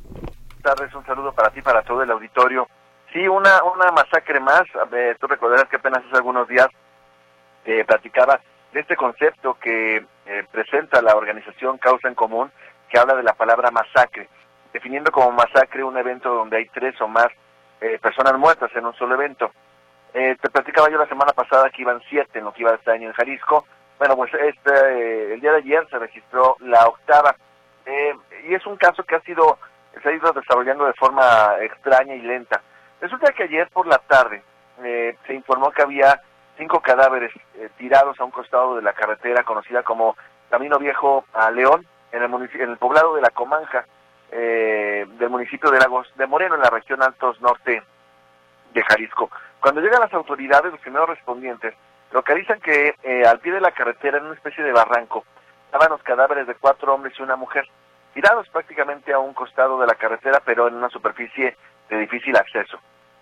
Buenas 0.04 0.62
tardes, 0.62 0.94
un 0.94 1.04
saludo 1.04 1.34
para 1.34 1.50
ti, 1.50 1.64
para 1.64 1.82
todo 1.82 2.04
el 2.04 2.12
auditorio. 2.12 2.68
Sí, 3.14 3.28
una, 3.28 3.64
una 3.64 3.92
masacre 3.92 4.40
más. 4.40 4.64
tú 5.20 5.28
recordarás 5.28 5.70
que 5.70 5.78
apenas 5.78 6.04
hace 6.06 6.18
algunos 6.18 6.48
días 6.48 6.68
eh, 7.66 7.84
platicaba 7.86 8.40
de 8.74 8.82
este 8.82 8.96
concepto 8.96 9.58
que 9.60 10.06
eh, 10.26 10.46
presenta 10.52 11.02
la 11.02 11.16
organización 11.16 11.78
Causa 11.78 12.08
en 12.08 12.16
Común, 12.16 12.52
que 12.90 13.00
habla 13.00 13.16
de 13.16 13.24
la 13.24 13.34
palabra 13.34 13.72
masacre, 13.72 14.30
definiendo 14.74 15.12
como 15.12 15.32
masacre 15.32 15.84
un 15.84 15.98
evento 15.98 16.34
donde 16.34 16.58
hay 16.58 16.66
tres 16.68 17.00
o 17.02 17.08
más 17.08 17.28
eh, 17.82 17.98
personas 18.02 18.38
muertas 18.38 18.70
en 18.76 18.86
un 18.86 18.94
solo 18.96 19.16
evento. 19.16 19.52
Eh, 20.14 20.36
te 20.42 20.50
platicaba 20.50 20.90
yo 20.90 20.98
la 20.98 21.08
semana 21.08 21.34
pasada 21.34 21.70
que 21.70 21.82
iban 21.82 22.02
siete 22.10 22.40
en 22.40 22.46
lo 22.46 22.54
que 22.54 22.62
iba 22.62 22.74
este 22.74 22.92
año 22.92 23.08
en 23.08 23.14
Jalisco. 23.14 23.66
Bueno, 24.00 24.16
pues 24.16 24.32
este, 24.34 25.34
el 25.34 25.42
día 25.42 25.52
de 25.52 25.58
ayer 25.58 25.88
se 25.90 26.00
registró 26.00 26.56
la 26.60 26.86
octava. 26.88 27.36
y 28.48 28.54
es 28.54 28.66
un 28.66 28.78
caso 28.78 29.04
que 29.04 29.16
ha 29.16 29.22
sido, 29.22 29.58
se 30.02 30.10
ha 30.10 30.12
ido 30.12 30.32
desarrollando 30.34 30.86
de 30.86 30.94
forma 30.94 31.56
extraña 31.62 32.16
y 32.16 32.22
lenta. 32.22 32.62
Resulta 33.00 33.32
que 33.32 33.44
ayer 33.44 33.70
por 33.72 33.88
la 33.88 34.00
tarde 34.00 34.42
eh, 34.84 35.18
se 35.26 35.34
informó 35.34 35.72
que 35.72 35.84
había 35.84 36.22
cinco 36.58 36.80
cadáveres 36.82 37.32
eh, 37.56 37.70
tirados 37.78 38.20
a 38.20 38.24
un 38.24 38.32
costado 38.32 38.76
de 38.76 38.82
la 38.82 38.94
carretera 38.94 39.44
conocida 39.44 39.84
como 39.84 40.16
Camino 40.50 40.80
Viejo 40.80 41.26
a 41.34 41.52
León, 41.52 41.86
en 42.12 42.24
el, 42.24 42.34
en 42.34 42.70
el 42.70 42.78
poblado 42.78 43.16
de 43.16 43.22
La 43.22 43.30
Comanja, 43.30 43.86
eh, 44.32 45.06
del 45.20 45.30
municipio 45.30 45.70
de 45.70 45.80
Lagos 45.80 46.08
de 46.16 46.26
Moreno, 46.26 46.56
en 46.56 46.62
la 46.62 46.70
región 46.70 47.04
Altos 47.04 47.40
Norte 47.42 47.84
de 48.74 48.84
Jalisco. 48.84 49.30
Cuando 49.60 49.82
llegan 49.82 50.02
las 50.02 50.14
autoridades, 50.14 50.72
los 50.72 50.82
primeros 50.82 51.10
respondientes 51.10 51.74
localizan 52.12 52.60
que 52.60 52.96
al 53.28 53.40
pie 53.40 53.52
de 53.52 53.62
la 53.62 53.72
carretera, 53.72 54.18
en 54.18 54.26
una 54.26 54.36
especie 54.36 54.64
de 54.64 54.72
barranco, 54.72 55.26
estaban 55.66 55.90
los 55.90 56.02
cadáveres 56.04 56.48
de 56.48 56.56
cuatro 56.56 56.94
hombres 56.94 57.14
y 57.20 57.24
una 57.24 57.36
mujer, 57.36 57.68
tirados 58.14 58.48
prácticamente 58.50 59.14
a 59.14 59.20
un 59.20 59.34
costado 59.34 59.80
de 59.80 59.88
la 59.88 59.96
carretera, 59.96 60.42
pero 60.46 60.68
en 60.68 60.76
una 60.76 60.90
superficie 60.90 61.58
de 61.90 61.98
difícil 61.98 62.36
acceso. 62.36 62.80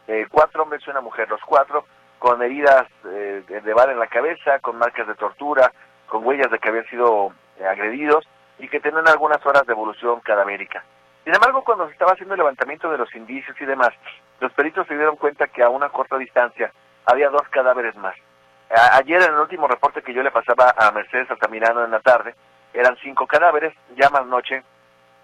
Eh, 0.08 0.28
cuatro 0.30 0.64
hombres 0.64 0.82
y 0.86 0.90
una 0.90 1.02
mujer, 1.02 1.30
los 1.30 1.42
cuatro 1.42 1.86
con 2.20 2.42
heridas 2.42 2.88
eh, 3.06 3.44
de 3.48 3.74
bala 3.74 3.92
en 3.92 4.00
la 4.00 4.08
cabeza, 4.08 4.60
con 4.60 4.78
marcas 4.78 5.08
de 5.08 5.16
tortura, 5.16 5.72
con 6.08 6.26
huellas 6.26 6.50
de 6.52 6.60
que 6.60 6.70
habían 6.70 6.88
sido 6.88 7.34
eh, 7.60 7.66
agredidos 7.66 8.28
y 8.60 8.68
que 8.68 8.80
tenían 8.80 9.08
algunas 9.08 9.44
horas 9.46 9.66
de 9.66 9.74
evolución 9.74 10.20
cadavérica. 10.22 10.84
Sin 11.24 11.34
embargo, 11.34 11.64
cuando 11.64 11.88
se 11.88 11.94
estaba 11.94 12.14
haciendo 12.14 12.36
el 12.36 12.40
levantamiento 12.40 12.90
de 12.92 13.00
los 13.00 13.14
indicios 13.16 13.60
y 13.60 13.66
demás, 13.66 13.90
los 14.40 14.54
peritos 14.54 14.88
se 14.88 14.96
dieron 14.96 15.16
cuenta 15.18 15.48
que 15.48 15.64
a 15.64 15.70
una 15.70 15.90
corta 15.90 16.18
distancia 16.18 16.72
había 17.06 17.30
dos 17.30 17.48
cadáveres 17.50 17.96
más. 17.96 18.16
ayer, 18.94 19.22
en 19.22 19.34
el 19.34 19.40
último 19.40 19.68
reporte 19.68 20.02
que 20.02 20.14
yo 20.14 20.24
le 20.24 20.32
pasaba 20.32 20.74
a 20.78 20.92
Mercedes 20.92 21.30
Altamirano 21.32 21.84
en 21.84 21.92
la 21.92 22.00
tarde, 22.00 22.36
eran 22.74 22.96
cinco 23.02 23.26
cadáveres. 23.26 23.74
Ya 23.96 24.10
más 24.10 24.26
noche, 24.28 24.64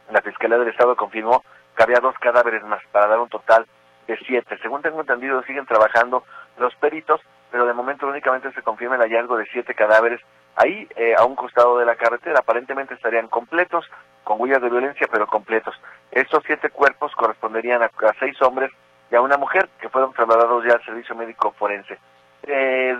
la 0.10 0.22
Fiscalía 0.22 0.58
del 0.58 0.70
Estado 0.70 0.96
confirmó 0.96 1.44
que 1.76 1.84
había 1.84 2.00
dos 2.00 2.16
cadáveres 2.20 2.64
más 2.64 2.82
para 2.92 3.08
dar 3.08 3.20
un 3.20 3.30
total 3.30 3.66
de 4.08 4.18
siete. 4.26 4.58
Según 4.62 4.82
tengo 4.82 5.02
entendido, 5.02 5.42
siguen 5.44 5.66
trabajando 5.66 6.24
los 6.58 6.76
peritos, 6.76 7.22
pero 7.52 7.66
de 7.66 7.74
momento 7.74 8.08
únicamente 8.08 8.52
se 8.54 8.62
confirma 8.62 8.96
el 8.96 9.02
hallazgo 9.02 9.38
de 9.38 9.46
siete 9.52 9.74
cadáveres 9.74 10.22
ahí 10.56 10.88
eh, 10.96 11.16
a 11.18 11.26
un 11.26 11.36
costado 11.36 11.78
de 11.78 11.86
la 11.86 11.96
carretera. 11.96 12.40
Aparentemente 12.40 12.94
estarían 12.94 13.28
completos, 13.28 13.86
con 14.24 14.40
huellas 14.40 14.62
de 14.62 14.70
violencia, 14.70 15.08
pero 15.12 15.28
completos. 15.28 15.76
Estos 16.12 16.44
siete 16.46 16.70
cuerpos 16.70 17.14
corresponderían 17.16 17.82
a, 17.84 17.90
seis 18.20 18.42
hombres 18.42 18.72
y 19.12 19.16
a 19.16 19.22
una 19.22 19.38
mujer 19.38 19.70
que 19.80 19.90
fueron 19.90 20.14
trasladados 20.14 20.64
ya 20.66 20.74
al 20.74 20.86
servicio 20.86 21.16
médico 21.16 21.54
forense. 21.58 21.98
Eh, 22.44 22.98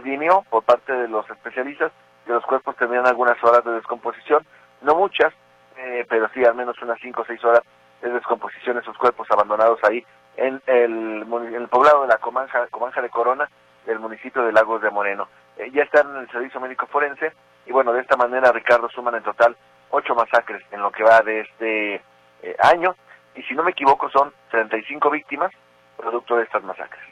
por 0.50 0.64
parte 0.64 0.94
de 0.94 1.08
los 1.08 1.28
especialistas 1.30 1.92
que 2.26 2.32
los 2.32 2.46
cuerpos 2.46 2.76
tendrían 2.76 3.08
algunas 3.08 3.42
horas 3.44 3.64
de 3.66 3.72
descomposición, 3.72 4.46
no 4.82 4.96
muchas, 4.96 5.34
eh, 5.78 6.06
pero 6.08 6.30
sí 6.34 6.44
al 6.46 6.56
menos 6.56 6.80
unas 6.82 7.00
cinco 7.00 7.22
o 7.22 7.26
seis 7.26 7.44
horas 7.44 7.62
de 8.02 8.10
descomposición 8.10 8.78
de 8.78 8.84
cuerpos 8.98 9.30
abandonados 9.32 9.80
ahí 9.84 10.06
en 10.38 10.62
el, 10.68 11.26
el 11.54 11.68
poblado 11.68 12.04
de 12.04 12.08
la 12.08 12.18
Comanja, 12.18 12.68
Comanja 12.68 13.02
de 13.02 13.10
Corona 13.10 13.50
del 13.86 14.00
municipio 14.00 14.44
de 14.44 14.52
Lagos 14.52 14.82
de 14.82 14.90
Moreno. 14.90 15.28
Eh, 15.58 15.70
ya 15.72 15.84
están 15.84 16.10
en 16.10 16.22
el 16.22 16.32
servicio 16.32 16.60
médico 16.60 16.88
forense 16.88 17.34
y 17.66 17.72
bueno, 17.72 17.94
de 17.94 18.02
esta 18.02 18.16
manera 18.16 18.52
Ricardo 18.52 18.90
suman 18.90 19.16
en 19.16 19.24
total 19.24 19.56
ocho 19.90 20.16
masacres 20.16 20.64
en 20.72 20.82
lo 20.82 20.92
que 20.92 21.04
va 21.04 21.22
de 21.22 21.42
este 21.42 21.96
eh, 22.42 22.56
año 22.60 22.96
y 23.36 23.44
si 23.44 23.54
no 23.54 23.64
me 23.64 23.72
equivoco 23.72 24.10
son 24.10 24.34
35 24.52 25.10
víctimas 25.10 25.52
producto 25.98 26.38
de 26.38 26.44
estas 26.44 26.64
masacres. 26.64 27.04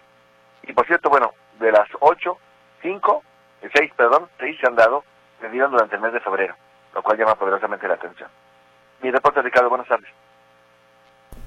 Y 0.64 0.74
por 0.74 0.86
cierto, 0.86 1.10
bueno, 1.10 1.34
de 1.60 1.72
las 1.72 1.88
ocho, 2.00 2.38
cinco, 2.82 3.24
eh, 3.62 3.70
seis, 3.74 3.92
perdón, 3.96 4.30
seis 4.40 4.58
se 4.60 4.68
han 4.68 4.76
dado, 4.76 5.04
se 5.40 5.50
dieron 5.50 5.72
durante 5.72 5.96
el 5.96 6.02
mes 6.02 6.14
de 6.14 6.20
febrero, 6.20 6.56
lo 6.94 7.04
cual 7.04 7.18
llama 7.18 7.36
poderosamente 7.36 7.88
la 7.88 7.96
atención. 7.96 8.30
Mi 9.02 9.12
reporte, 9.12 9.42
Ricardo, 9.42 9.70
buenas 9.70 9.88
tardes. 9.88 10.10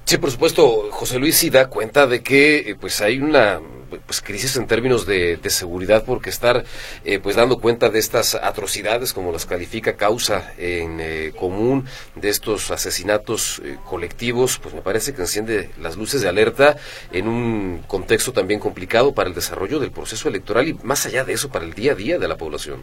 Sí, 0.05 0.17
por 0.17 0.31
supuesto, 0.31 0.91
José 0.91 1.17
Luis 1.17 1.37
sí 1.37 1.49
da 1.49 1.69
cuenta 1.69 2.07
de 2.07 2.21
que 2.21 2.71
eh, 2.71 2.75
pues 2.79 3.01
hay 3.01 3.19
una 3.19 3.61
pues 4.05 4.21
crisis 4.21 4.57
en 4.57 4.67
términos 4.67 5.05
de, 5.05 5.39
seguridad 5.49 6.03
porque 6.03 6.29
estar 6.29 6.63
eh, 7.05 7.19
pues 7.19 7.35
dando 7.35 7.59
cuenta 7.59 7.89
de 7.89 7.99
estas 7.99 8.33
atrocidades 8.35 9.13
como 9.13 9.31
las 9.31 9.45
califica 9.45 9.95
causa 9.95 10.51
en 10.57 10.99
eh, 10.99 11.31
común 11.39 11.85
de 12.15 12.29
estos 12.29 12.71
asesinatos 12.71 13.61
colectivos 13.87 14.57
pues 14.57 14.73
me 14.73 14.81
parece 14.81 15.13
que 15.13 15.21
enciende 15.21 15.71
las 15.79 15.95
luces 15.95 16.21
de 16.21 16.29
alerta 16.29 16.75
en 17.11 17.27
un 17.27 17.83
contexto 17.87 18.33
también 18.33 18.59
complicado 18.59 19.13
para 19.13 19.29
el 19.29 19.35
desarrollo 19.35 19.79
del 19.79 19.91
proceso 19.91 20.27
electoral 20.27 20.67
y 20.67 20.73
más 20.83 21.05
allá 21.05 21.23
de 21.23 21.33
eso 21.33 21.49
para 21.49 21.63
el 21.63 21.73
día 21.75 21.91
a 21.91 21.95
día 21.95 22.17
de 22.17 22.27
la 22.27 22.35
población. 22.35 22.81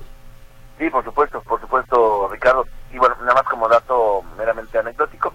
Sí, 0.80 0.88
por 0.88 1.04
supuesto, 1.04 1.42
por 1.42 1.60
supuesto, 1.60 2.26
Ricardo. 2.32 2.66
Y 2.90 2.96
bueno, 2.96 3.14
nada 3.20 3.34
más 3.34 3.42
como 3.44 3.68
dato 3.68 4.22
meramente 4.38 4.78
anecdótico, 4.78 5.30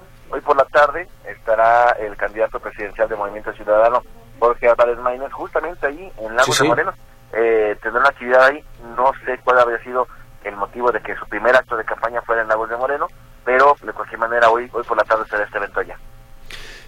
por 0.46 0.56
la 0.56 0.66
tarde 0.66 1.08
estará 1.28 1.90
el 2.00 2.16
candidato 2.16 2.60
presidencial 2.60 3.10
de 3.10 3.16
Movimiento 3.16 3.52
Ciudadano, 3.54 4.04
Jorge 4.40 4.70
Álvarez 4.70 4.98
Maínez, 5.00 5.32
justamente 5.34 5.88
ahí 5.88 6.12
en 6.20 6.36
Lagos 6.36 6.60
de 6.60 6.68
Moreno. 6.68 6.94
Eh, 7.34 7.76
tendrá 7.82 8.00
una 8.00 8.10
actividad 8.10 8.46
ahí, 8.46 8.64
no 8.96 9.12
sé 9.26 9.38
cuál 9.44 9.60
habría 9.60 9.84
sido 9.84 10.08
el 10.44 10.56
motivo 10.56 10.92
de 10.92 11.02
que 11.02 11.16
su 11.16 11.28
primer 11.28 11.56
acto 11.56 11.76
de 11.76 11.84
campaña 11.84 12.22
fuera 12.22 12.44
en 12.44 12.48
Lagos 12.48 12.70
de 12.70 12.78
Moreno, 12.78 13.08
pero 13.44 13.76
de 13.82 13.92
cualquier 13.92 14.20
manera 14.20 14.50
hoy, 14.50 14.70
hoy 14.72 14.84
por 14.84 14.96
la 14.96 15.04
tarde 15.04 15.26
será 15.30 15.44
este 15.44 15.58
evento 15.58 15.80
allá. 15.80 15.98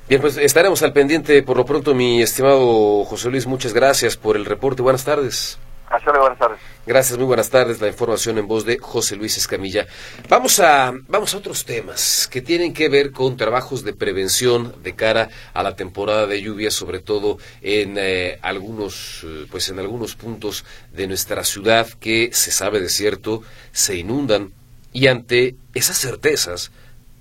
Bien, 0.07 0.21
pues 0.21 0.37
estaremos 0.37 0.81
al 0.83 0.93
pendiente. 0.93 1.43
Por 1.43 1.57
lo 1.57 1.65
pronto, 1.65 1.93
mi 1.93 2.21
estimado 2.21 3.03
José 3.03 3.29
Luis, 3.29 3.45
muchas 3.45 3.73
gracias 3.73 4.15
por 4.15 4.37
el 4.37 4.45
reporte. 4.45 4.81
Buenas 4.81 5.03
tardes. 5.03 5.59
Hasta 5.89 6.11
buenas 6.19 6.37
tardes. 6.37 6.59
Gracias, 6.85 7.17
muy 7.17 7.27
buenas 7.27 7.49
tardes. 7.49 7.79
La 7.79 7.87
información 7.87 8.37
en 8.37 8.47
voz 8.47 8.65
de 8.65 8.77
José 8.77 9.15
Luis 9.15 9.37
Escamilla. 9.37 9.87
Vamos 10.27 10.59
a, 10.59 10.93
vamos 11.07 11.33
a 11.33 11.37
otros 11.37 11.63
temas 11.63 12.27
que 12.27 12.41
tienen 12.41 12.73
que 12.73 12.89
ver 12.89 13.11
con 13.11 13.37
trabajos 13.37 13.83
de 13.85 13.93
prevención 13.93 14.73
de 14.83 14.95
cara 14.95 15.29
a 15.53 15.63
la 15.63 15.75
temporada 15.75 16.27
de 16.27 16.41
lluvia, 16.41 16.71
sobre 16.71 16.99
todo 16.99 17.37
en 17.61 17.95
eh, 17.97 18.37
algunos, 18.41 19.23
eh, 19.25 19.47
pues 19.49 19.69
en 19.69 19.79
algunos 19.79 20.15
puntos 20.15 20.65
de 20.91 21.07
nuestra 21.07 21.45
ciudad 21.45 21.87
que 21.99 22.31
se 22.33 22.51
sabe 22.51 22.81
de 22.81 22.89
cierto 22.89 23.43
se 23.71 23.95
inundan 23.95 24.51
y 24.91 25.07
ante 25.07 25.55
esas 25.73 25.97
certezas, 25.97 26.71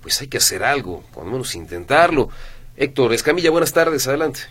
pues 0.01 0.19
hay 0.21 0.27
que 0.27 0.37
hacer 0.37 0.63
algo, 0.63 1.03
por 1.13 1.23
lo 1.25 1.31
menos 1.31 1.55
intentarlo. 1.55 2.29
Héctor 2.75 3.13
Escamilla, 3.13 3.49
buenas 3.49 3.71
tardes, 3.71 4.07
adelante. 4.07 4.41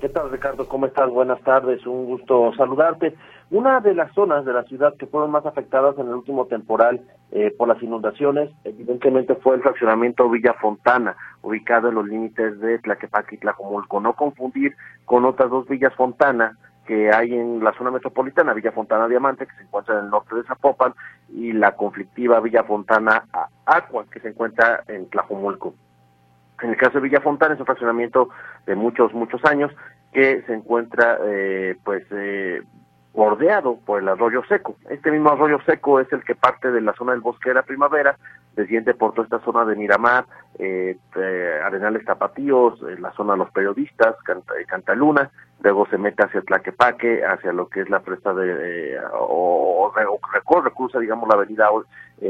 ¿Qué 0.00 0.08
tal, 0.08 0.30
Ricardo? 0.30 0.68
¿Cómo 0.68 0.86
estás? 0.86 1.10
Buenas 1.10 1.40
tardes, 1.42 1.84
un 1.84 2.06
gusto 2.06 2.52
saludarte. 2.56 3.16
Una 3.50 3.80
de 3.80 3.94
las 3.94 4.12
zonas 4.12 4.44
de 4.44 4.52
la 4.52 4.64
ciudad 4.64 4.94
que 4.98 5.06
fueron 5.06 5.30
más 5.30 5.46
afectadas 5.46 5.98
en 5.98 6.08
el 6.08 6.14
último 6.14 6.46
temporal 6.46 7.00
eh, 7.32 7.50
por 7.56 7.66
las 7.66 7.82
inundaciones, 7.82 8.50
evidentemente 8.64 9.34
fue 9.36 9.56
el 9.56 9.62
fraccionamiento 9.62 10.28
Villa 10.28 10.52
Fontana, 10.54 11.16
ubicado 11.40 11.88
en 11.88 11.94
los 11.94 12.06
límites 12.06 12.60
de 12.60 12.78
Tlaquepaque 12.78 13.36
y 13.36 13.38
Tlajomulco. 13.38 14.00
No 14.00 14.12
confundir 14.12 14.76
con 15.06 15.24
otras 15.24 15.48
dos 15.48 15.66
villas 15.66 15.94
Fontana 15.94 16.58
que 16.86 17.10
hay 17.10 17.34
en 17.34 17.62
la 17.62 17.72
zona 17.74 17.90
metropolitana, 17.90 18.54
Villa 18.54 18.72
Fontana 18.72 19.08
Diamante, 19.08 19.46
que 19.46 19.54
se 19.56 19.62
encuentra 19.62 19.98
en 19.98 20.04
el 20.06 20.10
norte 20.10 20.34
de 20.34 20.42
Zapopan, 20.44 20.94
y 21.28 21.52
la 21.52 21.72
conflictiva 21.72 22.40
Villa 22.40 22.64
Fontana 22.64 23.24
Aqua, 23.66 24.06
que 24.10 24.20
se 24.20 24.28
encuentra 24.28 24.84
en 24.88 25.08
Tlajomulco. 25.10 25.74
En 26.62 26.70
el 26.70 26.76
caso 26.76 26.94
de 26.94 27.00
Villa 27.00 27.20
Fontana 27.20 27.54
es 27.54 27.60
un 27.60 27.66
fraccionamiento 27.66 28.30
de 28.66 28.74
muchos, 28.74 29.12
muchos 29.12 29.44
años 29.44 29.70
que 30.12 30.42
se 30.46 30.54
encuentra 30.54 31.18
eh, 31.24 31.76
pues 31.84 32.04
eh, 32.10 32.62
bordeado 33.12 33.78
por 33.84 34.00
el 34.00 34.08
arroyo 34.08 34.42
seco. 34.48 34.76
Este 34.90 35.10
mismo 35.10 35.30
arroyo 35.30 35.58
seco 35.66 36.00
es 36.00 36.12
el 36.12 36.22
que 36.24 36.34
parte 36.34 36.70
de 36.70 36.80
la 36.80 36.92
zona 36.94 37.12
del 37.12 37.20
bosque 37.20 37.50
de 37.50 37.54
la 37.54 37.62
primavera, 37.62 38.16
desciende 38.54 38.94
por 38.94 39.12
toda 39.12 39.24
esta 39.24 39.40
zona 39.40 39.64
de 39.64 39.76
Miramar, 39.76 40.26
eh, 40.58 40.96
Arenales 41.64 42.04
Tapatíos, 42.04 42.80
la 43.00 43.12
zona 43.12 43.32
de 43.32 43.38
los 43.38 43.50
periodistas, 43.50 44.16
Cantaluna, 44.66 45.30
luego 45.60 45.86
se 45.86 45.98
mete 45.98 46.24
hacia 46.24 46.42
Tlaquepaque, 46.42 47.24
hacia 47.24 47.52
lo 47.52 47.68
que 47.68 47.80
es 47.82 47.90
la 47.90 48.00
presa 48.00 48.32
de, 48.34 48.98
o, 49.12 49.92
recorre, 50.32 50.70
cruza 50.72 50.98
digamos 50.98 51.28
la 51.28 51.36
avenida 51.36 51.68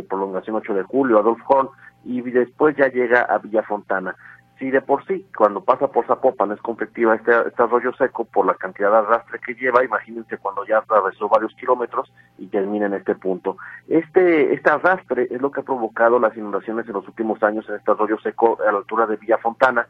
Prolongación 0.08 0.56
8 0.56 0.74
de 0.74 0.82
Julio, 0.84 1.18
Adolf 1.18 1.40
Horn, 1.46 1.68
y 2.04 2.20
después 2.22 2.76
ya 2.76 2.88
llega 2.88 3.22
a 3.22 3.38
Villa 3.38 3.62
Fontana. 3.62 4.14
Si 4.58 4.70
de 4.70 4.80
por 4.80 5.06
sí, 5.06 5.24
cuando 5.36 5.62
pasa 5.62 5.86
por 5.86 6.04
Zapopan 6.06 6.50
es 6.50 6.60
conflictiva 6.60 7.14
este, 7.14 7.30
este 7.46 7.62
arroyo 7.62 7.92
seco 7.92 8.24
por 8.24 8.44
la 8.44 8.54
cantidad 8.54 8.90
de 8.90 8.96
arrastre 8.96 9.38
que 9.38 9.54
lleva, 9.54 9.84
imagínense 9.84 10.36
cuando 10.38 10.66
ya 10.66 10.78
atravesó 10.78 11.28
varios 11.28 11.54
kilómetros 11.54 12.12
y 12.38 12.48
termina 12.48 12.86
en 12.86 12.94
este 12.94 13.14
punto. 13.14 13.56
Este, 13.86 14.52
este 14.52 14.68
arrastre 14.68 15.28
es 15.30 15.40
lo 15.40 15.52
que 15.52 15.60
ha 15.60 15.64
provocado 15.64 16.18
las 16.18 16.36
inundaciones 16.36 16.86
en 16.88 16.94
los 16.94 17.06
últimos 17.06 17.40
años 17.44 17.68
en 17.68 17.76
este 17.76 17.92
arroyo 17.92 18.18
seco 18.18 18.58
a 18.66 18.72
la 18.72 18.78
altura 18.78 19.06
de 19.06 19.16
Villa 19.16 19.38
Fontana, 19.38 19.86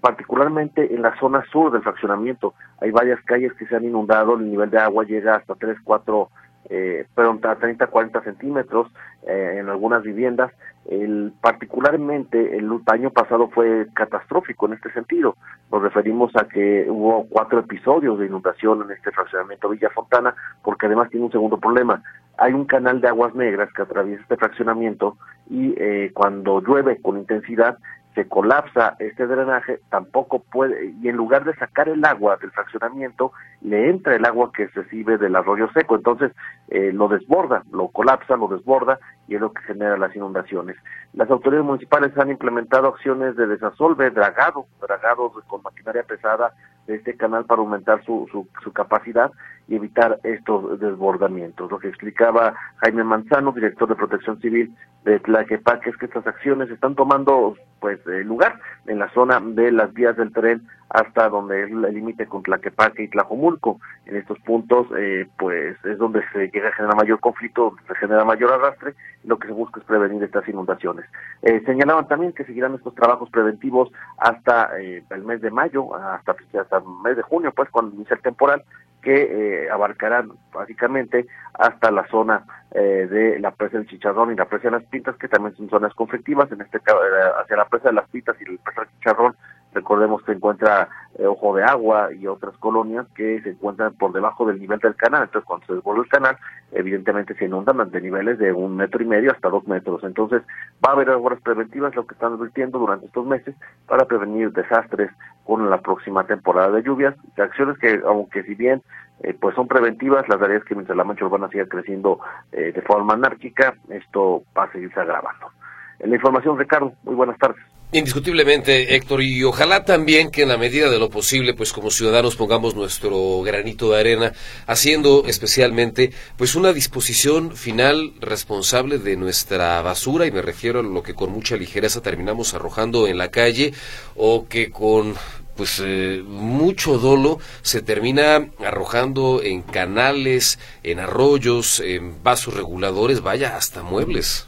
particularmente 0.00 0.94
en 0.94 1.00
la 1.00 1.18
zona 1.18 1.42
sur 1.50 1.72
del 1.72 1.82
fraccionamiento. 1.82 2.52
Hay 2.82 2.90
varias 2.90 3.20
calles 3.22 3.54
que 3.54 3.66
se 3.66 3.76
han 3.76 3.84
inundado, 3.84 4.34
el 4.34 4.50
nivel 4.50 4.68
de 4.68 4.78
agua 4.78 5.04
llega 5.04 5.36
hasta 5.36 5.54
3, 5.54 5.78
4 5.82 6.28
eh, 6.70 7.06
perdón, 7.14 7.40
a 7.44 7.56
30, 7.56 7.86
40 7.86 8.22
centímetros 8.22 8.88
eh, 9.26 9.56
en 9.60 9.68
algunas 9.68 10.02
viviendas. 10.02 10.52
El, 10.88 11.32
particularmente 11.42 12.56
el 12.56 12.70
año 12.86 13.10
pasado 13.10 13.48
fue 13.48 13.86
catastrófico 13.94 14.66
en 14.66 14.74
este 14.74 14.90
sentido. 14.92 15.36
Nos 15.70 15.82
referimos 15.82 16.34
a 16.36 16.48
que 16.48 16.86
hubo 16.88 17.26
cuatro 17.28 17.58
episodios 17.60 18.18
de 18.18 18.26
inundación 18.26 18.82
en 18.82 18.92
este 18.92 19.10
fraccionamiento 19.10 19.68
Villa 19.68 19.90
Fontana, 19.90 20.34
porque 20.62 20.86
además 20.86 21.10
tiene 21.10 21.26
un 21.26 21.32
segundo 21.32 21.58
problema. 21.58 22.02
Hay 22.38 22.52
un 22.52 22.64
canal 22.64 23.00
de 23.00 23.08
aguas 23.08 23.34
negras 23.34 23.70
que 23.74 23.82
atraviesa 23.82 24.22
este 24.22 24.36
fraccionamiento 24.36 25.18
y 25.50 25.74
eh, 25.76 26.10
cuando 26.14 26.60
llueve 26.60 27.00
con 27.02 27.18
intensidad 27.18 27.76
se 28.18 28.26
colapsa 28.26 28.96
este 28.98 29.28
drenaje, 29.28 29.78
tampoco 29.90 30.40
puede, 30.40 30.92
y 31.00 31.08
en 31.08 31.16
lugar 31.16 31.44
de 31.44 31.54
sacar 31.54 31.88
el 31.88 32.04
agua 32.04 32.36
del 32.36 32.50
fraccionamiento, 32.50 33.30
le 33.60 33.90
entra 33.90 34.16
el 34.16 34.24
agua 34.24 34.50
que 34.52 34.66
se 34.70 34.82
recibe 34.82 35.18
del 35.18 35.36
arroyo 35.36 35.70
seco, 35.72 35.94
entonces 35.94 36.32
eh, 36.70 36.92
lo 36.92 37.08
desborda, 37.08 37.62
lo 37.72 37.88
colapsa, 37.88 38.36
lo 38.36 38.48
desborda 38.48 38.98
y 39.26 39.34
es 39.34 39.40
lo 39.40 39.52
que 39.52 39.62
genera 39.62 39.96
las 39.96 40.14
inundaciones. 40.14 40.76
Las 41.14 41.30
autoridades 41.30 41.66
municipales 41.66 42.16
han 42.18 42.30
implementado 42.30 42.88
acciones 42.88 43.36
de 43.36 43.46
desasolve, 43.46 44.10
dragado, 44.10 44.66
dragados 44.80 45.32
con 45.46 45.62
maquinaria 45.62 46.02
pesada 46.02 46.52
de 46.86 46.96
este 46.96 47.16
canal 47.16 47.44
para 47.44 47.60
aumentar 47.60 48.04
su, 48.04 48.26
su, 48.30 48.48
su 48.62 48.72
capacidad 48.72 49.30
y 49.68 49.76
evitar 49.76 50.18
estos 50.24 50.80
desbordamientos. 50.80 51.70
Lo 51.70 51.78
que 51.78 51.88
explicaba 51.88 52.54
Jaime 52.78 53.04
Manzano, 53.04 53.52
director 53.52 53.88
de 53.88 53.94
Protección 53.94 54.40
Civil 54.40 54.74
de 55.04 55.20
Tlaquepaque, 55.20 55.90
es 55.90 55.96
que 55.96 56.06
estas 56.06 56.26
acciones 56.26 56.70
están 56.70 56.94
tomando 56.94 57.56
pues 57.80 58.00
lugar 58.24 58.58
en 58.86 58.98
la 58.98 59.10
zona 59.12 59.40
de 59.40 59.70
las 59.70 59.92
vías 59.92 60.16
del 60.16 60.32
tren 60.32 60.66
hasta 60.88 61.28
donde 61.28 61.64
es 61.64 61.70
el 61.70 61.82
límite 61.94 62.26
con 62.26 62.42
Tlaquepaque 62.42 63.04
y 63.04 63.08
Tlajomulco. 63.08 63.78
En 64.06 64.16
estos 64.16 64.38
puntos, 64.40 64.86
eh, 64.96 65.28
pues 65.38 65.76
es 65.84 65.98
donde 65.98 66.22
se 66.32 66.50
llega 66.58 66.70
a 66.70 66.72
generar 66.72 66.96
mayor 66.96 67.20
conflicto, 67.20 67.74
se 67.86 67.94
genera 67.94 68.24
mayor 68.24 68.52
arrastre, 68.52 68.94
lo 69.24 69.38
que 69.38 69.48
se 69.48 69.52
busca 69.52 69.80
es 69.80 69.86
prevenir 69.86 70.22
estas 70.22 70.48
inundaciones. 70.48 71.06
Eh, 71.42 71.62
señalaban 71.64 72.08
también 72.08 72.32
que 72.32 72.44
seguirán 72.44 72.74
estos 72.74 72.94
trabajos 72.94 73.30
preventivos 73.30 73.90
hasta 74.18 74.78
eh, 74.80 75.04
el 75.10 75.24
mes 75.24 75.40
de 75.40 75.50
mayo, 75.50 75.94
hasta, 75.94 76.36
hasta 76.60 76.78
el 76.78 76.84
mes 77.04 77.16
de 77.16 77.22
junio, 77.22 77.52
pues 77.54 77.70
cuando 77.70 77.94
inicia 77.94 78.16
el 78.16 78.22
temporal, 78.22 78.64
que 79.02 79.64
eh, 79.64 79.70
abarcarán 79.70 80.32
básicamente 80.52 81.26
hasta 81.54 81.90
la 81.90 82.06
zona 82.08 82.44
eh, 82.72 83.06
de 83.10 83.38
la 83.38 83.52
presa 83.52 83.78
del 83.78 83.86
Chicharrón 83.86 84.32
y 84.32 84.36
la 84.36 84.46
presa 84.46 84.64
de 84.64 84.72
las 84.72 84.84
Pintas, 84.84 85.16
que 85.16 85.28
también 85.28 85.56
son 85.56 85.70
zonas 85.70 85.94
conflictivas, 85.94 86.50
en 86.52 86.60
este 86.60 86.80
caso 86.80 86.98
eh, 87.04 87.30
hacia 87.40 87.56
la 87.56 87.66
presa 87.66 87.88
de 87.88 87.94
las 87.94 88.08
Pintas 88.10 88.36
y 88.40 88.44
la 88.44 88.60
presa 88.62 88.82
del 88.82 88.90
Chicharrón 88.90 89.36
Recordemos 89.74 90.22
que 90.22 90.32
encuentra 90.32 90.88
eh, 91.18 91.26
Ojo 91.26 91.54
de 91.56 91.64
Agua 91.64 92.12
y 92.12 92.26
otras 92.26 92.56
colonias 92.58 93.06
que 93.14 93.40
se 93.42 93.50
encuentran 93.50 93.94
por 93.94 94.12
debajo 94.12 94.46
del 94.46 94.60
nivel 94.60 94.78
del 94.78 94.94
canal. 94.96 95.24
Entonces, 95.24 95.46
cuando 95.46 95.66
se 95.66 95.74
desborda 95.74 96.02
el 96.02 96.08
canal, 96.08 96.36
evidentemente 96.72 97.34
se 97.34 97.44
inundan 97.44 97.80
ante 97.80 98.00
niveles 98.00 98.38
de 98.38 98.52
un 98.52 98.76
metro 98.76 99.02
y 99.02 99.06
medio 99.06 99.32
hasta 99.32 99.48
dos 99.50 99.66
metros. 99.68 100.02
Entonces, 100.04 100.42
va 100.84 100.90
a 100.90 100.92
haber 100.92 101.10
obras 101.10 101.40
preventivas, 101.42 101.94
lo 101.94 102.06
que 102.06 102.14
están 102.14 102.34
advirtiendo 102.34 102.78
durante 102.78 103.06
estos 103.06 103.26
meses, 103.26 103.54
para 103.86 104.06
prevenir 104.06 104.52
desastres 104.52 105.10
con 105.44 105.68
la 105.68 105.80
próxima 105.80 106.24
temporada 106.24 106.70
de 106.70 106.82
lluvias. 106.82 107.14
Acciones 107.36 107.78
que, 107.78 108.00
aunque 108.06 108.42
si 108.44 108.54
bien 108.54 108.82
eh, 109.20 109.34
pues 109.38 109.54
son 109.54 109.66
preventivas, 109.66 110.28
las 110.28 110.40
es 110.50 110.64
que 110.64 110.74
mientras 110.74 110.96
la 110.96 111.04
mancha 111.04 111.24
urbana 111.24 111.48
siga 111.48 111.66
creciendo 111.66 112.20
eh, 112.52 112.72
de 112.72 112.82
forma 112.82 113.14
anárquica, 113.14 113.74
esto 113.88 114.42
va 114.56 114.64
a 114.64 114.72
seguirse 114.72 115.00
agravando. 115.00 115.50
En 115.98 116.10
la 116.10 116.16
información, 116.16 116.58
Ricardo, 116.58 116.92
muy 117.02 117.14
buenas 117.14 117.36
tardes. 117.38 117.62
Indiscutiblemente, 117.90 118.96
Héctor, 118.96 119.22
y 119.22 119.42
ojalá 119.44 119.86
también 119.86 120.30
que 120.30 120.42
en 120.42 120.50
la 120.50 120.58
medida 120.58 120.90
de 120.90 120.98
lo 120.98 121.08
posible, 121.08 121.54
pues 121.54 121.72
como 121.72 121.90
ciudadanos 121.90 122.36
pongamos 122.36 122.74
nuestro 122.74 123.40
granito 123.40 123.92
de 123.92 124.00
arena, 124.00 124.32
haciendo 124.66 125.24
especialmente, 125.26 126.12
pues 126.36 126.54
una 126.54 126.74
disposición 126.74 127.56
final 127.56 128.12
responsable 128.20 128.98
de 128.98 129.16
nuestra 129.16 129.80
basura, 129.80 130.26
y 130.26 130.30
me 130.30 130.42
refiero 130.42 130.80
a 130.80 130.82
lo 130.82 131.02
que 131.02 131.14
con 131.14 131.32
mucha 131.32 131.56
ligereza 131.56 132.02
terminamos 132.02 132.52
arrojando 132.52 133.08
en 133.08 133.16
la 133.16 133.30
calle, 133.30 133.72
o 134.16 134.46
que 134.48 134.70
con 134.70 135.14
pues 135.56 135.82
eh, 135.82 136.22
mucho 136.26 136.98
dolo 136.98 137.38
se 137.62 137.80
termina 137.80 138.50
arrojando 138.58 139.40
en 139.42 139.62
canales, 139.62 140.58
en 140.82 141.00
arroyos, 141.00 141.80
en 141.80 142.22
vasos 142.22 142.52
reguladores, 142.52 143.22
vaya, 143.22 143.56
hasta 143.56 143.82
muebles. 143.82 144.47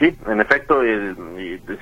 Sí, 0.00 0.16
en 0.26 0.40
efecto, 0.40 0.80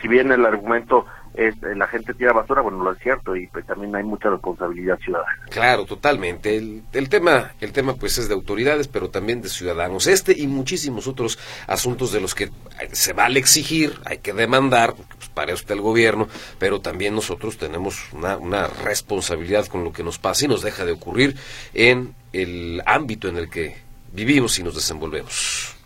si 0.02 0.08
bien 0.08 0.32
el 0.32 0.44
argumento 0.44 1.06
es 1.34 1.54
la 1.62 1.86
gente 1.86 2.14
tira 2.14 2.32
basura, 2.32 2.62
bueno, 2.62 2.82
lo 2.82 2.90
es 2.90 2.98
cierto 2.98 3.36
y 3.36 3.46
pues, 3.46 3.64
también 3.64 3.94
hay 3.94 4.02
mucha 4.02 4.28
responsabilidad 4.28 4.98
ciudadana. 4.98 5.44
Claro, 5.50 5.84
totalmente. 5.84 6.56
El, 6.56 6.82
el, 6.92 7.08
tema, 7.08 7.52
el 7.60 7.72
tema 7.72 7.94
pues 7.94 8.18
es 8.18 8.26
de 8.26 8.34
autoridades, 8.34 8.88
pero 8.88 9.08
también 9.08 9.40
de 9.40 9.48
ciudadanos. 9.48 10.08
Este 10.08 10.36
y 10.36 10.48
muchísimos 10.48 11.06
otros 11.06 11.38
asuntos 11.68 12.10
de 12.10 12.20
los 12.20 12.34
que 12.34 12.50
se 12.90 13.12
vale 13.12 13.38
exigir, 13.38 14.00
hay 14.04 14.18
que 14.18 14.32
demandar, 14.32 14.94
pues, 14.94 15.28
para 15.28 15.54
usted 15.54 15.76
el 15.76 15.80
gobierno, 15.80 16.26
pero 16.58 16.80
también 16.80 17.14
nosotros 17.14 17.56
tenemos 17.56 18.12
una, 18.12 18.36
una 18.36 18.66
responsabilidad 18.66 19.66
con 19.66 19.84
lo 19.84 19.92
que 19.92 20.02
nos 20.02 20.18
pasa 20.18 20.46
y 20.46 20.48
nos 20.48 20.62
deja 20.62 20.84
de 20.84 20.90
ocurrir 20.90 21.36
en 21.72 22.16
el 22.32 22.82
ámbito 22.84 23.28
en 23.28 23.36
el 23.36 23.48
que 23.48 23.76
vivimos 24.12 24.58
y 24.58 24.64
nos 24.64 24.74
desenvolvemos. 24.74 25.77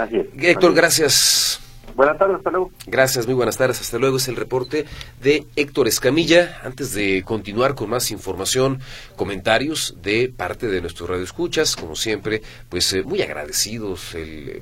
Así 0.00 0.16
es. 0.16 0.26
Héctor, 0.38 0.74
gracias. 0.74 1.60
Buenas 1.94 2.18
tardes, 2.18 2.36
hasta 2.38 2.50
luego. 2.50 2.70
Gracias, 2.86 3.26
muy 3.26 3.34
buenas 3.34 3.56
tardes, 3.56 3.80
hasta 3.80 3.98
luego. 3.98 4.16
Es 4.16 4.28
el 4.28 4.36
reporte 4.36 4.86
de 5.22 5.46
Héctor 5.56 5.88
Escamilla. 5.88 6.60
Antes 6.64 6.94
de 6.94 7.22
continuar 7.24 7.74
con 7.74 7.90
más 7.90 8.10
información, 8.10 8.80
comentarios 9.16 9.96
de 10.02 10.32
parte 10.34 10.68
de 10.68 10.80
nuestros 10.80 11.10
radioescuchas, 11.10 11.76
como 11.76 11.96
siempre, 11.96 12.42
pues 12.68 12.92
eh, 12.92 13.02
muy 13.02 13.20
agradecidos 13.20 14.16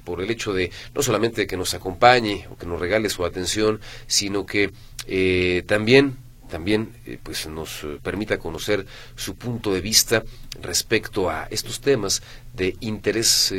por 0.04 0.20
el 0.20 0.30
hecho 0.30 0.52
de 0.52 0.72
no 0.94 1.02
solamente 1.02 1.46
que 1.46 1.56
nos 1.56 1.74
acompañe 1.74 2.46
o 2.50 2.56
que 2.56 2.66
nos 2.66 2.80
regale 2.80 3.08
su 3.08 3.24
atención, 3.24 3.80
sino 4.08 4.44
que 4.44 4.72
eh, 5.06 5.62
también 5.66 6.16
también 6.48 6.94
eh, 7.04 7.18
pues 7.22 7.46
nos 7.46 7.86
permita 8.02 8.38
conocer 8.38 8.86
su 9.14 9.36
punto 9.36 9.72
de 9.74 9.82
vista 9.82 10.24
respecto 10.62 11.28
a 11.28 11.46
estos 11.50 11.82
temas 11.82 12.22
de 12.54 12.74
interés 12.80 13.54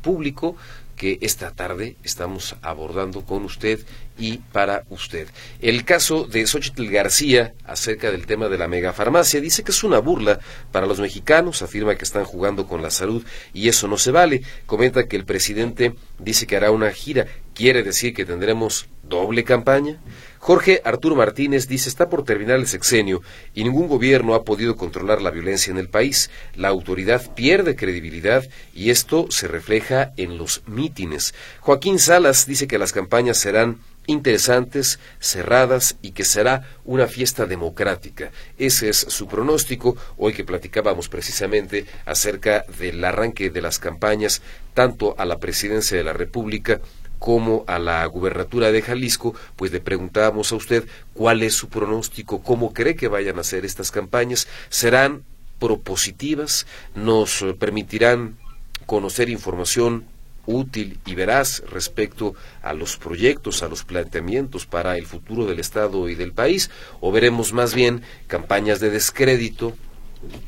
público 0.00 0.56
que 1.00 1.16
esta 1.22 1.50
tarde 1.50 1.96
estamos 2.04 2.56
abordando 2.60 3.24
con 3.24 3.42
usted 3.46 3.80
y 4.18 4.36
para 4.36 4.84
usted. 4.90 5.28
El 5.62 5.86
caso 5.86 6.26
de 6.26 6.46
Xochitl 6.46 6.90
García 6.90 7.54
acerca 7.64 8.10
del 8.10 8.26
tema 8.26 8.50
de 8.50 8.58
la 8.58 8.68
megafarmacia 8.68 9.40
dice 9.40 9.64
que 9.64 9.70
es 9.70 9.82
una 9.82 9.98
burla 9.98 10.40
para 10.70 10.86
los 10.86 11.00
mexicanos, 11.00 11.62
afirma 11.62 11.94
que 11.94 12.04
están 12.04 12.24
jugando 12.24 12.66
con 12.66 12.82
la 12.82 12.90
salud 12.90 13.24
y 13.54 13.70
eso 13.70 13.88
no 13.88 13.96
se 13.96 14.10
vale. 14.10 14.42
Comenta 14.66 15.08
que 15.08 15.16
el 15.16 15.24
presidente 15.24 15.94
dice 16.18 16.46
que 16.46 16.58
hará 16.58 16.70
una 16.70 16.90
gira. 16.90 17.26
¿Quiere 17.60 17.82
decir 17.82 18.14
que 18.14 18.24
tendremos 18.24 18.88
doble 19.02 19.44
campaña? 19.44 20.00
Jorge 20.38 20.80
Arturo 20.82 21.14
Martínez 21.14 21.68
dice 21.68 21.90
está 21.90 22.08
por 22.08 22.24
terminar 22.24 22.58
el 22.58 22.66
sexenio 22.66 23.20
y 23.54 23.64
ningún 23.64 23.86
gobierno 23.86 24.34
ha 24.34 24.44
podido 24.44 24.76
controlar 24.76 25.20
la 25.20 25.30
violencia 25.30 25.70
en 25.70 25.76
el 25.76 25.90
país. 25.90 26.30
La 26.54 26.68
autoridad 26.68 27.34
pierde 27.34 27.76
credibilidad 27.76 28.48
y 28.72 28.88
esto 28.88 29.26
se 29.30 29.46
refleja 29.46 30.14
en 30.16 30.38
los 30.38 30.62
mítines. 30.66 31.34
Joaquín 31.60 31.98
Salas 31.98 32.46
dice 32.46 32.66
que 32.66 32.78
las 32.78 32.94
campañas 32.94 33.36
serán 33.36 33.80
interesantes, 34.06 34.98
cerradas 35.20 35.96
y 36.00 36.12
que 36.12 36.24
será 36.24 36.66
una 36.86 37.08
fiesta 37.08 37.44
democrática. 37.44 38.30
Ese 38.56 38.88
es 38.88 38.96
su 38.96 39.28
pronóstico, 39.28 39.98
hoy 40.16 40.32
que 40.32 40.44
platicábamos 40.44 41.10
precisamente 41.10 41.84
acerca 42.06 42.64
del 42.78 43.04
arranque 43.04 43.50
de 43.50 43.60
las 43.60 43.78
campañas 43.78 44.40
tanto 44.72 45.14
a 45.18 45.26
la 45.26 45.38
presidencia 45.38 45.98
de 45.98 46.04
la 46.04 46.14
República 46.14 46.80
como 47.20 47.64
a 47.68 47.78
la 47.78 48.04
gubernatura 48.06 48.72
de 48.72 48.82
Jalisco, 48.82 49.34
pues 49.54 49.70
le 49.70 49.80
preguntábamos 49.80 50.50
a 50.50 50.56
usted 50.56 50.88
cuál 51.12 51.42
es 51.42 51.54
su 51.54 51.68
pronóstico, 51.68 52.42
cómo 52.42 52.72
cree 52.72 52.96
que 52.96 53.08
vayan 53.08 53.38
a 53.38 53.44
ser 53.44 53.64
estas 53.64 53.92
campañas, 53.92 54.48
serán 54.70 55.22
propositivas, 55.58 56.66
nos 56.94 57.44
permitirán 57.58 58.38
conocer 58.86 59.28
información 59.28 60.06
útil 60.46 60.98
y 61.04 61.14
veraz 61.14 61.62
respecto 61.70 62.34
a 62.62 62.72
los 62.72 62.96
proyectos, 62.96 63.62
a 63.62 63.68
los 63.68 63.84
planteamientos 63.84 64.64
para 64.64 64.96
el 64.96 65.06
futuro 65.06 65.44
del 65.44 65.60
Estado 65.60 66.08
y 66.08 66.14
del 66.14 66.32
país, 66.32 66.70
o 67.00 67.12
veremos 67.12 67.52
más 67.52 67.74
bien 67.74 68.02
campañas 68.28 68.80
de 68.80 68.88
descrédito, 68.88 69.76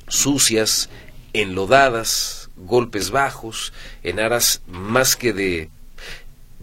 sucias, 0.08 0.88
enlodadas, 1.34 2.48
golpes 2.56 3.10
bajos, 3.10 3.74
en 4.02 4.20
aras 4.20 4.62
más 4.66 5.16
que 5.16 5.34
de 5.34 5.70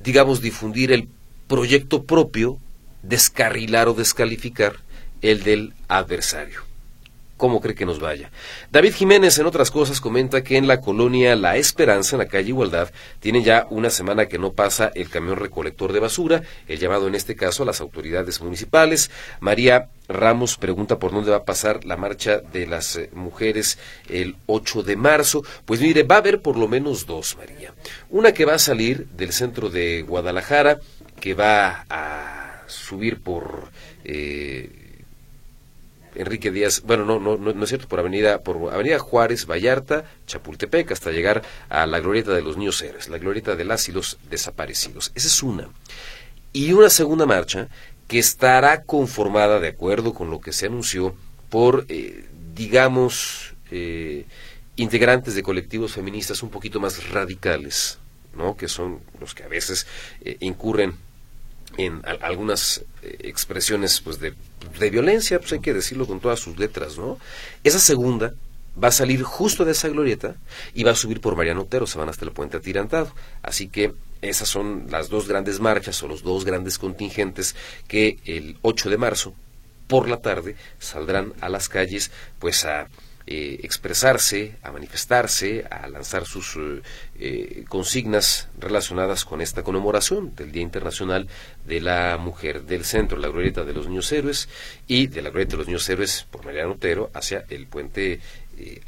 digamos, 0.03 0.41
difundir 0.41 0.91
el 0.91 1.09
proyecto 1.47 2.03
propio, 2.03 2.59
descarrilar 3.03 3.87
o 3.87 3.93
descalificar 3.93 4.77
el 5.21 5.43
del 5.43 5.73
adversario. 5.87 6.68
¿Cómo 7.39 7.61
cree 7.61 7.73
que 7.73 7.85
nos 7.85 8.01
vaya? 8.01 8.31
David 8.69 8.95
Jiménez, 8.95 9.39
en 9.39 9.45
otras 9.45 9.71
cosas, 9.71 10.01
comenta 10.01 10.43
que 10.43 10.57
en 10.57 10.67
la 10.67 10.81
colonia 10.81 11.37
La 11.37 11.55
Esperanza, 11.55 12.17
en 12.17 12.19
la 12.19 12.27
calle 12.27 12.49
Igualdad, 12.49 12.91
tiene 13.21 13.43
ya 13.43 13.65
una 13.69 13.89
semana 13.89 14.25
que 14.25 14.37
no 14.37 14.51
pasa 14.51 14.91
el 14.93 15.09
camión 15.09 15.37
recolector 15.37 15.93
de 15.93 16.01
basura, 16.01 16.43
el 16.67 16.79
llamado 16.79 17.07
en 17.07 17.15
este 17.15 17.37
caso 17.37 17.63
a 17.63 17.65
las 17.65 17.79
autoridades 17.79 18.41
municipales. 18.41 19.09
María 19.39 19.87
Ramos 20.09 20.57
pregunta 20.57 20.99
por 20.99 21.13
dónde 21.13 21.31
va 21.31 21.37
a 21.37 21.45
pasar 21.45 21.85
la 21.85 21.95
marcha 21.95 22.39
de 22.39 22.67
las 22.67 22.97
eh, 22.97 23.09
mujeres 23.13 23.77
el 24.09 24.35
8 24.47 24.83
de 24.83 24.97
marzo. 24.97 25.41
Pues 25.63 25.79
mire, 25.79 26.03
va 26.03 26.15
a 26.15 26.17
haber 26.17 26.41
por 26.41 26.57
lo 26.57 26.67
menos 26.67 27.05
dos, 27.05 27.37
María. 27.37 27.73
Una 28.09 28.33
que 28.33 28.43
va 28.43 28.55
a 28.55 28.59
salir 28.59 29.07
del 29.15 29.31
centro 29.31 29.69
de 29.69 30.01
Guadalajara, 30.01 30.81
que 31.21 31.35
va 31.35 31.85
a 31.89 32.63
subir 32.67 33.21
por... 33.21 33.71
Eh, 34.03 34.78
Enrique 36.15 36.51
Díaz, 36.51 36.81
bueno, 36.85 37.05
no, 37.05 37.19
no, 37.19 37.37
no, 37.37 37.63
es 37.63 37.69
cierto, 37.69 37.87
por 37.87 37.99
Avenida, 37.99 38.41
por 38.41 38.73
Avenida 38.73 38.99
Juárez, 38.99 39.45
Vallarta, 39.45 40.05
Chapultepec, 40.27 40.91
hasta 40.91 41.11
llegar 41.11 41.43
a 41.69 41.85
la 41.85 41.99
glorieta 41.99 42.33
de 42.33 42.41
los 42.41 42.57
niños 42.57 42.81
héroes, 42.81 43.09
la 43.09 43.17
glorieta 43.17 43.55
de 43.55 43.65
las 43.65 43.87
y 43.89 43.91
los 43.91 44.17
desaparecidos. 44.29 45.11
Esa 45.15 45.27
es 45.27 45.43
una. 45.43 45.69
Y 46.51 46.71
una 46.73 46.89
segunda 46.89 47.25
marcha 47.25 47.69
que 48.07 48.19
estará 48.19 48.83
conformada, 48.83 49.59
de 49.59 49.67
acuerdo 49.67 50.13
con 50.13 50.31
lo 50.31 50.41
que 50.41 50.51
se 50.51 50.65
anunció, 50.65 51.15
por, 51.49 51.85
eh, 51.89 52.25
digamos, 52.55 53.53
eh, 53.71 54.25
integrantes 54.75 55.35
de 55.35 55.43
colectivos 55.43 55.93
feministas 55.93 56.41
un 56.41 56.49
poquito 56.49 56.79
más 56.79 57.09
radicales, 57.09 57.99
¿no? 58.35 58.57
que 58.57 58.67
son 58.67 58.99
los 59.19 59.35
que 59.35 59.43
a 59.43 59.47
veces 59.47 59.85
eh, 60.21 60.37
incurren 60.39 60.95
en 61.77 62.01
algunas 62.21 62.83
expresiones 63.03 64.01
pues 64.01 64.19
de 64.19 64.33
de 64.79 64.89
violencia, 64.89 65.39
pues 65.39 65.53
hay 65.53 65.59
que 65.59 65.73
decirlo 65.73 66.07
con 66.07 66.19
todas 66.19 66.39
sus 66.39 66.57
letras, 66.57 66.97
¿no? 66.97 67.17
Esa 67.63 67.79
segunda 67.79 68.33
va 68.81 68.89
a 68.89 68.91
salir 68.91 69.23
justo 69.23 69.65
de 69.65 69.71
esa 69.71 69.89
glorieta 69.89 70.35
y 70.73 70.83
va 70.83 70.91
a 70.91 70.95
subir 70.95 71.21
por 71.21 71.35
Mariano 71.35 71.61
Otero, 71.61 71.87
se 71.87 71.97
van 71.97 72.09
hasta 72.09 72.25
el 72.25 72.31
puente 72.31 72.57
atirantado. 72.57 73.11
Así 73.41 73.67
que 73.67 73.93
esas 74.21 74.47
son 74.49 74.87
las 74.89 75.09
dos 75.09 75.27
grandes 75.27 75.59
marchas 75.59 76.01
o 76.03 76.07
los 76.07 76.23
dos 76.23 76.45
grandes 76.45 76.77
contingentes 76.77 77.55
que 77.87 78.19
el 78.25 78.57
8 78.61 78.89
de 78.89 78.97
marzo 78.97 79.33
por 79.87 80.07
la 80.07 80.17
tarde 80.17 80.55
saldrán 80.77 81.33
a 81.41 81.49
las 81.49 81.67
calles 81.67 82.11
pues 82.39 82.65
a 82.65 82.87
eh, 83.31 83.59
expresarse, 83.61 84.55
a 84.63 84.71
manifestarse, 84.71 85.63
a 85.69 85.87
lanzar 85.87 86.25
sus 86.25 86.55
eh, 86.55 86.81
eh, 87.19 87.63
consignas 87.69 88.47
relacionadas 88.57 89.23
con 89.23 89.39
esta 89.39 89.61
conmemoración 89.61 90.33
del 90.35 90.51
Día 90.51 90.63
Internacional 90.63 91.27
de 91.63 91.79
la 91.79 92.17
Mujer 92.17 92.63
del 92.63 92.83
Centro, 92.85 93.19
la 93.19 93.27
glorieta 93.27 93.63
de 93.63 93.73
los 93.73 93.87
Niños 93.87 94.11
Héroes 94.11 94.49
y 94.87 95.05
de 95.05 95.21
la 95.21 95.29
glorieta 95.29 95.51
de 95.51 95.57
los 95.57 95.67
Niños 95.67 95.87
Héroes 95.87 96.25
por 96.31 96.43
Mariano 96.43 96.71
Otero 96.71 97.11
hacia 97.13 97.45
el 97.49 97.67
puente 97.67 98.19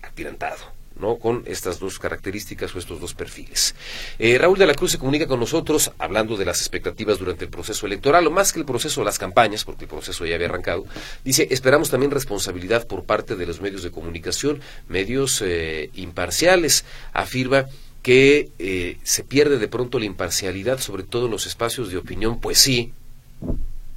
atirantado. 0.01 0.80
¿No? 1.01 1.17
con 1.17 1.43
estas 1.45 1.79
dos 1.79 1.99
características 1.99 2.73
o 2.75 2.79
estos 2.79 2.99
dos 3.01 3.13
perfiles. 3.13 3.75
Eh, 4.19 4.37
Raúl 4.37 4.57
de 4.57 4.65
la 4.65 4.73
Cruz 4.73 4.91
se 4.91 4.97
comunica 4.97 5.27
con 5.27 5.39
nosotros 5.39 5.91
hablando 5.97 6.37
de 6.37 6.45
las 6.45 6.59
expectativas 6.59 7.19
durante 7.19 7.45
el 7.45 7.51
proceso 7.51 7.85
electoral, 7.85 8.27
o 8.27 8.31
más 8.31 8.53
que 8.53 8.59
el 8.59 8.65
proceso 8.65 9.01
de 9.01 9.05
las 9.05 9.19
campañas, 9.19 9.65
porque 9.65 9.85
el 9.85 9.89
proceso 9.89 10.25
ya 10.25 10.35
había 10.35 10.47
arrancado. 10.47 10.85
Dice, 11.25 11.47
esperamos 11.51 11.89
también 11.89 12.11
responsabilidad 12.11 12.87
por 12.87 13.03
parte 13.03 13.35
de 13.35 13.45
los 13.45 13.59
medios 13.59 13.83
de 13.83 13.91
comunicación, 13.91 14.61
medios 14.87 15.41
eh, 15.41 15.89
imparciales. 15.95 16.85
Afirma 17.13 17.65
que 18.03 18.49
eh, 18.59 18.97
se 19.03 19.23
pierde 19.23 19.57
de 19.57 19.67
pronto 19.67 19.99
la 19.99 20.05
imparcialidad, 20.05 20.79
sobre 20.79 21.03
todo 21.03 21.25
en 21.25 21.31
los 21.31 21.45
espacios 21.45 21.91
de 21.91 21.97
opinión. 21.97 22.39
Pues 22.39 22.59
sí, 22.59 22.93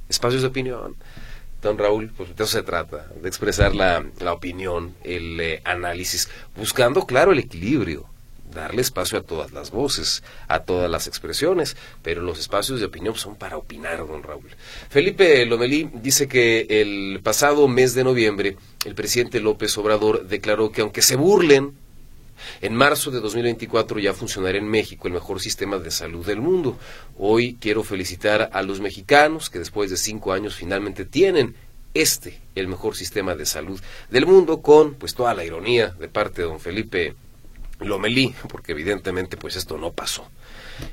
espacios 0.09 0.41
de 0.41 0.47
opinión 0.47 0.95
don 1.65 1.77
Raúl, 1.77 2.11
pues 2.15 2.29
de 2.29 2.43
eso 2.43 2.53
se 2.53 2.63
trata, 2.63 3.07
de 3.21 3.27
expresar 3.27 3.75
la, 3.75 4.05
opinión, 4.31 4.95
el 5.03 5.39
eh, 5.39 5.61
análisis, 5.65 6.29
buscando, 6.55 7.05
claro, 7.05 7.31
el 7.31 7.39
equilibrio, 7.39 8.05
darle 8.53 8.81
espacio 8.81 9.17
a 9.17 9.23
todas 9.23 9.51
las 9.51 9.71
voces, 9.71 10.23
a 10.47 10.59
todas 10.59 10.89
las 10.89 11.07
expresiones, 11.07 11.75
pero 12.03 12.21
los 12.21 12.39
espacios 12.39 12.79
de 12.79 12.85
opinión 12.85 13.15
son 13.15 13.35
para 13.35 13.57
opinar, 13.57 13.97
don 13.97 14.21
Raúl. 14.21 14.49
Felipe 14.89 15.45
Lomelí 15.45 15.89
dice 15.95 16.27
que 16.27 16.67
el 16.69 17.19
pasado 17.23 17.67
mes 17.67 17.95
de 17.95 18.03
noviembre, 18.03 18.57
el 18.85 18.93
presidente 18.93 19.39
López 19.39 19.75
Obrador 19.77 20.27
declaró 20.27 20.71
que 20.71 20.81
aunque 20.81 21.01
se 21.01 21.15
burlen, 21.15 21.73
en 22.61 22.75
marzo 22.75 23.11
de 23.11 23.19
2024 23.19 23.99
ya 23.99 24.13
funcionará 24.13 24.57
en 24.57 24.67
México 24.67 25.07
el 25.07 25.13
mejor 25.13 25.39
sistema 25.41 25.77
de 25.77 25.91
salud 25.91 26.25
del 26.25 26.41
mundo. 26.41 26.77
Hoy 27.17 27.57
quiero 27.59 27.83
felicitar 27.83 28.49
a 28.53 28.61
los 28.61 28.79
mexicanos 28.79 29.49
que 29.49 29.59
después 29.59 29.89
de 29.89 29.97
cinco 29.97 30.33
años 30.33 30.55
finalmente 30.55 31.05
tienen 31.05 31.55
este, 31.93 32.41
el 32.55 32.67
mejor 32.67 32.95
sistema 32.95 33.35
de 33.35 33.45
salud 33.45 33.79
del 34.09 34.25
mundo, 34.25 34.61
con 34.61 34.95
pues 34.95 35.15
toda 35.15 35.33
la 35.33 35.43
ironía 35.43 35.87
de 35.99 36.09
parte 36.09 36.41
de 36.41 36.47
don 36.47 36.59
Felipe 36.59 37.15
Lomelí, 37.79 38.35
porque 38.49 38.73
evidentemente 38.73 39.37
pues 39.37 39.55
esto 39.55 39.77
no 39.77 39.93
pasó. 39.93 40.29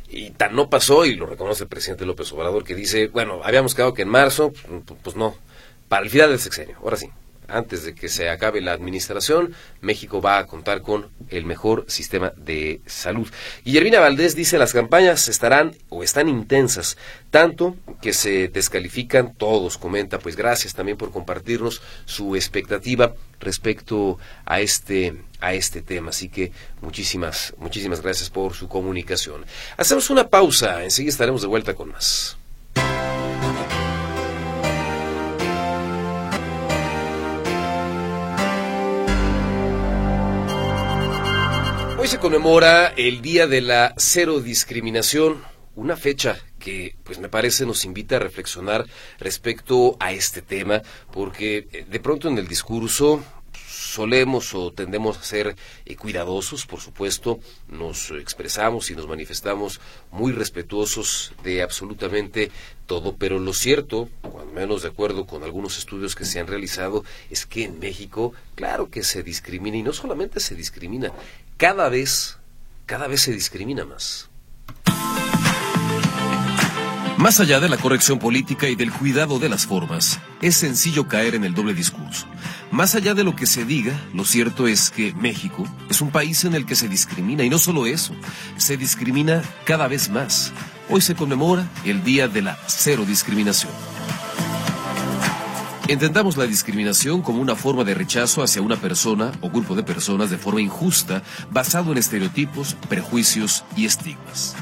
Y 0.08 0.30
tan 0.30 0.54
no 0.54 0.70
pasó, 0.70 1.04
y 1.04 1.16
lo 1.16 1.26
reconoce 1.26 1.64
el 1.64 1.68
presidente 1.68 2.06
López 2.06 2.32
Obrador, 2.32 2.64
que 2.64 2.74
dice, 2.74 3.08
bueno, 3.08 3.40
habíamos 3.42 3.74
quedado 3.74 3.94
que 3.94 4.02
en 4.02 4.08
marzo, 4.08 4.52
pues, 4.86 4.98
pues 5.02 5.16
no, 5.16 5.36
para 5.88 6.04
el 6.04 6.10
final 6.10 6.30
del 6.30 6.38
sexenio, 6.38 6.76
ahora 6.82 6.96
sí, 6.96 7.10
antes 7.48 7.84
de 7.84 7.94
que 7.94 8.08
se 8.08 8.28
acabe 8.28 8.60
la 8.60 8.72
administración, 8.72 9.54
México 9.80 10.20
va 10.20 10.38
a 10.38 10.46
contar 10.46 10.82
con 10.82 11.10
el 11.28 11.44
mejor 11.44 11.84
sistema 11.88 12.32
de 12.36 12.80
salud. 12.86 13.28
Guillermina 13.64 14.00
Valdés 14.00 14.34
dice 14.34 14.58
las 14.58 14.72
campañas 14.72 15.28
estarán 15.28 15.76
o 15.88 16.02
están 16.02 16.28
intensas, 16.28 16.96
tanto 17.30 17.76
que 18.00 18.12
se 18.12 18.48
descalifican 18.48 19.34
todos, 19.34 19.78
comenta, 19.78 20.18
pues 20.18 20.36
gracias 20.36 20.74
también 20.74 20.96
por 20.96 21.10
compartirnos 21.10 21.82
su 22.04 22.36
expectativa 22.36 23.14
respecto 23.40 24.18
a 24.44 24.60
este 24.60 25.14
a 25.40 25.54
este 25.54 25.82
tema. 25.82 26.10
Así 26.10 26.28
que 26.28 26.52
muchísimas, 26.80 27.54
muchísimas 27.58 28.00
gracias 28.00 28.30
por 28.30 28.54
su 28.54 28.68
comunicación. 28.68 29.44
Hacemos 29.76 30.08
una 30.08 30.28
pausa, 30.28 30.84
enseguida 30.84 31.10
estaremos 31.10 31.42
de 31.42 31.48
vuelta 31.48 31.74
con 31.74 31.90
más. 31.90 32.36
Hoy 42.02 42.08
se 42.08 42.18
conmemora 42.18 42.88
el 42.96 43.22
Día 43.22 43.46
de 43.46 43.60
la 43.60 43.94
Cero 43.96 44.40
Discriminación, 44.40 45.40
una 45.76 45.96
fecha 45.96 46.36
que 46.58 46.96
pues 47.04 47.20
me 47.20 47.28
parece 47.28 47.64
nos 47.64 47.84
invita 47.84 48.16
a 48.16 48.18
reflexionar 48.18 48.86
respecto 49.20 49.96
a 50.00 50.10
este 50.10 50.42
tema, 50.42 50.82
porque 51.12 51.68
eh, 51.70 51.86
de 51.88 52.00
pronto 52.00 52.26
en 52.26 52.38
el 52.38 52.48
discurso 52.48 53.22
solemos 53.68 54.54
o 54.54 54.72
tendemos 54.72 55.16
a 55.16 55.22
ser 55.22 55.54
eh, 55.84 55.94
cuidadosos, 55.94 56.66
por 56.66 56.80
supuesto, 56.80 57.38
nos 57.68 58.10
expresamos 58.10 58.90
y 58.90 58.96
nos 58.96 59.06
manifestamos 59.06 59.80
muy 60.10 60.32
respetuosos 60.32 61.32
de 61.44 61.62
absolutamente 61.62 62.50
todo, 62.86 63.16
pero 63.16 63.38
lo 63.38 63.52
cierto, 63.52 64.08
al 64.40 64.52
menos 64.52 64.82
de 64.82 64.88
acuerdo 64.88 65.26
con 65.26 65.44
algunos 65.44 65.78
estudios 65.78 66.14
que 66.16 66.24
se 66.24 66.40
han 66.40 66.46
realizado, 66.46 67.04
es 67.30 67.46
que 67.46 67.64
en 67.64 67.78
México, 67.78 68.32
claro 68.54 68.90
que 68.90 69.02
se 69.02 69.22
discrimina 69.22 69.76
y 69.76 69.82
no 69.82 69.92
solamente 69.92 70.40
se 70.40 70.54
discrimina, 70.54 71.12
cada 71.62 71.88
vez, 71.88 72.38
cada 72.86 73.06
vez 73.06 73.20
se 73.20 73.30
discrimina 73.30 73.84
más. 73.84 74.28
Más 77.18 77.38
allá 77.38 77.60
de 77.60 77.68
la 77.68 77.76
corrección 77.76 78.18
política 78.18 78.68
y 78.68 78.74
del 78.74 78.90
cuidado 78.90 79.38
de 79.38 79.48
las 79.48 79.64
formas, 79.64 80.18
es 80.40 80.56
sencillo 80.56 81.06
caer 81.06 81.36
en 81.36 81.44
el 81.44 81.54
doble 81.54 81.72
discurso. 81.72 82.26
Más 82.72 82.96
allá 82.96 83.14
de 83.14 83.22
lo 83.22 83.36
que 83.36 83.46
se 83.46 83.64
diga, 83.64 83.92
lo 84.12 84.24
cierto 84.24 84.66
es 84.66 84.90
que 84.90 85.14
México 85.14 85.64
es 85.88 86.00
un 86.00 86.10
país 86.10 86.42
en 86.42 86.56
el 86.56 86.66
que 86.66 86.74
se 86.74 86.88
discrimina, 86.88 87.44
y 87.44 87.48
no 87.48 87.58
solo 87.58 87.86
eso, 87.86 88.12
se 88.56 88.76
discrimina 88.76 89.40
cada 89.64 89.86
vez 89.86 90.10
más. 90.10 90.52
Hoy 90.90 91.00
se 91.00 91.14
conmemora 91.14 91.64
el 91.84 92.02
Día 92.02 92.26
de 92.26 92.42
la 92.42 92.58
Cero 92.66 93.04
Discriminación. 93.06 93.91
Entendamos 95.92 96.38
la 96.38 96.46
discriminación 96.46 97.20
como 97.20 97.42
una 97.42 97.54
forma 97.54 97.84
de 97.84 97.92
rechazo 97.92 98.42
hacia 98.42 98.62
una 98.62 98.76
persona 98.76 99.30
o 99.42 99.50
grupo 99.50 99.74
de 99.74 99.82
personas 99.82 100.30
de 100.30 100.38
forma 100.38 100.62
injusta, 100.62 101.22
basado 101.50 101.92
en 101.92 101.98
estereotipos, 101.98 102.78
prejuicios 102.88 103.62
y 103.76 103.84
estigmas. 103.84 104.56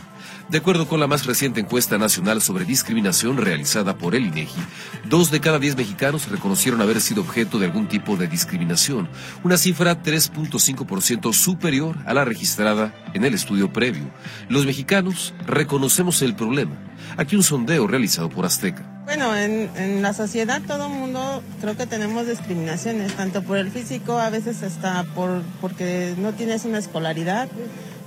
De 0.48 0.58
acuerdo 0.58 0.88
con 0.88 0.98
la 0.98 1.06
más 1.06 1.26
reciente 1.26 1.60
encuesta 1.60 1.98
nacional 1.98 2.42
sobre 2.42 2.64
discriminación 2.64 3.36
realizada 3.36 3.96
por 3.96 4.16
el 4.16 4.26
INEGI, 4.26 4.58
dos 5.04 5.30
de 5.30 5.38
cada 5.38 5.60
diez 5.60 5.76
mexicanos 5.76 6.28
reconocieron 6.28 6.82
haber 6.82 7.00
sido 7.00 7.22
objeto 7.22 7.60
de 7.60 7.66
algún 7.66 7.86
tipo 7.86 8.16
de 8.16 8.26
discriminación, 8.26 9.08
una 9.44 9.56
cifra 9.56 10.02
3.5% 10.02 11.32
superior 11.32 11.96
a 12.06 12.12
la 12.12 12.24
registrada 12.24 12.92
en 13.14 13.24
el 13.24 13.34
estudio 13.34 13.72
previo. 13.72 14.10
Los 14.48 14.66
mexicanos 14.66 15.32
reconocemos 15.46 16.22
el 16.22 16.34
problema. 16.34 16.74
Aquí 17.16 17.36
un 17.36 17.44
sondeo 17.44 17.86
realizado 17.86 18.28
por 18.30 18.44
Azteca. 18.44 18.99
Bueno, 19.10 19.36
en, 19.36 19.68
en 19.76 20.02
la 20.02 20.12
sociedad 20.12 20.62
todo 20.64 20.86
el 20.86 20.92
mundo 20.92 21.42
creo 21.60 21.76
que 21.76 21.84
tenemos 21.84 22.28
discriminaciones, 22.28 23.12
tanto 23.14 23.42
por 23.42 23.58
el 23.58 23.72
físico, 23.72 24.16
a 24.20 24.30
veces 24.30 24.62
hasta 24.62 25.02
por 25.16 25.42
porque 25.60 26.14
no 26.16 26.32
tienes 26.32 26.64
una 26.64 26.78
escolaridad 26.78 27.48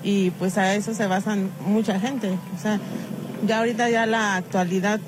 y 0.01 0.29
pues 0.29 0.57
a 0.57 0.75
eso 0.75 0.93
se 0.93 1.05
basan 1.07 1.51
mucha 1.59 1.99
gente. 1.99 2.29
O 2.29 2.57
sea, 2.57 2.79
ya 3.45 3.59
ahorita 3.59 3.89
ya 3.89 4.05
la 4.05 4.37
actualidad 4.37 5.01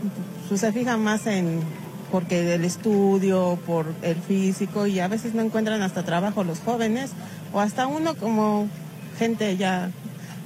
pues, 0.50 0.60
se 0.60 0.74
fija 0.74 0.98
más 0.98 1.28
en 1.28 1.62
porque 2.12 2.56
el 2.56 2.66
estudio, 2.66 3.58
por 3.66 3.86
el 4.02 4.18
físico 4.18 4.88
y 4.88 5.00
a 5.00 5.08
veces 5.08 5.34
no 5.34 5.44
encuentran 5.44 5.82
hasta 5.82 6.04
trabajo 6.04 6.44
los 6.44 6.60
jóvenes 6.60 7.12
o 7.54 7.62
hasta 7.62 7.88
uno 7.88 8.16
como 8.16 8.68
gente 9.18 9.56
ya 9.56 9.92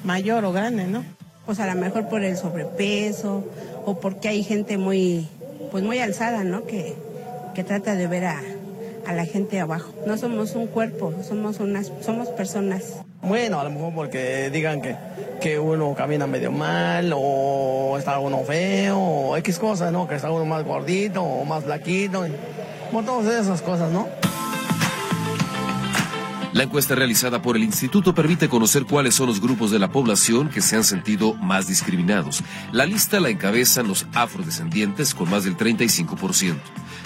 mayor 0.03 0.45
o 0.45 0.51
grande, 0.51 0.85
¿no? 0.85 1.03
Pues 1.47 1.59
a 1.59 1.65
lo 1.65 1.73
mejor 1.73 2.07
por 2.07 2.23
el 2.23 2.37
sobrepeso 2.37 3.43
o 3.83 3.99
porque 3.99 4.27
hay 4.27 4.43
gente 4.43 4.77
muy 4.77 5.27
pues 5.71 5.83
muy 5.83 5.99
alzada, 5.99 6.43
¿no? 6.43 6.65
Que, 6.65 6.95
que 7.55 7.63
trata 7.63 7.95
de 7.95 8.07
ver 8.07 8.25
a, 8.25 8.41
a 9.05 9.13
la 9.13 9.25
gente 9.25 9.59
abajo. 9.59 9.91
No 10.05 10.17
somos 10.17 10.55
un 10.55 10.67
cuerpo, 10.67 11.13
somos 11.27 11.59
unas, 11.59 11.91
somos 12.01 12.29
personas. 12.29 13.01
Bueno, 13.21 13.59
a 13.59 13.63
lo 13.63 13.69
mejor 13.69 13.93
porque 13.93 14.49
digan 14.49 14.81
que, 14.81 14.95
que 15.41 15.59
uno 15.59 15.93
camina 15.93 16.25
medio 16.27 16.51
mal 16.51 17.11
o 17.15 17.97
está 17.97 18.19
uno 18.19 18.39
feo 18.43 18.97
o 18.97 19.37
X 19.37 19.59
cosas, 19.59 19.91
¿no? 19.91 20.07
Que 20.07 20.15
está 20.15 20.31
uno 20.31 20.45
más 20.45 20.63
gordito 20.63 21.23
o 21.23 21.43
más 21.45 21.63
flaquito. 21.63 22.25
Por 22.91 23.05
todas 23.05 23.45
esas 23.45 23.61
cosas, 23.61 23.91
¿no? 23.91 24.07
La 26.51 26.63
encuesta 26.63 26.95
realizada 26.95 27.43
por 27.43 27.55
el 27.55 27.63
instituto 27.63 28.15
permite 28.15 28.49
conocer 28.49 28.85
cuáles 28.85 29.13
son 29.13 29.27
los 29.27 29.39
grupos 29.39 29.69
de 29.69 29.77
la 29.77 29.91
población 29.91 30.49
que 30.49 30.61
se 30.61 30.75
han 30.75 30.83
sentido 30.83 31.35
más 31.35 31.67
discriminados. 31.67 32.43
La 32.71 32.87
lista 32.87 33.19
la 33.19 33.29
encabezan 33.29 33.87
los 33.87 34.07
afrodescendientes 34.15 35.13
con 35.13 35.29
más 35.29 35.43
del 35.43 35.55
35%, 35.55 36.55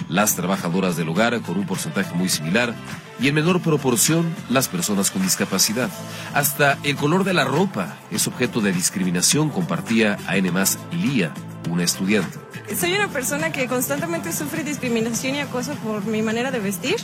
las 0.08 0.34
trabajadoras 0.34 0.96
del 0.96 1.10
hogar 1.10 1.38
con 1.42 1.58
un 1.58 1.66
porcentaje 1.66 2.14
muy 2.14 2.30
similar 2.30 2.74
y 3.20 3.28
en 3.28 3.34
menor 3.34 3.60
proporción 3.60 4.34
las 4.48 4.68
personas 4.68 5.10
con 5.10 5.20
discapacidad. 5.20 5.90
Hasta 6.32 6.78
el 6.82 6.96
color 6.96 7.24
de 7.24 7.34
la 7.34 7.44
ropa 7.44 7.98
es 8.10 8.26
objeto 8.26 8.62
de 8.62 8.72
discriminación, 8.72 9.50
compartía 9.50 10.16
a 10.26 10.38
N. 10.38 10.50
Lía, 10.90 11.34
una 11.68 11.84
estudiante. 11.84 12.38
Soy 12.78 12.94
una 12.94 13.08
persona 13.08 13.52
que 13.52 13.66
constantemente 13.66 14.32
sufre 14.32 14.64
discriminación 14.64 15.34
y 15.34 15.40
acoso 15.40 15.74
por 15.76 16.04
mi 16.06 16.22
manera 16.22 16.50
de 16.50 16.60
vestir. 16.60 16.96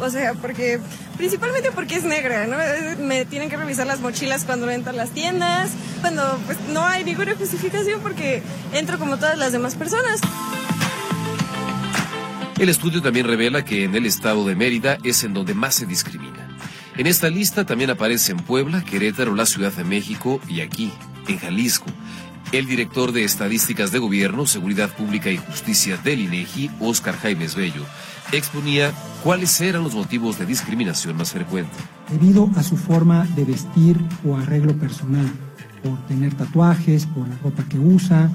O 0.00 0.10
sea, 0.10 0.34
porque 0.34 0.80
principalmente 1.16 1.70
porque 1.70 1.96
es 1.96 2.04
negra, 2.04 2.46
¿no? 2.46 2.56
Me 3.04 3.24
tienen 3.24 3.48
que 3.48 3.56
revisar 3.56 3.86
las 3.86 4.00
mochilas 4.00 4.44
cuando 4.44 4.68
entro 4.70 4.90
a 4.90 4.96
las 4.96 5.10
tiendas, 5.10 5.70
cuando 6.00 6.38
pues 6.46 6.58
no 6.72 6.84
hay 6.84 7.04
ninguna 7.04 7.34
justificación 7.36 8.00
porque 8.00 8.42
entro 8.72 8.98
como 8.98 9.16
todas 9.16 9.38
las 9.38 9.52
demás 9.52 9.76
personas. 9.76 10.20
El 12.58 12.68
estudio 12.68 13.02
también 13.02 13.26
revela 13.26 13.64
que 13.64 13.84
en 13.84 13.94
el 13.94 14.06
estado 14.06 14.46
de 14.46 14.54
Mérida 14.54 14.98
es 15.02 15.24
en 15.24 15.34
donde 15.34 15.54
más 15.54 15.74
se 15.74 15.86
discrimina. 15.86 16.48
En 16.96 17.08
esta 17.08 17.28
lista 17.28 17.66
también 17.66 17.90
aparecen 17.90 18.36
Puebla, 18.36 18.84
Querétaro, 18.84 19.34
la 19.34 19.46
Ciudad 19.46 19.72
de 19.72 19.82
México 19.82 20.40
y 20.48 20.60
aquí, 20.60 20.92
en 21.26 21.38
Jalisco. 21.38 21.86
El 22.54 22.66
director 22.66 23.10
de 23.10 23.24
Estadísticas 23.24 23.90
de 23.90 23.98
Gobierno, 23.98 24.46
Seguridad 24.46 24.88
Pública 24.96 25.28
y 25.28 25.38
Justicia 25.38 25.96
del 25.96 26.20
INEGI, 26.20 26.70
Óscar 26.78 27.16
Jaimes 27.16 27.56
Bello, 27.56 27.82
exponía 28.30 28.92
cuáles 29.24 29.60
eran 29.60 29.82
los 29.82 29.96
motivos 29.96 30.38
de 30.38 30.46
discriminación 30.46 31.16
más 31.16 31.32
frecuentes. 31.32 31.76
Debido 32.08 32.48
a 32.54 32.62
su 32.62 32.76
forma 32.76 33.26
de 33.34 33.44
vestir 33.44 33.98
o 34.24 34.36
arreglo 34.36 34.78
personal, 34.78 35.28
por 35.82 35.98
tener 36.06 36.34
tatuajes, 36.34 37.06
por 37.06 37.26
la 37.26 37.36
ropa 37.38 37.64
que 37.64 37.80
usa, 37.80 38.30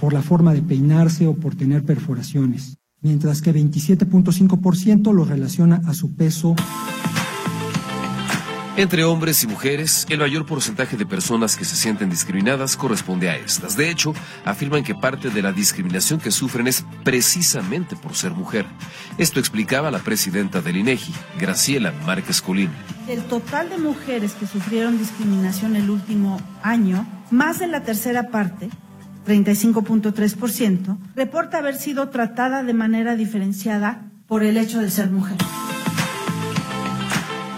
por 0.00 0.12
la 0.12 0.22
forma 0.22 0.54
de 0.54 0.62
peinarse 0.62 1.26
o 1.26 1.34
por 1.34 1.56
tener 1.56 1.82
perforaciones, 1.82 2.78
mientras 3.00 3.42
que 3.42 3.52
27.5% 3.52 5.12
lo 5.12 5.24
relaciona 5.24 5.82
a 5.84 5.94
su 5.94 6.14
peso 6.14 6.54
entre 8.76 9.04
hombres 9.04 9.44
y 9.44 9.46
mujeres, 9.46 10.06
el 10.08 10.18
mayor 10.18 10.46
porcentaje 10.46 10.96
de 10.96 11.06
personas 11.06 11.56
que 11.56 11.64
se 11.64 11.76
sienten 11.76 12.10
discriminadas 12.10 12.76
corresponde 12.76 13.30
a 13.30 13.36
estas. 13.36 13.76
De 13.76 13.88
hecho, 13.88 14.14
afirman 14.44 14.82
que 14.82 14.94
parte 14.94 15.30
de 15.30 15.42
la 15.42 15.52
discriminación 15.52 16.18
que 16.18 16.30
sufren 16.30 16.66
es 16.66 16.84
precisamente 17.04 17.94
por 17.94 18.16
ser 18.16 18.32
mujer. 18.32 18.66
Esto 19.16 19.38
explicaba 19.38 19.90
la 19.90 20.00
presidenta 20.00 20.60
del 20.60 20.78
INEGI, 20.78 21.12
Graciela 21.38 21.92
Márquez 22.04 22.42
Colín. 22.42 22.70
El 23.08 23.22
total 23.24 23.70
de 23.70 23.78
mujeres 23.78 24.32
que 24.32 24.46
sufrieron 24.46 24.98
discriminación 24.98 25.76
el 25.76 25.88
último 25.88 26.40
año, 26.62 27.06
más 27.30 27.60
de 27.60 27.68
la 27.68 27.82
tercera 27.84 28.30
parte, 28.30 28.70
35.3%, 29.26 30.98
reporta 31.14 31.58
haber 31.58 31.76
sido 31.76 32.08
tratada 32.08 32.62
de 32.62 32.74
manera 32.74 33.14
diferenciada 33.14 34.10
por 34.26 34.42
el 34.42 34.56
hecho 34.56 34.80
de 34.80 34.90
ser 34.90 35.10
mujer. 35.10 35.36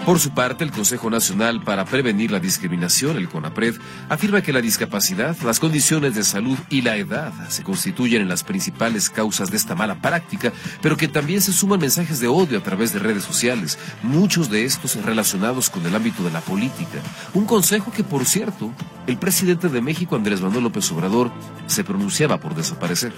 Por 0.07 0.19
su 0.21 0.29
parte, 0.29 0.63
el 0.63 0.71
Consejo 0.71 1.09
Nacional 1.09 1.61
para 1.61 1.83
Prevenir 1.83 2.31
la 2.31 2.39
Discriminación, 2.39 3.17
el 3.17 3.27
CONAPRED, 3.27 3.75
afirma 4.07 4.41
que 4.41 4.53
la 4.53 4.61
discapacidad, 4.61 5.35
las 5.41 5.59
condiciones 5.59 6.15
de 6.15 6.23
salud 6.23 6.57
y 6.69 6.81
la 6.81 6.95
edad 6.95 7.33
se 7.49 7.63
constituyen 7.63 8.21
en 8.21 8.29
las 8.29 8.45
principales 8.45 9.09
causas 9.09 9.51
de 9.51 9.57
esta 9.57 9.75
mala 9.75 10.01
práctica, 10.01 10.53
pero 10.81 10.95
que 10.95 11.09
también 11.09 11.41
se 11.41 11.51
suman 11.51 11.81
mensajes 11.81 12.21
de 12.21 12.29
odio 12.29 12.57
a 12.57 12.63
través 12.63 12.93
de 12.93 12.99
redes 12.99 13.25
sociales, 13.25 13.77
muchos 14.01 14.49
de 14.49 14.63
estos 14.63 14.95
relacionados 15.03 15.69
con 15.69 15.85
el 15.85 15.93
ámbito 15.93 16.23
de 16.23 16.31
la 16.31 16.39
política. 16.39 16.99
Un 17.33 17.43
consejo 17.43 17.91
que, 17.91 18.05
por 18.05 18.23
cierto, 18.23 18.71
el 19.07 19.17
presidente 19.17 19.67
de 19.67 19.81
México, 19.81 20.15
Andrés 20.15 20.39
Manuel 20.39 20.63
López 20.63 20.89
Obrador, 20.93 21.33
se 21.65 21.83
pronunciaba 21.83 22.39
por 22.39 22.55
desaparecer. 22.55 23.11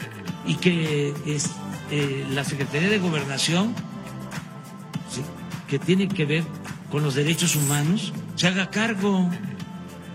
Y 0.43 0.55
que 0.55 1.13
es, 1.27 1.51
eh, 1.91 2.25
la 2.31 2.43
Secretaría 2.43 2.89
de 2.89 2.97
Gobernación 2.97 3.75
que 5.67 5.77
tiene 5.77 6.07
que 6.07 6.25
ver 6.25 6.43
con 6.91 7.03
los 7.03 7.15
derechos 7.15 7.55
humanos 7.55 8.13
se 8.35 8.47
haga 8.47 8.69
cargo. 8.69 9.29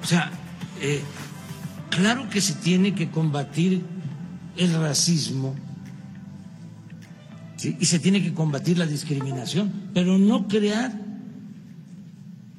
O 0.03 0.07
sea, 0.07 0.31
eh, 0.81 1.03
claro 1.91 2.29
que 2.29 2.41
se 2.41 2.55
tiene 2.55 2.95
que 2.95 3.11
combatir 3.11 3.83
el 4.57 4.73
racismo 4.75 5.55
y 7.63 7.87
se 7.87 7.99
tiene 7.99 8.23
que 8.23 8.35
combatir 8.35 8.77
la 8.79 8.87
discriminación, 8.87 9.73
pero 9.95 10.19
no 10.19 10.49
crear 10.49 10.93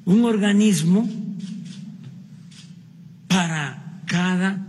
un 0.04 0.24
organismo 0.24 1.08
para 3.28 4.02
cada 4.06 4.66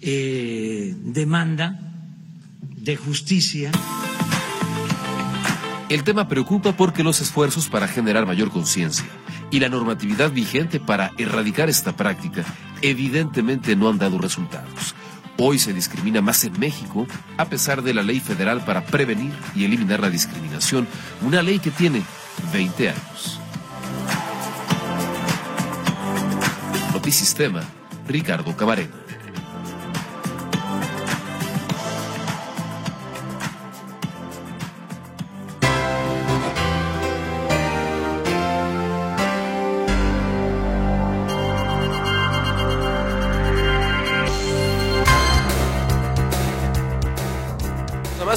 eh, 0.00 0.94
demanda 1.04 1.78
de 2.76 2.96
justicia. 2.96 3.70
El 5.94 6.02
tema 6.02 6.26
preocupa 6.26 6.72
porque 6.72 7.04
los 7.04 7.20
esfuerzos 7.20 7.68
para 7.68 7.86
generar 7.86 8.26
mayor 8.26 8.50
conciencia 8.50 9.06
y 9.52 9.60
la 9.60 9.68
normatividad 9.68 10.32
vigente 10.32 10.80
para 10.80 11.12
erradicar 11.18 11.68
esta 11.68 11.94
práctica 11.94 12.44
evidentemente 12.82 13.76
no 13.76 13.88
han 13.88 13.98
dado 13.98 14.18
resultados. 14.18 14.96
Hoy 15.38 15.60
se 15.60 15.72
discrimina 15.72 16.20
más 16.20 16.42
en 16.42 16.58
México 16.58 17.06
a 17.36 17.44
pesar 17.44 17.82
de 17.82 17.94
la 17.94 18.02
ley 18.02 18.18
federal 18.18 18.64
para 18.64 18.84
prevenir 18.84 19.34
y 19.54 19.66
eliminar 19.66 20.00
la 20.00 20.10
discriminación, 20.10 20.88
una 21.22 21.44
ley 21.44 21.60
que 21.60 21.70
tiene 21.70 22.02
20 22.52 22.88
años. 22.88 23.38
Notisistema, 26.92 27.62
Ricardo 28.08 28.56
Camarena. 28.56 29.03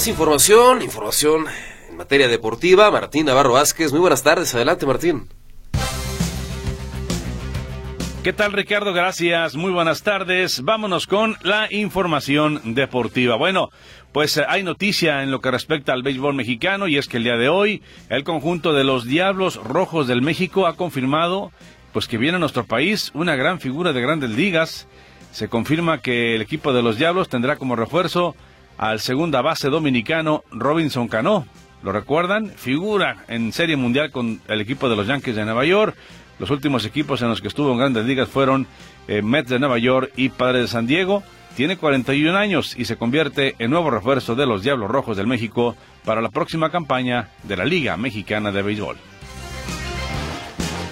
Información, 0.08 0.82
información 0.82 1.45
en 1.89 1.97
materia 1.97 2.30
deportiva. 2.30 2.89
Martín 2.89 3.26
Navarro 3.26 3.51
Vázquez, 3.51 3.91
muy 3.91 3.99
buenas 3.99 4.24
tardes. 4.24 4.55
Adelante, 4.55 4.86
Martín. 4.86 5.28
¿Qué 8.24 8.32
tal 8.32 8.53
Ricardo? 8.53 8.93
Gracias, 8.93 9.55
muy 9.55 9.74
buenas 9.74 10.03
tardes. 10.03 10.64
Vámonos 10.64 11.08
con 11.08 11.36
la 11.43 11.68
información 11.72 12.74
deportiva. 12.74 13.36
Bueno, 13.36 13.70
pues 14.14 14.38
eh, 14.38 14.45
hay 14.47 14.64
noticia 14.64 15.24
en 15.24 15.32
lo 15.32 15.41
que 15.41 15.51
respecta 15.51 15.91
al 15.91 16.03
béisbol 16.03 16.36
mexicano 16.36 16.88
y 16.88 16.97
es 16.97 17.10
que 17.10 17.18
el 17.18 17.26
día 17.26 17.36
de 17.36 17.49
hoy 17.49 17.84
el 18.08 18.24
conjunto 18.24 18.72
de 18.72 18.86
los 18.86 19.03
Diablos 19.03 19.58
Rojos 19.62 20.08
del 20.08 20.22
México 20.22 20.68
ha 20.68 20.78
confirmado 20.78 21.51
pues 21.91 22.08
que 22.08 22.18
viene 22.18 22.38
a 22.38 22.39
nuestro 22.39 22.64
país 22.64 23.12
una 23.14 23.36
gran 23.36 23.60
figura 23.60 23.91
de 23.91 24.01
grandes 24.01 24.30
ligas. 24.30 24.88
Se 25.34 25.49
confirma 25.49 26.01
que 26.01 26.36
el 26.36 26.41
equipo 26.41 26.72
de 26.72 26.82
los 26.82 26.97
Diablos 26.97 27.28
tendrá 27.28 27.58
como 27.58 27.76
refuerzo 27.76 28.38
al 28.78 29.00
segunda 29.00 29.42
base 29.42 29.70
dominicano 29.70 30.44
Robinson 30.52 31.08
Cano. 31.08 31.46
¿Lo 31.84 31.92
recuerdan? 31.92 32.50
Figura 32.50 33.24
en 33.28 33.52
Serie 33.54 33.76
Mundial 33.76 34.12
con 34.12 34.42
el 34.48 34.62
equipo 34.62 34.90
de 34.90 34.96
los 34.96 35.08
Yankees 35.08 35.36
de 35.36 35.46
Nueva 35.46 35.66
York. 35.66 35.96
Los 36.40 36.50
últimos 36.50 36.86
equipos 36.86 37.22
en 37.22 37.30
los 37.30 37.42
que 37.42 37.48
estuvo 37.48 37.72
en 37.72 37.80
grandes 37.80 38.06
ligas 38.06 38.30
fueron 38.30 38.68
eh, 39.08 39.22
Mets 39.22 39.50
de 39.50 39.60
Nueva 39.60 39.78
York 39.78 40.12
y 40.16 40.30
Padres 40.30 40.64
de 40.64 40.68
San 40.68 40.88
Diego. 40.88 41.24
Tiene 41.56 41.78
41 41.78 42.38
años 42.38 42.76
y 42.78 42.86
se 42.86 42.98
convierte 42.98 43.56
en 43.58 43.72
nuevo 43.72 43.90
refuerzo 43.90 44.36
de 44.36 44.46
los 44.46 44.62
Diablos 44.62 44.92
Rojos 44.92 45.18
del 45.18 45.26
México 45.26 45.76
para 46.06 46.22
la 46.22 46.30
próxima 46.30 46.70
campaña 46.70 47.30
de 47.44 47.58
la 47.58 47.66
Liga 47.66 47.98
Mexicana 47.98 48.52
de 48.52 48.62
Béisbol. 48.62 48.98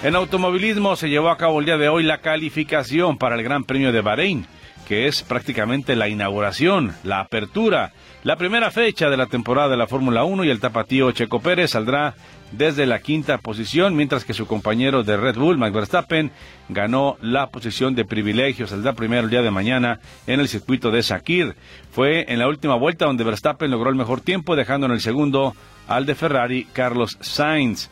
En 0.02 0.14
automovilismo 0.14 0.96
se 0.96 1.08
llevó 1.08 1.30
a 1.30 1.36
cabo 1.36 1.60
el 1.60 1.66
día 1.66 1.78
de 1.78 1.88
hoy 1.88 2.02
la 2.02 2.18
calificación 2.18 3.16
para 3.16 3.36
el 3.36 3.42
Gran 3.42 3.64
Premio 3.64 3.92
de 3.92 4.00
Bahrein 4.00 4.46
que 4.86 5.06
es 5.08 5.22
prácticamente 5.22 5.96
la 5.96 6.08
inauguración, 6.08 6.94
la 7.02 7.20
apertura, 7.20 7.92
la 8.22 8.36
primera 8.36 8.70
fecha 8.70 9.10
de 9.10 9.16
la 9.16 9.26
temporada 9.26 9.68
de 9.68 9.76
la 9.76 9.88
Fórmula 9.88 10.24
1 10.24 10.44
y 10.44 10.50
el 10.50 10.60
tapatío 10.60 11.10
Checo 11.10 11.40
Pérez 11.40 11.72
saldrá 11.72 12.14
desde 12.52 12.86
la 12.86 13.00
quinta 13.00 13.38
posición, 13.38 13.96
mientras 13.96 14.24
que 14.24 14.32
su 14.32 14.46
compañero 14.46 15.02
de 15.02 15.16
Red 15.16 15.36
Bull, 15.36 15.58
Max 15.58 15.74
Verstappen, 15.74 16.30
ganó 16.68 17.16
la 17.20 17.48
posición 17.48 17.96
de 17.96 18.04
privilegio, 18.04 18.68
saldrá 18.68 18.92
primero 18.92 19.24
el 19.24 19.30
día 19.30 19.42
de 19.42 19.50
mañana 19.50 19.98
en 20.28 20.38
el 20.38 20.48
circuito 20.48 20.92
de 20.92 21.02
Sakir. 21.02 21.56
Fue 21.90 22.32
en 22.32 22.38
la 22.38 22.46
última 22.46 22.76
vuelta 22.76 23.06
donde 23.06 23.24
Verstappen 23.24 23.70
logró 23.70 23.90
el 23.90 23.96
mejor 23.96 24.20
tiempo, 24.20 24.54
dejando 24.54 24.86
en 24.86 24.92
el 24.92 25.00
segundo 25.00 25.54
al 25.88 26.06
de 26.06 26.14
Ferrari, 26.14 26.66
Carlos 26.72 27.18
Sainz. 27.20 27.90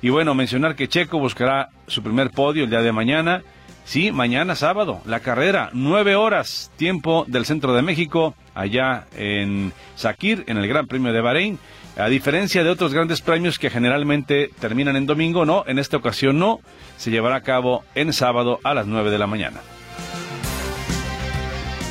Y 0.00 0.10
bueno, 0.10 0.34
mencionar 0.34 0.76
que 0.76 0.88
Checo 0.88 1.18
buscará 1.18 1.70
su 1.88 2.02
primer 2.02 2.30
podio 2.30 2.64
el 2.64 2.70
día 2.70 2.82
de 2.82 2.92
mañana 2.92 3.42
Sí, 3.90 4.12
mañana 4.12 4.54
sábado, 4.54 5.00
la 5.04 5.18
carrera, 5.18 5.70
nueve 5.72 6.14
horas, 6.14 6.70
tiempo 6.76 7.24
del 7.26 7.44
centro 7.44 7.74
de 7.74 7.82
México, 7.82 8.36
allá 8.54 9.08
en 9.16 9.72
Sakir, 9.96 10.44
en 10.46 10.58
el 10.58 10.68
Gran 10.68 10.86
Premio 10.86 11.12
de 11.12 11.20
Bahrein. 11.20 11.58
A 11.96 12.06
diferencia 12.06 12.62
de 12.62 12.70
otros 12.70 12.94
grandes 12.94 13.20
premios 13.20 13.58
que 13.58 13.68
generalmente 13.68 14.48
terminan 14.60 14.94
en 14.94 15.06
domingo, 15.06 15.44
no, 15.44 15.64
en 15.66 15.80
esta 15.80 15.96
ocasión 15.96 16.38
no, 16.38 16.60
se 16.98 17.10
llevará 17.10 17.34
a 17.34 17.40
cabo 17.40 17.82
en 17.96 18.12
sábado 18.12 18.60
a 18.62 18.74
las 18.74 18.86
nueve 18.86 19.10
de 19.10 19.18
la 19.18 19.26
mañana. 19.26 19.58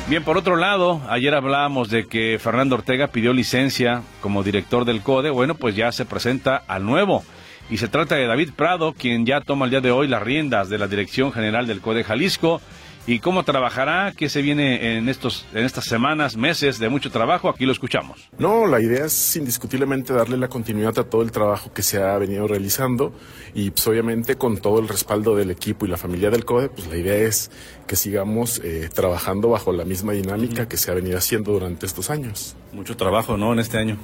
Bien, 0.08 0.24
por 0.24 0.38
otro 0.38 0.56
lado, 0.56 1.02
ayer 1.10 1.34
hablábamos 1.34 1.90
de 1.90 2.06
que 2.06 2.38
Fernando 2.40 2.76
Ortega 2.76 3.08
pidió 3.08 3.34
licencia 3.34 4.00
como 4.22 4.42
director 4.42 4.86
del 4.86 5.02
CODE. 5.02 5.28
Bueno, 5.28 5.54
pues 5.54 5.76
ya 5.76 5.92
se 5.92 6.06
presenta 6.06 6.62
al 6.66 6.86
nuevo 6.86 7.24
y 7.70 7.78
se 7.78 7.88
trata 7.88 8.16
de 8.16 8.26
David 8.26 8.50
Prado, 8.56 8.94
quien 8.94 9.24
ya 9.24 9.40
toma 9.40 9.64
el 9.64 9.70
día 9.70 9.80
de 9.80 9.92
hoy 9.92 10.08
las 10.08 10.22
riendas 10.22 10.68
de 10.68 10.78
la 10.78 10.88
Dirección 10.88 11.32
General 11.32 11.66
del 11.66 11.80
CODE 11.80 12.02
Jalisco. 12.02 12.60
¿Y 13.06 13.20
cómo 13.20 13.44
trabajará? 13.44 14.12
¿Qué 14.14 14.28
se 14.28 14.42
viene 14.42 14.96
en, 14.98 15.08
estos, 15.08 15.46
en 15.54 15.64
estas 15.64 15.84
semanas, 15.84 16.36
meses 16.36 16.78
de 16.78 16.88
mucho 16.88 17.10
trabajo? 17.10 17.48
Aquí 17.48 17.64
lo 17.64 17.72
escuchamos. 17.72 18.28
No, 18.38 18.66
la 18.66 18.80
idea 18.80 19.06
es 19.06 19.36
indiscutiblemente 19.36 20.12
darle 20.12 20.36
la 20.36 20.48
continuidad 20.48 20.98
a 20.98 21.04
todo 21.04 21.22
el 21.22 21.32
trabajo 21.32 21.72
que 21.72 21.82
se 21.82 22.02
ha 22.02 22.18
venido 22.18 22.46
realizando 22.46 23.14
y 23.54 23.70
pues, 23.70 23.86
obviamente 23.86 24.36
con 24.36 24.58
todo 24.58 24.80
el 24.80 24.88
respaldo 24.88 25.34
del 25.34 25.50
equipo 25.50 25.86
y 25.86 25.88
la 25.88 25.96
familia 25.96 26.30
del 26.30 26.44
CODE, 26.44 26.68
pues 26.68 26.88
la 26.88 26.96
idea 26.96 27.16
es 27.16 27.50
que 27.86 27.96
sigamos 27.96 28.60
eh, 28.62 28.90
trabajando 28.92 29.48
bajo 29.48 29.72
la 29.72 29.84
misma 29.84 30.12
dinámica 30.12 30.68
que 30.68 30.76
se 30.76 30.90
ha 30.90 30.94
venido 30.94 31.16
haciendo 31.16 31.52
durante 31.52 31.86
estos 31.86 32.10
años. 32.10 32.54
Mucho 32.72 32.96
trabajo, 32.96 33.36
¿no? 33.36 33.52
En 33.52 33.60
este 33.60 33.78
año. 33.78 33.96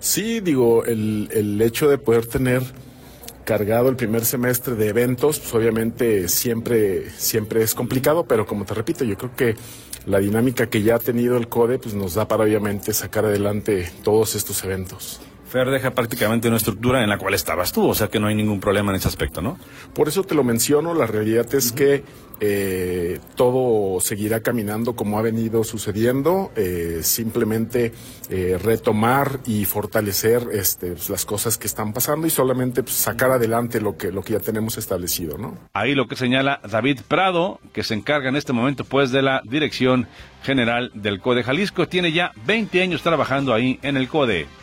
Sí, 0.00 0.40
digo, 0.40 0.84
el, 0.84 1.28
el 1.32 1.60
hecho 1.60 1.88
de 1.88 1.98
poder 1.98 2.26
tener 2.26 2.62
cargado 3.44 3.88
el 3.88 3.96
primer 3.96 4.24
semestre 4.24 4.74
de 4.74 4.88
eventos, 4.88 5.38
pues 5.38 5.54
obviamente 5.54 6.28
siempre, 6.28 7.10
siempre 7.10 7.62
es 7.62 7.74
complicado, 7.74 8.24
pero 8.24 8.46
como 8.46 8.64
te 8.64 8.74
repito, 8.74 9.04
yo 9.04 9.16
creo 9.16 9.34
que 9.36 9.56
la 10.06 10.18
dinámica 10.18 10.68
que 10.68 10.82
ya 10.82 10.96
ha 10.96 10.98
tenido 10.98 11.36
el 11.36 11.48
CODE 11.48 11.78
pues 11.78 11.94
nos 11.94 12.14
da 12.14 12.26
para 12.26 12.44
obviamente 12.44 12.92
sacar 12.92 13.24
adelante 13.24 13.90
todos 14.02 14.34
estos 14.34 14.62
eventos. 14.64 15.20
Fer 15.52 15.68
deja 15.68 15.90
prácticamente 15.90 16.48
una 16.48 16.56
estructura 16.56 17.02
en 17.02 17.10
la 17.10 17.18
cual 17.18 17.34
estabas 17.34 17.72
tú, 17.72 17.86
o 17.86 17.94
sea 17.94 18.08
que 18.08 18.18
no 18.18 18.26
hay 18.26 18.34
ningún 18.34 18.58
problema 18.58 18.90
en 18.90 18.96
ese 18.96 19.08
aspecto, 19.08 19.42
¿no? 19.42 19.58
Por 19.92 20.08
eso 20.08 20.24
te 20.24 20.34
lo 20.34 20.44
menciono, 20.44 20.94
la 20.94 21.06
realidad 21.06 21.54
es 21.54 21.72
que 21.72 22.04
eh, 22.40 23.20
todo 23.36 24.00
seguirá 24.00 24.40
caminando 24.40 24.96
como 24.96 25.18
ha 25.18 25.22
venido 25.22 25.62
sucediendo, 25.62 26.50
eh, 26.56 27.00
simplemente 27.02 27.92
eh, 28.30 28.58
retomar 28.64 29.40
y 29.46 29.66
fortalecer 29.66 30.48
este, 30.52 30.92
pues, 30.92 31.10
las 31.10 31.26
cosas 31.26 31.58
que 31.58 31.66
están 31.66 31.92
pasando 31.92 32.26
y 32.26 32.30
solamente 32.30 32.82
pues, 32.82 32.96
sacar 32.96 33.30
adelante 33.30 33.78
lo 33.78 33.98
que, 33.98 34.10
lo 34.10 34.22
que 34.22 34.32
ya 34.32 34.40
tenemos 34.40 34.78
establecido, 34.78 35.36
¿no? 35.36 35.58
Ahí 35.74 35.94
lo 35.94 36.08
que 36.08 36.16
señala 36.16 36.62
David 36.66 37.00
Prado, 37.06 37.60
que 37.74 37.82
se 37.82 37.92
encarga 37.92 38.30
en 38.30 38.36
este 38.36 38.54
momento 38.54 38.84
pues 38.84 39.12
de 39.12 39.20
la 39.20 39.42
Dirección 39.44 40.08
General 40.44 40.90
del 40.94 41.20
CODE 41.20 41.42
Jalisco, 41.42 41.88
tiene 41.88 42.10
ya 42.10 42.32
20 42.46 42.80
años 42.80 43.02
trabajando 43.02 43.52
ahí 43.52 43.78
en 43.82 43.98
el 43.98 44.08
CODE. 44.08 44.61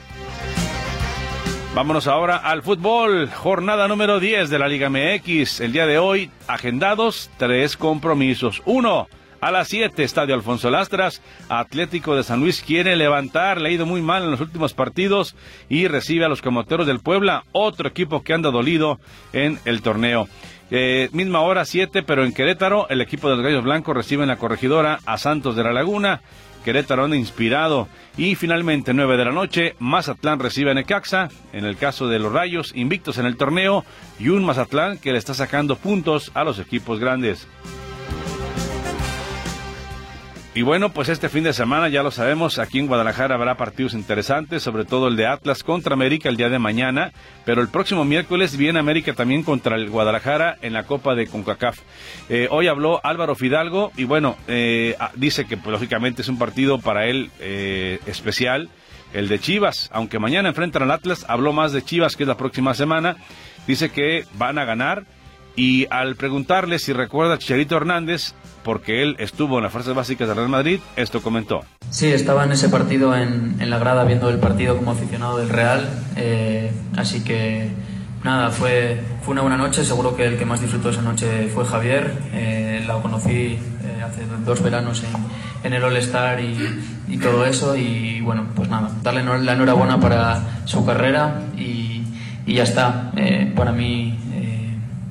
Vámonos 1.80 2.08
ahora 2.08 2.36
al 2.36 2.62
fútbol, 2.62 3.30
jornada 3.34 3.88
número 3.88 4.20
10 4.20 4.50
de 4.50 4.60
la 4.60 4.68
Liga 4.68 4.90
MX. 4.90 5.62
El 5.62 5.72
día 5.72 5.86
de 5.86 5.98
hoy, 5.98 6.30
agendados 6.46 7.32
tres 7.38 7.78
compromisos. 7.78 8.62
Uno, 8.66 9.08
a 9.40 9.50
las 9.50 9.70
7, 9.70 10.04
Estadio 10.04 10.36
Alfonso 10.36 10.70
Lastras. 10.70 11.22
Atlético 11.48 12.18
de 12.18 12.24
San 12.24 12.42
Luis 12.42 12.62
quiere 12.62 12.98
levantar, 12.98 13.62
le 13.62 13.70
ha 13.70 13.72
ido 13.72 13.86
muy 13.86 14.02
mal 14.02 14.24
en 14.24 14.32
los 14.32 14.42
últimos 14.42 14.74
partidos 14.74 15.38
y 15.70 15.88
recibe 15.88 16.26
a 16.26 16.28
los 16.28 16.42
Camoteros 16.42 16.86
del 16.86 17.00
Puebla, 17.00 17.46
otro 17.54 17.88
equipo 17.88 18.24
que 18.24 18.34
anda 18.34 18.52
dolido 18.52 19.00
en 19.32 19.58
el 19.64 19.82
torneo. 19.82 20.28
Eh, 20.72 21.08
misma 21.14 21.40
hora 21.40 21.64
7, 21.64 22.04
pero 22.04 22.26
en 22.26 22.34
Querétaro, 22.34 22.90
el 22.90 23.00
equipo 23.00 23.30
de 23.30 23.38
los 23.38 23.46
Gallos 23.46 23.64
Blancos 23.64 23.96
recibe 23.96 24.24
en 24.24 24.30
la 24.30 24.36
corregidora 24.36 25.00
a 25.06 25.18
Santos 25.18 25.56
de 25.56 25.64
la 25.64 25.72
Laguna. 25.72 26.24
Querétaro 26.70 27.08
inspirado. 27.16 27.88
Y 28.16 28.36
finalmente, 28.36 28.94
9 28.94 29.18
de 29.18 29.26
la 29.26 29.32
noche, 29.32 29.76
Mazatlán 29.80 30.38
recibe 30.38 30.70
a 30.70 30.76
Necaxa. 30.76 31.30
En 31.52 31.66
el 31.66 31.78
caso 31.78 32.08
de 32.08 32.20
los 32.20 32.32
Rayos, 32.32 32.74
invictos 32.76 33.18
en 33.18 33.26
el 33.26 33.38
torneo. 33.38 33.84
Y 34.20 34.30
un 34.30 34.46
Mazatlán 34.46 35.00
que 35.00 35.12
le 35.12 35.18
está 35.18 35.34
sacando 35.34 35.78
puntos 35.78 36.32
a 36.36 36.44
los 36.44 36.60
equipos 36.60 37.00
grandes. 37.00 37.48
Y 40.56 40.64
bueno, 40.64 40.90
pues 40.90 41.10
este 41.10 41.30
fin 41.30 41.44
de 41.44 41.54
semana, 41.54 41.90
ya 41.90 42.02
lo 42.02 42.10
sabemos, 42.10 42.58
aquí 42.58 42.80
en 42.80 42.88
Guadalajara 42.88 43.36
habrá 43.36 43.56
partidos 43.56 43.94
interesantes, 43.94 44.64
sobre 44.64 44.84
todo 44.84 45.08
el 45.08 45.16
de 45.16 45.28
Atlas 45.28 45.64
contra 45.64 45.94
América 45.94 46.28
el 46.28 46.38
día 46.38 46.50
de 46.50 46.58
mañana, 46.58 47.12
pero 47.46 47.62
el 47.62 47.68
próximo 47.68 48.04
miércoles 48.04 48.58
viene 48.58 48.80
América 48.80 49.14
también 49.14 49.44
contra 49.44 49.76
el 49.76 49.92
Guadalajara 49.92 50.58
en 50.64 50.74
la 50.74 50.88
Copa 50.88 51.14
de 51.14 51.28
CONCACAF. 51.28 51.80
Eh, 52.30 52.48
hoy 52.50 52.68
habló 52.68 53.00
Álvaro 53.04 53.36
Fidalgo 53.36 53.92
y 53.96 54.06
bueno, 54.06 54.38
eh, 54.48 54.96
ah, 55.00 55.12
dice 55.16 55.46
que 55.46 55.56
pues, 55.56 55.72
lógicamente 55.72 56.24
es 56.24 56.30
un 56.30 56.40
partido 56.40 56.80
para 56.80 57.06
él 57.06 57.30
eh, 57.40 58.00
especial, 58.08 58.70
el 59.14 59.28
de 59.28 59.38
Chivas, 59.38 59.92
aunque 59.94 60.18
mañana 60.18 60.50
enfrentan 60.50 60.82
al 60.82 60.92
Atlas, 60.92 61.26
habló 61.30 61.54
más 61.54 61.74
de 61.74 61.84
Chivas 61.84 62.16
que 62.16 62.24
es 62.24 62.28
la 62.28 62.38
próxima 62.38 62.74
semana, 62.74 63.18
dice 63.68 63.92
que 63.92 64.26
van 64.34 64.58
a 64.58 64.66
ganar 64.66 65.06
y 65.60 65.88
al 65.90 66.16
preguntarle 66.16 66.80
si 66.80 66.94
recuerda 66.94 67.34
a 67.34 67.38
Chicharito 67.38 67.76
Hernández, 67.76 68.34
porque 68.64 69.04
él 69.04 69.18
estuvo 69.20 69.58
en 69.58 69.64
las 69.64 69.74
fuerzas 69.74 69.94
básicas 69.94 70.26
del 70.26 70.38
Real 70.38 70.48
Madrid, 70.48 70.80
esto 70.96 71.22
comentó. 71.22 71.66
Sí, 71.90 72.08
estaba 72.08 72.46
en 72.46 72.54
ese 72.54 72.70
partido 72.70 73.14
en, 73.14 73.58
en 73.60 73.70
la 73.70 73.78
grada 73.78 74.06
viendo 74.06 74.30
el 74.30 74.40
partido 74.40 74.78
como 74.78 74.92
aficionado 74.92 75.38
del 75.38 75.50
Real, 75.50 75.90
eh, 76.16 76.72
así 76.96 77.26
que 77.26 77.72
nada, 78.24 78.52
fue, 78.52 79.02
fue 79.22 79.34
una 79.34 79.42
buena 79.42 79.58
noche, 79.58 79.84
seguro 79.84 80.16
que 80.16 80.28
el 80.28 80.38
que 80.38 80.46
más 80.46 80.62
disfrutó 80.62 80.92
esa 80.92 81.02
noche 81.02 81.50
fue 81.54 81.66
Javier, 81.66 82.14
eh, 82.32 82.82
la 82.88 82.94
conocí 83.02 83.30
eh, 83.30 84.02
hace 84.02 84.22
dos 84.46 84.64
veranos 84.64 85.04
en, 85.04 85.10
en 85.66 85.74
el 85.74 85.84
All 85.84 85.98
Star 85.98 86.40
y, 86.40 86.56
y, 87.10 87.18
todo 87.18 87.46
eso 87.46 87.76
y 87.76 88.22
bueno, 88.22 88.48
pues 88.56 88.70
nada, 88.70 88.92
darle 89.04 89.26
la 89.44 89.54
enhorabuena 89.54 90.00
para 90.00 90.64
su 90.64 90.86
carrera 90.86 91.42
y, 91.58 92.04
y 92.46 92.54
ya 92.54 92.64
está, 92.64 93.12
eh, 93.18 93.52
para 93.54 93.74
mí 93.74 94.18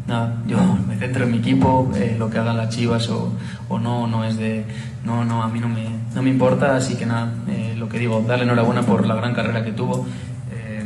nada, 0.08 0.42
yo 0.46 0.58
me 0.88 0.96
centro 0.96 1.24
en 1.24 1.30
mi 1.30 1.38
equipo, 1.38 1.92
eh, 1.94 2.16
lo 2.18 2.30
que 2.30 2.38
hagan 2.38 2.56
las 2.56 2.70
chivas 2.70 3.08
o, 3.10 3.32
o, 3.68 3.78
no, 3.78 4.06
no 4.06 4.24
es 4.24 4.36
de. 4.38 4.64
No, 5.04 5.24
no, 5.24 5.42
a 5.42 5.48
mí 5.48 5.60
no 5.60 5.68
me, 5.68 5.86
no 6.14 6.22
me 6.22 6.30
importa, 6.30 6.74
así 6.74 6.96
que 6.96 7.06
nada, 7.06 7.32
eh, 7.48 7.74
lo 7.76 7.88
que 7.88 7.98
digo, 7.98 8.24
darle 8.26 8.44
enhorabuena 8.44 8.82
por 8.82 9.06
la 9.06 9.14
gran 9.14 9.34
carrera 9.34 9.64
que 9.64 9.72
tuvo. 9.72 10.06
Eh, 10.50 10.84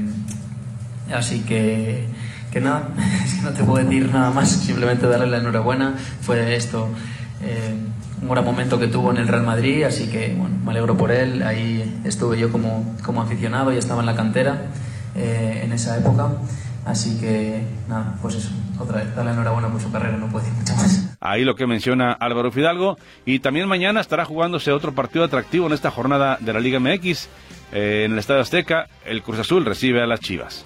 así 1.14 1.40
que, 1.40 2.06
que 2.50 2.60
nada, 2.60 2.88
es 3.24 3.34
que 3.34 3.42
no 3.42 3.50
te 3.50 3.62
puedo 3.62 3.82
decir 3.82 4.10
nada 4.12 4.30
más, 4.30 4.50
simplemente 4.50 5.06
darle 5.06 5.28
la 5.28 5.38
enhorabuena. 5.38 5.94
Fue 6.20 6.54
esto. 6.56 6.88
Eh, 7.42 7.74
un 8.20 8.28
gran 8.28 8.44
momento 8.44 8.78
que 8.78 8.86
tuvo 8.86 9.10
en 9.10 9.16
el 9.16 9.26
Real 9.26 9.44
Madrid, 9.44 9.82
así 9.82 10.06
que 10.06 10.34
bueno, 10.38 10.54
me 10.64 10.70
alegro 10.70 10.96
por 10.96 11.10
él. 11.10 11.42
Ahí 11.42 12.00
estuve 12.04 12.38
yo 12.38 12.52
como, 12.52 12.94
como 13.04 13.22
aficionado 13.22 13.72
y 13.72 13.78
estaba 13.78 14.00
en 14.00 14.06
la 14.06 14.14
cantera 14.14 14.62
en 15.14 15.72
esa 15.72 15.98
época. 15.98 16.28
Así 16.84 17.18
que 17.20 17.64
nada, 17.88 18.16
pues 18.20 18.34
eso 18.34 18.50
otra 18.78 18.98
vez, 18.98 19.14
darle 19.14 19.32
enhorabuena 19.32 19.68
por 19.68 19.80
su 19.80 19.92
carrera, 19.92 20.16
no 20.16 20.28
puede 20.28 20.50
mucho 20.50 20.74
más. 20.74 21.16
Ahí 21.20 21.44
lo 21.44 21.54
que 21.54 21.66
menciona 21.66 22.12
Álvaro 22.12 22.50
Fidalgo. 22.50 22.98
Y 23.24 23.38
también 23.38 23.68
mañana 23.68 24.00
estará 24.00 24.24
jugándose 24.24 24.72
otro 24.72 24.92
partido 24.92 25.24
atractivo 25.24 25.66
en 25.66 25.72
esta 25.72 25.90
jornada 25.90 26.38
de 26.40 26.52
la 26.52 26.60
Liga 26.60 26.80
MX. 26.80 27.28
Eh, 27.72 28.02
en 28.04 28.12
el 28.12 28.18
Estadio 28.18 28.40
Azteca, 28.40 28.88
el 29.04 29.22
Cruz 29.22 29.38
Azul 29.38 29.64
recibe 29.64 30.02
a 30.02 30.06
las 30.06 30.20
Chivas. 30.20 30.64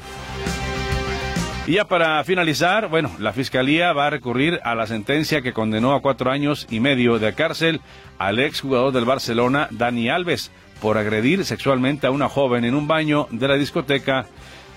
Y 1.66 1.72
ya 1.72 1.84
para 1.84 2.22
finalizar, 2.22 2.88
bueno, 2.88 3.10
la 3.18 3.32
Fiscalía 3.32 3.92
va 3.92 4.06
a 4.06 4.10
recurrir 4.10 4.60
a 4.62 4.76
la 4.76 4.86
sentencia 4.86 5.42
que 5.42 5.52
condenó 5.52 5.94
a 5.94 6.00
cuatro 6.00 6.30
años 6.30 6.66
y 6.70 6.78
medio 6.78 7.18
de 7.18 7.34
cárcel 7.34 7.80
al 8.18 8.38
exjugador 8.38 8.92
del 8.92 9.04
Barcelona, 9.04 9.66
Dani 9.72 10.08
Alves, 10.08 10.52
por 10.80 10.96
agredir 10.96 11.44
sexualmente 11.44 12.06
a 12.06 12.12
una 12.12 12.28
joven 12.28 12.64
en 12.64 12.74
un 12.74 12.86
baño 12.86 13.26
de 13.30 13.48
la 13.48 13.56
discoteca 13.56 14.26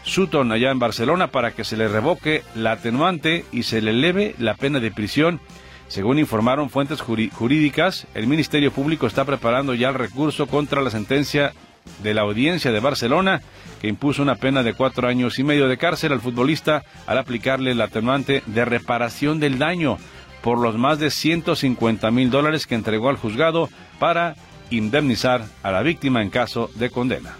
Sutton 0.10 0.52
allá 0.52 0.72
en 0.72 0.80
Barcelona 0.80 1.28
para 1.28 1.52
que 1.52 1.64
se 1.64 1.78
le 1.78 1.88
revoque 1.88 2.44
la 2.56 2.74
atenuante 2.74 3.46
y 3.52 3.64
se 3.64 3.82
le 3.82 3.92
eleve 3.92 4.36
la 4.40 4.56
pena 4.56 4.80
de 4.80 4.92
prisión. 4.92 5.40
Según 5.88 6.20
informaron 6.20 6.70
fuentes 6.70 7.02
jurídicas, 7.02 8.08
el 8.14 8.28
Ministerio 8.28 8.72
Público 8.72 9.08
está 9.08 9.26
preparando 9.26 9.74
ya 9.74 9.90
el 9.90 9.96
recurso 9.96 10.48
contra 10.48 10.82
la 10.82 10.92
sentencia 10.92 11.54
de 12.04 12.14
la 12.14 12.22
audiencia 12.22 12.72
de 12.72 12.80
Barcelona, 12.80 13.42
que 13.82 13.88
impuso 13.88 14.22
una 14.22 14.36
pena 14.36 14.62
de 14.62 14.74
cuatro 14.74 15.08
años 15.08 15.40
y 15.40 15.44
medio 15.44 15.68
de 15.68 15.78
cárcel 15.78 16.12
al 16.12 16.22
futbolista 16.22 16.84
al 17.08 17.18
aplicarle 17.18 17.74
la 17.74 17.86
atenuante 17.86 18.44
de 18.46 18.66
reparación 18.66 19.40
del 19.40 19.58
daño 19.58 19.98
por 20.42 20.60
los 20.60 20.78
más 20.78 21.00
de 21.00 21.10
150 21.10 22.12
mil 22.12 22.30
dólares 22.30 22.68
que 22.68 22.76
entregó 22.76 23.10
al 23.10 23.18
juzgado 23.18 23.70
para 24.00 24.36
indemnizar 24.70 25.44
a 25.64 25.72
la 25.72 25.82
víctima 25.82 26.22
en 26.22 26.30
caso 26.30 26.70
de 26.76 26.90
condena. 26.90 27.36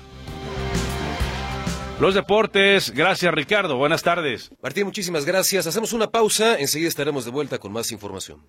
Los 2.00 2.16
deportes, 2.16 2.92
gracias 2.92 3.34
Ricardo, 3.34 3.76
buenas 3.76 4.04
tardes. 4.04 4.52
Martín, 4.64 4.86
muchísimas 4.86 5.26
gracias. 5.26 5.68
Hacemos 5.68 5.92
una 5.92 6.10
pausa, 6.10 6.58
enseguida 6.58 6.88
estaremos 6.88 7.26
de 7.26 7.32
vuelta 7.32 7.58
con 7.58 7.74
más 7.74 7.92
información. 7.92 8.40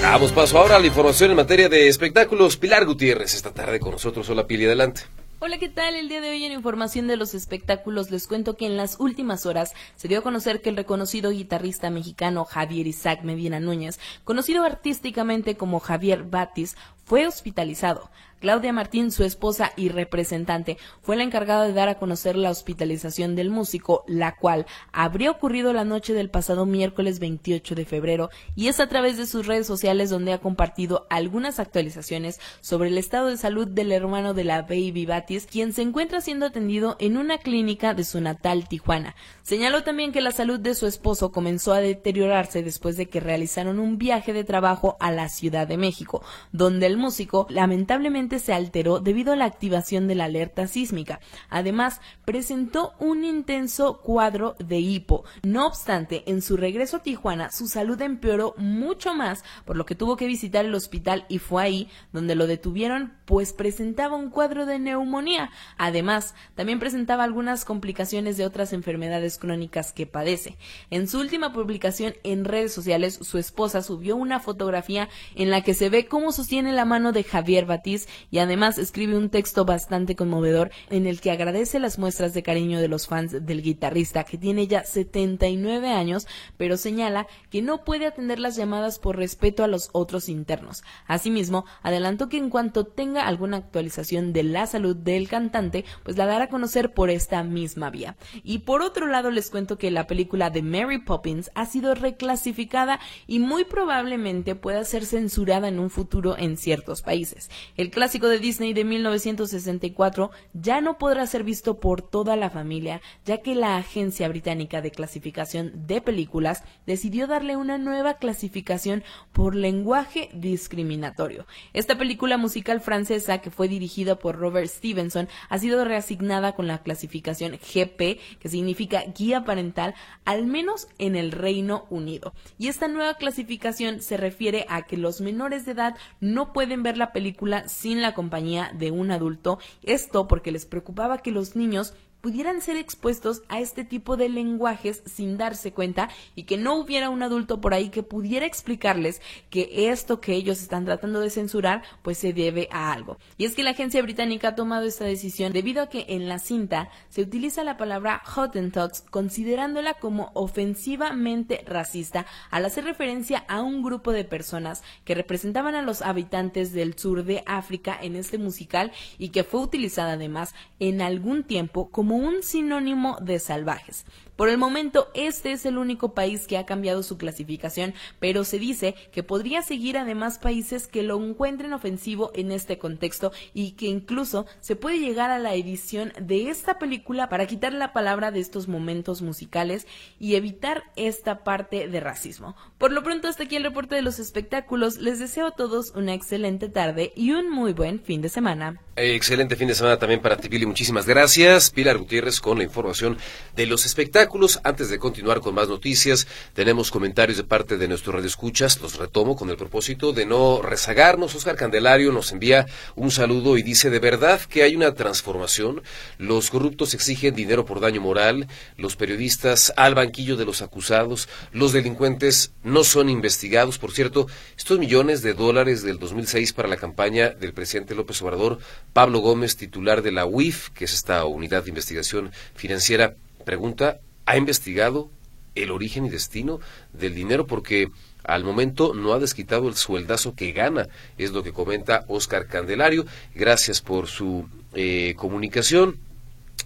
Damos 0.00 0.30
paso 0.30 0.58
ahora 0.58 0.76
a 0.76 0.78
la 0.78 0.86
información 0.86 1.30
en 1.30 1.36
materia 1.36 1.68
de 1.68 1.88
espectáculos. 1.88 2.56
Pilar 2.56 2.86
Gutiérrez 2.86 3.34
esta 3.34 3.52
tarde 3.52 3.80
con 3.80 3.90
nosotros. 3.90 4.28
Hola 4.30 4.46
Pili, 4.46 4.66
adelante. 4.66 5.02
Hola, 5.42 5.56
¿qué 5.56 5.70
tal? 5.70 5.94
El 5.94 6.10
día 6.10 6.20
de 6.20 6.28
hoy 6.28 6.44
en 6.44 6.52
información 6.52 7.06
de 7.06 7.16
los 7.16 7.32
espectáculos 7.32 8.10
les 8.10 8.28
cuento 8.28 8.58
que 8.58 8.66
en 8.66 8.76
las 8.76 9.00
últimas 9.00 9.46
horas 9.46 9.72
se 9.96 10.06
dio 10.06 10.18
a 10.18 10.22
conocer 10.22 10.60
que 10.60 10.68
el 10.68 10.76
reconocido 10.76 11.30
guitarrista 11.30 11.88
mexicano 11.88 12.44
Javier 12.44 12.86
Isaac 12.86 13.22
Medina 13.22 13.58
Núñez, 13.58 13.98
conocido 14.24 14.64
artísticamente 14.64 15.56
como 15.56 15.80
Javier 15.80 16.24
Batis, 16.24 16.76
fue 17.04 17.26
hospitalizado. 17.26 18.10
Claudia 18.40 18.72
Martín, 18.72 19.10
su 19.12 19.22
esposa 19.22 19.72
y 19.76 19.90
representante, 19.90 20.78
fue 21.02 21.14
la 21.16 21.24
encargada 21.24 21.66
de 21.66 21.74
dar 21.74 21.90
a 21.90 21.98
conocer 21.98 22.36
la 22.36 22.50
hospitalización 22.50 23.36
del 23.36 23.50
músico, 23.50 24.02
la 24.06 24.34
cual 24.34 24.64
habría 24.92 25.30
ocurrido 25.30 25.74
la 25.74 25.84
noche 25.84 26.14
del 26.14 26.30
pasado 26.30 26.64
miércoles 26.64 27.18
28 27.18 27.74
de 27.74 27.84
febrero 27.84 28.30
y 28.56 28.68
es 28.68 28.80
a 28.80 28.88
través 28.88 29.18
de 29.18 29.26
sus 29.26 29.46
redes 29.46 29.66
sociales 29.66 30.08
donde 30.08 30.32
ha 30.32 30.40
compartido 30.40 31.06
algunas 31.10 31.60
actualizaciones 31.60 32.40
sobre 32.62 32.88
el 32.88 32.96
estado 32.96 33.26
de 33.26 33.36
salud 33.36 33.68
del 33.68 33.92
hermano 33.92 34.32
de 34.32 34.44
la 34.44 34.62
Baby 34.62 35.04
Batis, 35.04 35.46
quien 35.46 35.74
se 35.74 35.82
encuentra 35.82 36.22
siendo 36.22 36.46
atendido 36.46 36.96
en 36.98 37.18
una 37.18 37.36
clínica 37.36 37.92
de 37.92 38.04
su 38.04 38.22
natal 38.22 38.68
Tijuana. 38.68 39.16
Señaló 39.42 39.82
también 39.82 40.12
que 40.12 40.22
la 40.22 40.32
salud 40.32 40.58
de 40.58 40.74
su 40.74 40.86
esposo 40.86 41.30
comenzó 41.30 41.74
a 41.74 41.80
deteriorarse 41.80 42.62
después 42.62 42.96
de 42.96 43.06
que 43.06 43.20
realizaron 43.20 43.78
un 43.80 43.98
viaje 43.98 44.32
de 44.32 44.44
trabajo 44.44 44.96
a 44.98 45.10
la 45.10 45.28
Ciudad 45.28 45.66
de 45.66 45.76
México, 45.76 46.22
donde 46.52 46.86
el 46.86 46.96
músico 47.00 47.46
lamentablemente 47.50 48.38
se 48.38 48.52
alteró 48.52 49.00
debido 49.00 49.32
a 49.32 49.36
la 49.36 49.46
activación 49.46 50.06
de 50.06 50.14
la 50.14 50.24
alerta 50.24 50.66
sísmica. 50.66 51.20
Además, 51.48 52.00
presentó 52.24 52.94
un 52.98 53.24
intenso 53.24 54.00
cuadro 54.00 54.54
de 54.58 54.78
hipo. 54.78 55.24
No 55.42 55.66
obstante, 55.66 56.22
en 56.26 56.42
su 56.42 56.56
regreso 56.56 56.98
a 56.98 57.02
Tijuana, 57.02 57.50
su 57.50 57.66
salud 57.66 58.00
empeoró 58.00 58.54
mucho 58.56 59.14
más, 59.14 59.44
por 59.64 59.76
lo 59.76 59.86
que 59.86 59.94
tuvo 59.94 60.16
que 60.16 60.26
visitar 60.26 60.64
el 60.64 60.74
hospital 60.74 61.24
y 61.28 61.38
fue 61.38 61.62
ahí 61.62 61.88
donde 62.12 62.34
lo 62.34 62.46
detuvieron, 62.46 63.14
pues 63.24 63.52
presentaba 63.52 64.16
un 64.16 64.30
cuadro 64.30 64.66
de 64.66 64.78
neumonía. 64.78 65.50
Además, 65.78 66.34
también 66.54 66.78
presentaba 66.78 67.24
algunas 67.24 67.64
complicaciones 67.64 68.36
de 68.36 68.46
otras 68.46 68.72
enfermedades 68.72 69.38
crónicas 69.38 69.92
que 69.92 70.06
padece. 70.06 70.56
En 70.90 71.08
su 71.08 71.18
última 71.18 71.52
publicación 71.52 72.14
en 72.22 72.44
redes 72.44 72.72
sociales, 72.72 73.18
su 73.22 73.38
esposa 73.38 73.82
subió 73.82 74.16
una 74.16 74.40
fotografía 74.40 75.08
en 75.34 75.50
la 75.50 75.62
que 75.62 75.74
se 75.74 75.88
ve 75.88 76.06
cómo 76.06 76.32
sostiene 76.32 76.72
la 76.72 76.79
mano 76.84 77.12
de 77.12 77.24
Javier 77.24 77.66
Batiz 77.66 78.08
y 78.30 78.38
además 78.38 78.78
escribe 78.78 79.16
un 79.16 79.30
texto 79.30 79.64
bastante 79.64 80.16
conmovedor 80.16 80.70
en 80.90 81.06
el 81.06 81.20
que 81.20 81.30
agradece 81.30 81.78
las 81.78 81.98
muestras 81.98 82.34
de 82.34 82.42
cariño 82.42 82.80
de 82.80 82.88
los 82.88 83.06
fans 83.06 83.46
del 83.46 83.62
guitarrista 83.62 84.24
que 84.24 84.38
tiene 84.38 84.66
ya 84.66 84.84
79 84.84 85.88
años, 85.88 86.26
pero 86.56 86.76
señala 86.76 87.26
que 87.50 87.62
no 87.62 87.84
puede 87.84 88.06
atender 88.06 88.38
las 88.38 88.56
llamadas 88.56 88.98
por 88.98 89.16
respeto 89.16 89.64
a 89.64 89.68
los 89.68 89.90
otros 89.92 90.28
internos. 90.28 90.82
Asimismo, 91.06 91.64
adelantó 91.82 92.28
que 92.28 92.38
en 92.38 92.50
cuanto 92.50 92.84
tenga 92.84 93.26
alguna 93.26 93.58
actualización 93.58 94.32
de 94.32 94.42
la 94.42 94.66
salud 94.66 94.96
del 94.96 95.28
cantante, 95.28 95.84
pues 96.02 96.16
la 96.16 96.26
dará 96.26 96.44
a 96.44 96.48
conocer 96.48 96.92
por 96.92 97.10
esta 97.10 97.42
misma 97.42 97.90
vía. 97.90 98.16
Y 98.42 98.60
por 98.60 98.82
otro 98.82 99.06
lado 99.06 99.30
les 99.30 99.50
cuento 99.50 99.78
que 99.78 99.90
la 99.90 100.06
película 100.06 100.50
de 100.50 100.62
Mary 100.62 100.98
Poppins 100.98 101.50
ha 101.54 101.66
sido 101.66 101.94
reclasificada 101.94 103.00
y 103.26 103.38
muy 103.38 103.64
probablemente 103.64 104.54
pueda 104.54 104.84
ser 104.84 105.04
censurada 105.04 105.68
en 105.68 105.78
un 105.78 105.90
futuro 105.90 106.36
en 106.38 106.56
países. 107.02 107.50
El 107.76 107.90
clásico 107.90 108.28
de 108.28 108.38
Disney 108.38 108.72
de 108.72 108.84
1964 108.84 110.30
ya 110.52 110.80
no 110.80 110.98
podrá 110.98 111.26
ser 111.26 111.44
visto 111.44 111.80
por 111.80 112.02
toda 112.02 112.36
la 112.36 112.50
familia, 112.50 113.00
ya 113.24 113.38
que 113.38 113.54
la 113.54 113.76
agencia 113.76 114.28
británica 114.28 114.80
de 114.80 114.90
clasificación 114.90 115.86
de 115.86 116.00
películas 116.00 116.62
decidió 116.86 117.26
darle 117.26 117.56
una 117.56 117.78
nueva 117.78 118.14
clasificación 118.14 119.02
por 119.32 119.54
lenguaje 119.54 120.30
discriminatorio. 120.32 121.46
Esta 121.72 121.98
película 121.98 122.36
musical 122.36 122.80
francesa, 122.80 123.38
que 123.38 123.50
fue 123.50 123.68
dirigida 123.68 124.16
por 124.18 124.36
Robert 124.36 124.68
Stevenson, 124.68 125.28
ha 125.48 125.58
sido 125.58 125.84
reasignada 125.84 126.54
con 126.54 126.66
la 126.66 126.82
clasificación 126.82 127.52
GP, 127.52 128.18
que 128.38 128.48
significa 128.48 129.04
guía 129.16 129.44
parental, 129.44 129.94
al 130.24 130.46
menos 130.46 130.88
en 130.98 131.16
el 131.16 131.32
Reino 131.32 131.86
Unido. 131.90 132.32
Y 132.58 132.68
esta 132.68 132.88
nueva 132.88 133.14
clasificación 133.14 134.00
se 134.00 134.16
refiere 134.16 134.66
a 134.68 134.82
que 134.82 134.96
los 134.96 135.20
menores 135.20 135.64
de 135.64 135.72
edad 135.72 135.96
no 136.20 136.52
pueden 136.52 136.59
pueden 136.60 136.82
ver 136.82 136.98
la 136.98 137.10
película 137.10 137.66
sin 137.70 138.02
la 138.02 138.12
compañía 138.12 138.70
de 138.74 138.90
un 138.90 139.10
adulto. 139.12 139.58
Esto 139.82 140.28
porque 140.28 140.52
les 140.52 140.66
preocupaba 140.66 141.22
que 141.22 141.30
los 141.30 141.56
niños 141.56 141.94
pudieran 142.20 142.60
ser 142.60 142.76
expuestos 142.76 143.42
a 143.48 143.60
este 143.60 143.84
tipo 143.84 144.16
de 144.16 144.28
lenguajes 144.28 145.02
sin 145.06 145.38
darse 145.38 145.72
cuenta 145.72 146.08
y 146.34 146.44
que 146.44 146.56
no 146.56 146.74
hubiera 146.76 147.10
un 147.10 147.22
adulto 147.22 147.60
por 147.60 147.74
ahí 147.74 147.90
que 147.90 148.02
pudiera 148.02 148.46
explicarles 148.46 149.20
que 149.50 149.90
esto 149.90 150.20
que 150.20 150.34
ellos 150.34 150.60
están 150.60 150.84
tratando 150.84 151.20
de 151.20 151.30
censurar 151.30 151.82
pues 152.02 152.18
se 152.18 152.32
debe 152.32 152.68
a 152.70 152.92
algo. 152.92 153.18
Y 153.36 153.44
es 153.44 153.54
que 153.54 153.62
la 153.62 153.70
agencia 153.70 154.02
británica 154.02 154.48
ha 154.48 154.54
tomado 154.54 154.86
esta 154.86 155.04
decisión 155.04 155.52
debido 155.52 155.82
a 155.82 155.88
que 155.88 156.06
en 156.08 156.28
la 156.28 156.38
cinta 156.38 156.90
se 157.08 157.22
utiliza 157.22 157.64
la 157.64 157.76
palabra 157.76 158.22
Hottentots 158.24 159.02
considerándola 159.10 159.94
como 159.94 160.30
ofensivamente 160.34 161.64
racista 161.66 162.26
al 162.50 162.64
hacer 162.64 162.84
referencia 162.84 163.44
a 163.48 163.60
un 163.60 163.82
grupo 163.82 164.12
de 164.12 164.24
personas 164.24 164.82
que 165.04 165.14
representaban 165.14 165.74
a 165.74 165.82
los 165.82 166.02
habitantes 166.02 166.72
del 166.72 166.98
sur 166.98 167.24
de 167.24 167.42
África 167.46 167.98
en 168.00 168.16
este 168.16 168.38
musical 168.38 168.92
y 169.18 169.30
que 169.30 169.44
fue 169.44 169.60
utilizada 169.60 170.12
además 170.12 170.54
en 170.78 171.00
algún 171.00 171.44
tiempo 171.44 171.90
como 171.90 172.09
un 172.14 172.42
sinónimo 172.42 173.16
de 173.20 173.38
salvajes. 173.38 174.04
Por 174.40 174.48
el 174.48 174.56
momento, 174.56 175.10
este 175.12 175.52
es 175.52 175.66
el 175.66 175.76
único 175.76 176.14
país 176.14 176.46
que 176.46 176.56
ha 176.56 176.64
cambiado 176.64 177.02
su 177.02 177.18
clasificación, 177.18 177.92
pero 178.20 178.42
se 178.44 178.58
dice 178.58 178.94
que 179.12 179.22
podría 179.22 179.60
seguir 179.60 179.98
además 179.98 180.38
países 180.38 180.86
que 180.86 181.02
lo 181.02 181.22
encuentren 181.22 181.74
ofensivo 181.74 182.30
en 182.34 182.50
este 182.50 182.78
contexto 182.78 183.32
y 183.52 183.72
que 183.72 183.84
incluso 183.84 184.46
se 184.60 184.76
puede 184.76 184.98
llegar 184.98 185.30
a 185.30 185.38
la 185.38 185.52
edición 185.52 186.14
de 186.18 186.48
esta 186.48 186.78
película 186.78 187.28
para 187.28 187.46
quitar 187.46 187.74
la 187.74 187.92
palabra 187.92 188.30
de 188.30 188.40
estos 188.40 188.66
momentos 188.66 189.20
musicales 189.20 189.86
y 190.18 190.36
evitar 190.36 190.84
esta 190.96 191.44
parte 191.44 191.88
de 191.88 192.00
racismo. 192.00 192.56
Por 192.78 192.92
lo 192.92 193.02
pronto, 193.02 193.28
hasta 193.28 193.42
aquí 193.42 193.56
el 193.56 193.64
reporte 193.64 193.94
de 193.94 194.00
los 194.00 194.18
espectáculos. 194.18 194.96
Les 194.96 195.18
deseo 195.18 195.48
a 195.48 195.50
todos 195.50 195.92
una 195.94 196.14
excelente 196.14 196.70
tarde 196.70 197.12
y 197.14 197.32
un 197.32 197.50
muy 197.50 197.74
buen 197.74 198.00
fin 198.00 198.22
de 198.22 198.30
semana. 198.30 198.80
Excelente 198.96 199.56
fin 199.56 199.68
de 199.68 199.74
semana 199.74 199.98
también 199.98 200.20
para 200.20 200.38
ti, 200.38 200.48
Pili. 200.48 200.64
Muchísimas 200.64 201.06
gracias. 201.06 201.70
Pilar 201.70 201.98
Gutiérrez 201.98 202.40
con 202.40 202.56
la 202.56 202.64
información 202.64 203.18
de 203.54 203.66
los 203.66 203.84
espectáculos. 203.84 204.29
Antes 204.62 204.88
de 204.88 205.00
continuar 205.00 205.40
con 205.40 205.56
más 205.56 205.68
noticias, 205.68 206.28
tenemos 206.54 206.92
comentarios 206.92 207.36
de 207.36 207.42
parte 207.42 207.76
de 207.76 207.88
nuestros 207.88 208.14
radioescuchas. 208.14 208.80
Los 208.80 208.96
retomo 208.96 209.34
con 209.34 209.50
el 209.50 209.56
propósito 209.56 210.12
de 210.12 210.24
no 210.24 210.62
rezagarnos. 210.62 211.34
Oscar 211.34 211.56
Candelario 211.56 212.12
nos 212.12 212.30
envía 212.30 212.66
un 212.94 213.10
saludo 213.10 213.58
y 213.58 213.64
dice, 213.64 213.90
de 213.90 213.98
verdad 213.98 214.40
que 214.40 214.62
hay 214.62 214.76
una 214.76 214.94
transformación. 214.94 215.82
Los 216.18 216.50
corruptos 216.50 216.94
exigen 216.94 217.34
dinero 217.34 217.64
por 217.64 217.80
daño 217.80 218.00
moral. 218.00 218.46
Los 218.76 218.94
periodistas 218.94 219.72
al 219.76 219.96
banquillo 219.96 220.36
de 220.36 220.44
los 220.44 220.62
acusados. 220.62 221.28
Los 221.50 221.72
delincuentes 221.72 222.52
no 222.62 222.84
son 222.84 223.10
investigados. 223.10 223.78
Por 223.78 223.90
cierto, 223.90 224.28
estos 224.56 224.78
millones 224.78 225.22
de 225.22 225.34
dólares 225.34 225.82
del 225.82 225.98
2006 225.98 226.52
para 226.52 226.68
la 226.68 226.76
campaña 226.76 227.30
del 227.30 227.52
presidente 227.52 227.96
López 227.96 228.22
Obrador, 228.22 228.60
Pablo 228.92 229.18
Gómez, 229.18 229.56
titular 229.56 230.02
de 230.02 230.12
la 230.12 230.24
UIF, 230.24 230.68
que 230.70 230.84
es 230.84 230.94
esta 230.94 231.24
unidad 231.24 231.64
de 231.64 231.70
investigación 231.70 232.30
financiera, 232.54 233.16
pregunta, 233.44 233.98
ha 234.30 234.36
investigado 234.36 235.10
el 235.56 235.72
origen 235.72 236.06
y 236.06 236.08
destino 236.08 236.60
del 236.92 237.16
dinero 237.16 237.48
porque 237.48 237.90
al 238.22 238.44
momento 238.44 238.94
no 238.94 239.12
ha 239.12 239.18
desquitado 239.18 239.68
el 239.68 239.74
sueldazo 239.74 240.36
que 240.36 240.52
gana, 240.52 240.86
es 241.18 241.32
lo 241.32 241.42
que 241.42 241.52
comenta 241.52 242.04
Oscar 242.06 242.46
Candelario. 242.46 243.06
Gracias 243.34 243.80
por 243.80 244.06
su 244.06 244.48
eh, 244.72 245.14
comunicación. 245.16 245.98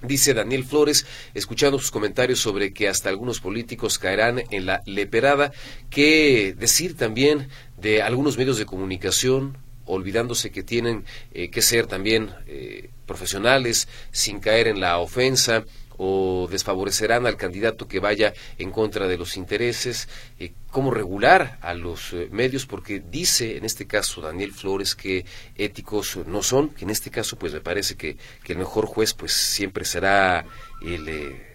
Dice 0.03 0.35
Daniel 0.35 0.65
Flores, 0.65 1.07
escuchando 1.33 1.79
sus 1.79 1.91
comentarios 1.91 2.39
sobre 2.41 2.75
que 2.75 2.87
hasta 2.87 3.09
algunos 3.09 3.41
políticos 3.41 3.99
caerán 3.99 4.43
en 4.51 4.67
la 4.67 4.83
leperada, 4.85 5.51
que 5.89 6.55
decir 6.59 6.99
también 6.99 7.49
de 7.81 8.03
algunos 8.03 8.37
medios 8.37 8.59
de 8.59 8.67
comunicación, 8.67 9.57
olvidándose 9.87 10.51
que 10.51 10.63
tienen 10.63 11.07
eh, 11.33 11.49
que 11.49 11.63
ser 11.63 11.87
también 11.87 12.31
eh, 12.47 12.91
profesionales, 13.07 13.89
sin 14.13 14.41
caer 14.41 14.69
en 14.69 14.81
la 14.81 14.99
ofensa, 14.99 15.65
o 15.97 16.49
desfavorecerán 16.51 17.27
al 17.27 17.37
candidato 17.37 17.87
que 17.89 18.01
vaya 18.01 18.35
en 18.59 18.71
contra 18.71 19.07
de 19.07 19.19
los 19.19 19.37
intereses, 19.37 20.09
eh, 20.39 20.53
cómo 20.71 20.91
regular 20.91 21.59
a 21.63 21.75
los 21.75 22.13
eh, 22.13 22.29
medios, 22.31 22.67
porque 22.67 23.01
dice 23.01 23.57
en 23.57 23.65
este 23.65 23.87
caso 23.87 24.21
Daniel 24.21 24.53
Flores 24.53 24.95
que 24.95 25.25
éticos 25.57 26.19
no 26.27 26.43
son, 26.43 26.71
que 26.71 26.85
en 26.85 26.91
este 26.91 27.11
caso 27.11 27.37
pues 27.37 27.53
me 27.53 27.61
parece 27.61 27.97
que, 27.97 28.17
el 28.47 28.59
mejor 28.59 28.87
juez 28.87 29.15
pues 29.15 29.33
siempre 29.33 29.85
será 29.85 30.45
el 30.81 31.09
eh, 31.09 31.47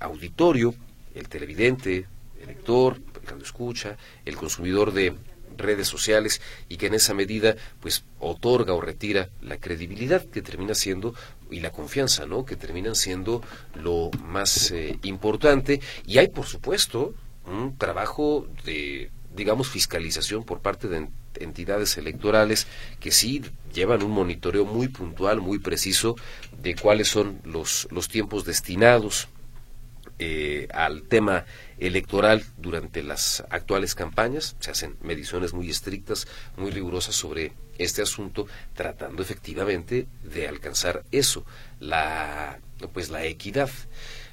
auditorio, 0.00 0.74
el 1.14 1.28
televidente, 1.28 2.06
el 2.40 2.46
lector, 2.46 3.00
el 3.14 3.36
que 3.36 3.42
escucha, 3.42 3.96
el 4.24 4.36
consumidor 4.36 4.92
de 4.92 5.14
redes 5.56 5.88
sociales 5.88 6.40
y 6.68 6.76
que 6.76 6.86
en 6.86 6.94
esa 6.94 7.14
medida 7.14 7.56
pues 7.80 8.04
otorga 8.18 8.74
o 8.74 8.80
retira 8.80 9.30
la 9.40 9.58
credibilidad 9.58 10.24
que 10.24 10.42
termina 10.42 10.74
siendo 10.74 11.14
y 11.50 11.60
la 11.60 11.70
confianza, 11.70 12.26
¿no? 12.26 12.44
Que 12.44 12.56
terminan 12.56 12.94
siendo 12.94 13.42
lo 13.74 14.10
más 14.24 14.70
eh, 14.70 14.98
importante 15.02 15.80
y 16.06 16.18
hay 16.18 16.28
por 16.28 16.46
supuesto 16.46 17.14
un 17.46 17.76
trabajo 17.76 18.46
de 18.64 19.10
digamos 19.34 19.68
fiscalización 19.68 20.44
por 20.44 20.60
parte 20.60 20.88
de 20.88 21.08
entidades 21.34 21.98
electorales 21.98 22.66
que 22.98 23.10
sí 23.10 23.42
llevan 23.72 24.02
un 24.02 24.10
monitoreo 24.10 24.64
muy 24.64 24.88
puntual, 24.88 25.40
muy 25.40 25.58
preciso 25.58 26.16
de 26.62 26.74
cuáles 26.74 27.08
son 27.08 27.40
los, 27.44 27.86
los 27.90 28.08
tiempos 28.08 28.44
destinados 28.44 29.28
eh, 30.18 30.66
al 30.72 31.02
tema 31.02 31.44
electoral 31.78 32.42
durante 32.56 33.02
las 33.02 33.44
actuales 33.50 33.94
campañas. 33.94 34.56
Se 34.60 34.70
hacen 34.70 34.96
mediciones 35.02 35.52
muy 35.52 35.68
estrictas, 35.68 36.26
muy 36.56 36.70
rigurosas 36.70 37.14
sobre 37.14 37.52
este 37.78 38.02
asunto, 38.02 38.46
tratando 38.74 39.22
efectivamente 39.22 40.06
de 40.22 40.48
alcanzar 40.48 41.04
eso, 41.12 41.44
la, 41.80 42.58
pues 42.92 43.10
la 43.10 43.24
equidad. 43.24 43.70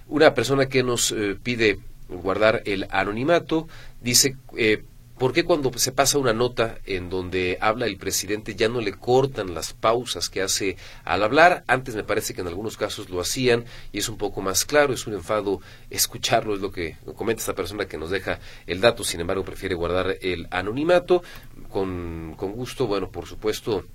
Una 0.08 0.34
persona 0.34 0.68
que 0.68 0.84
nos 0.84 1.12
eh, 1.12 1.38
pide 1.42 1.80
guardar 2.10 2.62
el 2.66 2.88
anonimato 2.92 3.68
dice 4.02 4.36
eh, 4.58 4.84
¿Por 5.24 5.32
qué 5.32 5.46
cuando 5.46 5.72
se 5.78 5.94
pasa 5.94 6.18
una 6.18 6.34
nota 6.34 6.80
en 6.86 7.10
donde 7.10 7.58
habla 7.62 7.86
el 7.86 7.96
presidente 7.96 8.56
ya 8.56 8.68
no 8.68 8.82
le 8.82 8.92
cortan 8.92 9.54
las 9.54 9.72
pausas 9.72 10.30
que 10.30 10.42
hace 10.42 10.76
al 11.06 11.24
hablar? 11.24 11.64
Antes 11.66 11.96
me 11.96 12.04
parece 12.04 12.34
que 12.34 12.42
en 12.42 12.48
algunos 12.48 12.76
casos 12.76 13.10
lo 13.10 13.22
hacían 13.22 13.64
y 13.94 14.00
es 14.00 14.10
un 14.10 14.18
poco 14.18 14.42
más 14.42 14.66
claro, 14.66 14.94
es 14.94 15.08
un 15.08 15.14
enfado 15.14 15.62
escucharlo, 15.90 16.56
es 16.56 16.60
lo 16.60 16.74
que 16.74 16.98
comenta 17.16 17.40
esta 17.40 17.56
persona 17.56 17.86
que 17.86 17.98
nos 17.98 18.10
deja 18.10 18.40
el 18.68 18.82
dato, 18.82 19.06
sin 19.06 19.22
embargo 19.22 19.46
prefiere 19.46 19.76
guardar 19.76 20.18
el 20.20 20.50
anonimato. 20.52 21.24
Con, 21.70 22.36
con 22.36 22.52
gusto, 22.52 22.86
bueno, 22.86 23.10
por 23.10 23.26
supuesto, 23.26 23.86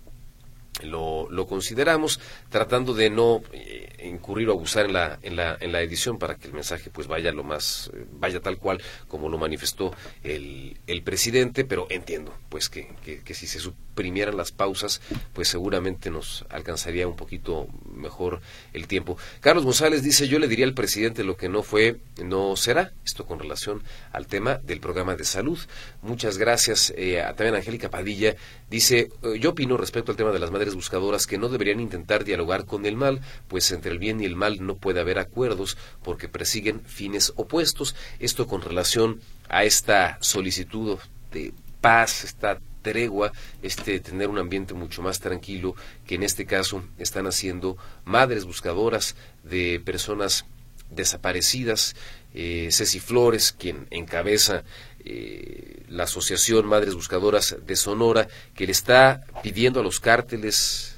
lo, 0.82 1.28
lo, 1.30 1.46
consideramos, 1.46 2.20
tratando 2.50 2.94
de 2.94 3.10
no 3.10 3.42
eh, 3.52 3.88
incurrir 4.04 4.48
o 4.48 4.52
abusar 4.52 4.86
en 4.86 4.92
la, 4.92 5.18
en, 5.22 5.36
la, 5.36 5.56
en 5.60 5.72
la 5.72 5.82
edición 5.82 6.18
para 6.18 6.36
que 6.36 6.46
el 6.46 6.54
mensaje 6.54 6.90
pues 6.90 7.06
vaya 7.06 7.32
lo 7.32 7.42
más, 7.42 7.90
eh, 7.94 8.04
vaya 8.12 8.40
tal 8.40 8.58
cual 8.58 8.80
como 9.08 9.28
lo 9.28 9.38
manifestó 9.38 9.94
el, 10.22 10.76
el 10.86 11.02
presidente, 11.02 11.64
pero 11.64 11.86
entiendo 11.90 12.34
pues 12.48 12.68
que, 12.68 12.88
que, 13.24 13.34
si 13.34 13.46
se 13.46 13.60
suprimieran 13.60 14.36
las 14.36 14.52
pausas, 14.52 15.00
pues 15.32 15.48
seguramente 15.48 16.10
nos 16.10 16.44
alcanzaría 16.48 17.06
un 17.06 17.16
poquito 17.16 17.68
mejor 17.94 18.40
el 18.72 18.86
tiempo. 18.86 19.18
Carlos 19.40 19.64
González 19.64 20.02
dice, 20.02 20.28
yo 20.28 20.38
le 20.38 20.48
diría 20.48 20.64
al 20.64 20.74
presidente 20.74 21.24
lo 21.24 21.36
que 21.36 21.48
no 21.48 21.62
fue, 21.62 21.98
no 22.22 22.56
será, 22.56 22.92
esto 23.04 23.26
con 23.26 23.38
relación 23.38 23.82
al 24.12 24.26
tema 24.26 24.58
del 24.58 24.80
programa 24.80 25.14
de 25.14 25.24
salud. 25.24 25.58
Muchas 26.02 26.38
gracias. 26.38 26.92
Eh, 26.96 27.22
también 27.36 27.56
Angélica 27.56 27.90
Padilla 27.90 28.36
dice, 28.70 29.10
yo 29.40 29.50
opino 29.50 29.76
respecto 29.76 30.12
al 30.12 30.16
tema 30.16 30.32
de 30.32 30.38
las 30.38 30.50
madres 30.50 30.74
buscadoras 30.74 31.26
que 31.26 31.38
no 31.38 31.48
deberían 31.48 31.80
intentar 31.80 32.24
dialogar 32.24 32.64
con 32.64 32.86
el 32.86 32.96
mal, 32.96 33.20
pues 33.48 33.70
entre 33.70 33.90
el 33.90 33.98
bien 33.98 34.20
y 34.20 34.24
el 34.24 34.36
mal 34.36 34.64
no 34.64 34.76
puede 34.76 35.00
haber 35.00 35.18
acuerdos 35.18 35.76
porque 36.02 36.28
persiguen 36.28 36.80
fines 36.80 37.32
opuestos. 37.36 37.94
Esto 38.18 38.46
con 38.46 38.62
relación 38.62 39.20
a 39.48 39.64
esta 39.64 40.18
solicitud 40.20 40.98
de 41.32 41.52
paz, 41.80 42.24
esta 42.24 42.60
tregua, 42.82 43.32
este 43.62 44.00
tener 44.00 44.28
un 44.28 44.38
ambiente 44.38 44.74
mucho 44.74 45.02
más 45.02 45.20
tranquilo 45.20 45.74
que 46.06 46.14
en 46.14 46.22
este 46.22 46.46
caso 46.46 46.82
están 46.98 47.26
haciendo 47.26 47.76
madres 48.04 48.44
buscadoras 48.44 49.16
de 49.42 49.80
personas 49.84 50.44
desaparecidas. 50.90 51.96
Eh, 52.34 52.68
Ceci 52.70 53.00
Flores, 53.00 53.52
quien 53.52 53.86
encabeza 53.90 54.64
eh, 55.04 55.84
la 55.88 56.04
Asociación 56.04 56.66
Madres 56.66 56.94
Buscadoras 56.94 57.56
de 57.66 57.76
Sonora, 57.76 58.28
que 58.54 58.66
le 58.66 58.72
está 58.72 59.22
pidiendo 59.42 59.80
a 59.80 59.82
los 59.82 60.00
cárteles 60.00 60.96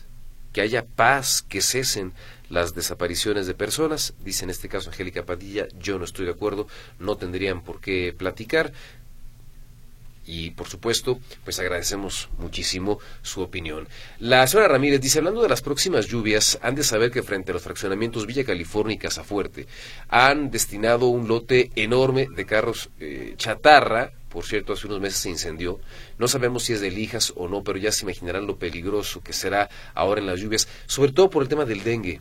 que 0.52 0.60
haya 0.60 0.84
paz, 0.84 1.42
que 1.48 1.60
cesen 1.60 2.12
las 2.48 2.74
desapariciones 2.74 3.46
de 3.46 3.54
personas. 3.54 4.14
Dice 4.24 4.44
en 4.44 4.50
este 4.50 4.68
caso 4.68 4.90
Angélica 4.90 5.24
Padilla, 5.24 5.68
yo 5.78 5.98
no 5.98 6.04
estoy 6.04 6.26
de 6.26 6.32
acuerdo, 6.32 6.66
no 6.98 7.16
tendrían 7.16 7.62
por 7.62 7.80
qué 7.80 8.14
platicar 8.16 8.72
y 10.30 10.50
por 10.50 10.68
supuesto, 10.68 11.18
pues 11.42 11.58
agradecemos 11.58 12.28
muchísimo 12.38 13.00
su 13.20 13.42
opinión. 13.42 13.88
La 14.20 14.46
señora 14.46 14.68
Ramírez 14.68 15.00
dice, 15.00 15.18
hablando 15.18 15.42
de 15.42 15.48
las 15.48 15.60
próximas 15.60 16.06
lluvias, 16.06 16.56
han 16.62 16.76
de 16.76 16.84
saber 16.84 17.10
que 17.10 17.24
frente 17.24 17.50
a 17.50 17.54
los 17.54 17.64
fraccionamientos 17.64 18.26
Villa 18.26 18.44
California 18.44 18.94
y 18.94 18.98
Casafuerte 18.98 19.66
han 20.08 20.52
destinado 20.52 21.08
un 21.08 21.26
lote 21.26 21.72
enorme 21.74 22.28
de 22.30 22.46
carros 22.46 22.90
eh, 23.00 23.34
chatarra 23.36 24.12
por 24.28 24.44
cierto, 24.44 24.74
hace 24.74 24.86
unos 24.86 25.00
meses 25.00 25.18
se 25.18 25.28
incendió. 25.28 25.80
No 26.16 26.28
sabemos 26.28 26.62
si 26.62 26.72
es 26.72 26.80
de 26.80 26.92
lijas 26.92 27.32
o 27.34 27.48
no, 27.48 27.64
pero 27.64 27.78
ya 27.78 27.90
se 27.90 28.04
imaginarán 28.04 28.46
lo 28.46 28.58
peligroso 28.58 29.22
que 29.22 29.32
será 29.32 29.68
ahora 29.92 30.20
en 30.20 30.28
las 30.28 30.38
lluvias, 30.38 30.68
sobre 30.86 31.10
todo 31.10 31.30
por 31.30 31.42
el 31.42 31.48
tema 31.48 31.64
del 31.64 31.82
dengue 31.82 32.20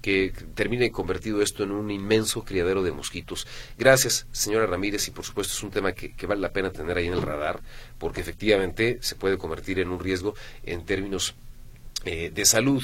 que 0.00 0.32
termine 0.54 0.90
convertido 0.90 1.42
esto 1.42 1.62
en 1.64 1.72
un 1.72 1.90
inmenso 1.90 2.44
criadero 2.44 2.82
de 2.82 2.92
mosquitos. 2.92 3.46
Gracias, 3.78 4.26
señora 4.32 4.66
Ramírez, 4.66 5.06
y 5.08 5.10
por 5.10 5.24
supuesto 5.24 5.52
es 5.52 5.62
un 5.62 5.70
tema 5.70 5.92
que, 5.92 6.26
vale 6.26 6.40
la 6.40 6.52
pena 6.52 6.70
tener 6.70 6.96
ahí 6.96 7.06
en 7.06 7.14
el 7.14 7.22
radar, 7.22 7.60
porque 7.98 8.20
efectivamente 8.20 8.98
se 9.00 9.14
puede 9.14 9.38
convertir 9.38 9.78
en 9.78 9.90
un 9.90 10.00
riesgo 10.00 10.34
en 10.64 10.84
términos 10.84 11.34
eh, 12.04 12.30
de 12.34 12.44
salud. 12.44 12.82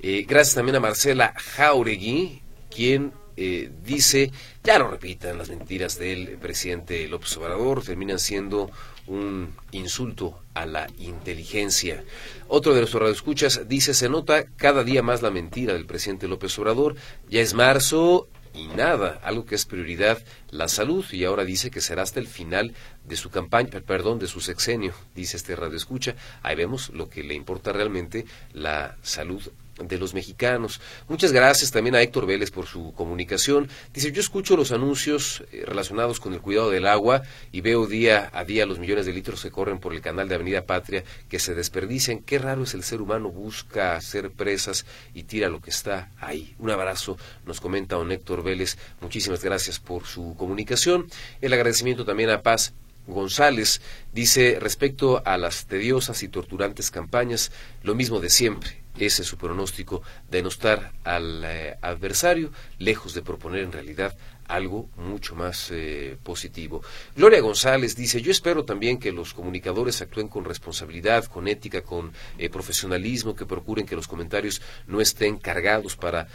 Eh, 0.00 0.24
gracias 0.28 0.54
también 0.54 0.76
a 0.76 0.80
Marcela 0.80 1.34
Jauregui, 1.36 2.42
quien 2.70 3.12
eh, 3.36 3.70
dice, 3.82 4.30
ya 4.62 4.78
no 4.78 4.88
repitan 4.88 5.38
las 5.38 5.48
mentiras 5.48 5.98
del 5.98 6.36
presidente 6.38 7.08
López 7.08 7.36
Obrador, 7.38 7.82
terminan 7.82 8.18
siendo 8.18 8.70
un 9.06 9.54
insulto 9.72 10.38
a 10.54 10.66
la 10.66 10.88
inteligencia. 10.98 12.04
Otro 12.48 12.72
de 12.72 12.80
nuestros 12.80 13.02
radioescuchas 13.02 13.68
dice, 13.68 13.94
se 13.94 14.08
nota 14.08 14.44
cada 14.56 14.84
día 14.84 15.02
más 15.02 15.22
la 15.22 15.30
mentira 15.30 15.72
del 15.72 15.86
presidente 15.86 16.28
López 16.28 16.58
Obrador, 16.58 16.96
ya 17.28 17.40
es 17.40 17.54
marzo 17.54 18.28
y 18.54 18.66
nada, 18.66 19.18
algo 19.22 19.46
que 19.46 19.54
es 19.54 19.64
prioridad, 19.64 20.22
la 20.50 20.68
salud, 20.68 21.04
y 21.10 21.24
ahora 21.24 21.44
dice 21.44 21.70
que 21.70 21.80
será 21.80 22.02
hasta 22.02 22.20
el 22.20 22.26
final 22.26 22.74
de 23.04 23.16
su 23.16 23.30
campaña, 23.30 23.80
perdón, 23.80 24.18
de 24.18 24.26
su 24.26 24.40
sexenio, 24.40 24.92
dice 25.14 25.36
este 25.36 25.56
radioescucha. 25.56 26.16
Ahí 26.42 26.54
vemos 26.54 26.90
lo 26.90 27.08
que 27.08 27.22
le 27.22 27.34
importa 27.34 27.72
realmente, 27.72 28.26
la 28.52 28.96
salud 29.02 29.42
de 29.78 29.98
los 29.98 30.14
mexicanos. 30.14 30.80
Muchas 31.08 31.32
gracias 31.32 31.70
también 31.70 31.94
a 31.94 32.02
Héctor 32.02 32.26
Vélez 32.26 32.50
por 32.50 32.66
su 32.66 32.92
comunicación. 32.94 33.68
Dice, 33.92 34.12
yo 34.12 34.20
escucho 34.20 34.56
los 34.56 34.72
anuncios 34.72 35.44
eh, 35.52 35.64
relacionados 35.66 36.20
con 36.20 36.34
el 36.34 36.40
cuidado 36.40 36.70
del 36.70 36.86
agua 36.86 37.22
y 37.50 37.60
veo 37.60 37.86
día 37.86 38.30
a 38.32 38.44
día 38.44 38.66
los 38.66 38.78
millones 38.78 39.06
de 39.06 39.12
litros 39.12 39.42
que 39.42 39.50
corren 39.50 39.78
por 39.78 39.94
el 39.94 40.00
canal 40.00 40.28
de 40.28 40.34
Avenida 40.34 40.62
Patria 40.62 41.04
que 41.28 41.38
se 41.38 41.54
desperdician. 41.54 42.20
Qué 42.20 42.38
raro 42.38 42.64
es 42.64 42.74
el 42.74 42.82
ser 42.82 43.00
humano, 43.00 43.30
busca 43.30 43.96
hacer 43.96 44.30
presas 44.30 44.84
y 45.14 45.24
tira 45.24 45.48
lo 45.48 45.60
que 45.60 45.70
está 45.70 46.10
ahí. 46.20 46.54
Un 46.58 46.70
abrazo, 46.70 47.16
nos 47.46 47.60
comenta 47.60 47.96
don 47.96 48.12
Héctor 48.12 48.42
Vélez. 48.42 48.76
Muchísimas 49.00 49.42
gracias 49.42 49.78
por 49.78 50.06
su 50.06 50.34
comunicación. 50.36 51.06
El 51.40 51.52
agradecimiento 51.52 52.04
también 52.04 52.30
a 52.30 52.42
Paz 52.42 52.74
González 53.06 53.80
dice 54.12 54.58
respecto 54.60 55.22
a 55.24 55.36
las 55.36 55.66
tediosas 55.66 56.22
y 56.22 56.28
torturantes 56.28 56.90
campañas, 56.90 57.50
lo 57.82 57.94
mismo 57.94 58.20
de 58.20 58.30
siempre. 58.30 58.81
Ese 58.98 59.22
es 59.22 59.28
su 59.28 59.38
pronóstico, 59.38 60.02
denostar 60.30 60.92
al 61.04 61.42
eh, 61.44 61.76
adversario, 61.80 62.50
lejos 62.78 63.14
de 63.14 63.22
proponer 63.22 63.62
en 63.62 63.72
realidad 63.72 64.16
algo 64.48 64.90
mucho 64.96 65.34
más 65.34 65.70
eh, 65.70 66.18
positivo. 66.22 66.82
Gloria 67.16 67.40
González 67.40 67.96
dice, 67.96 68.20
yo 68.20 68.30
espero 68.30 68.66
también 68.66 68.98
que 68.98 69.10
los 69.10 69.32
comunicadores 69.32 70.02
actúen 70.02 70.28
con 70.28 70.44
responsabilidad, 70.44 71.24
con 71.24 71.48
ética, 71.48 71.80
con 71.80 72.12
eh, 72.36 72.50
profesionalismo, 72.50 73.34
que 73.34 73.46
procuren 73.46 73.86
que 73.86 73.96
los 73.96 74.06
comentarios 74.06 74.60
no 74.86 75.00
estén 75.00 75.38
cargados 75.38 75.96
para 75.96 76.28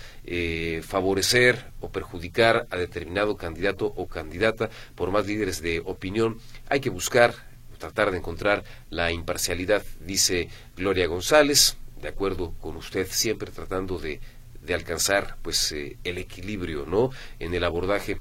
favorecer 0.81 1.71
o 1.79 1.89
perjudicar 1.89 2.67
a 2.69 2.77
determinado 2.77 3.37
candidato 3.37 3.85
o 3.85 4.07
candidata, 4.07 4.69
por 4.95 5.11
más 5.11 5.27
líderes 5.27 5.61
de 5.61 5.81
opinión. 5.85 6.39
Hay 6.69 6.79
que 6.79 6.89
buscar, 6.89 7.35
tratar 7.77 8.11
de 8.11 8.17
encontrar 8.17 8.63
la 8.89 9.11
imparcialidad, 9.11 9.83
dice 9.99 10.49
Gloria 10.75 11.07
González 11.07 11.77
de 12.01 12.09
acuerdo 12.09 12.53
con 12.61 12.75
usted, 12.75 13.07
siempre 13.09 13.51
tratando 13.51 13.97
de, 13.97 14.19
de 14.61 14.73
alcanzar 14.73 15.37
pues 15.41 15.71
eh, 15.71 15.97
el 16.03 16.17
equilibrio, 16.17 16.85
¿no? 16.85 17.11
En 17.39 17.53
el 17.53 17.63
abordaje 17.63 18.19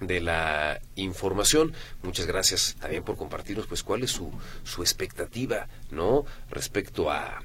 de 0.00 0.20
la 0.20 0.80
información. 0.96 1.72
Muchas 2.02 2.26
gracias 2.26 2.76
también 2.80 3.02
por 3.02 3.16
compartirnos 3.16 3.66
pues 3.66 3.82
cuál 3.82 4.02
es 4.02 4.10
su, 4.10 4.30
su 4.64 4.82
expectativa, 4.82 5.68
¿no? 5.90 6.24
Respecto 6.50 7.10
a 7.10 7.42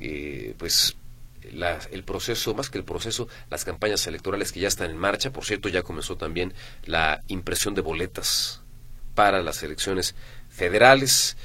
eh, 0.00 0.54
pues 0.58 0.96
el 1.90 2.02
proceso, 2.02 2.54
más 2.54 2.70
que 2.70 2.78
el 2.78 2.84
proceso, 2.84 3.28
las 3.50 3.64
campañas 3.64 4.06
electorales 4.06 4.52
que 4.52 4.60
ya 4.60 4.68
están 4.68 4.90
en 4.90 4.96
marcha. 4.96 5.32
Por 5.32 5.44
cierto, 5.44 5.68
ya 5.68 5.82
comenzó 5.82 6.16
también 6.16 6.52
la 6.84 7.22
impresión 7.28 7.74
de 7.74 7.82
boletas 7.82 8.62
para 9.14 9.42
las 9.42 9.62
elecciones 9.62 10.14
federales 10.48 11.36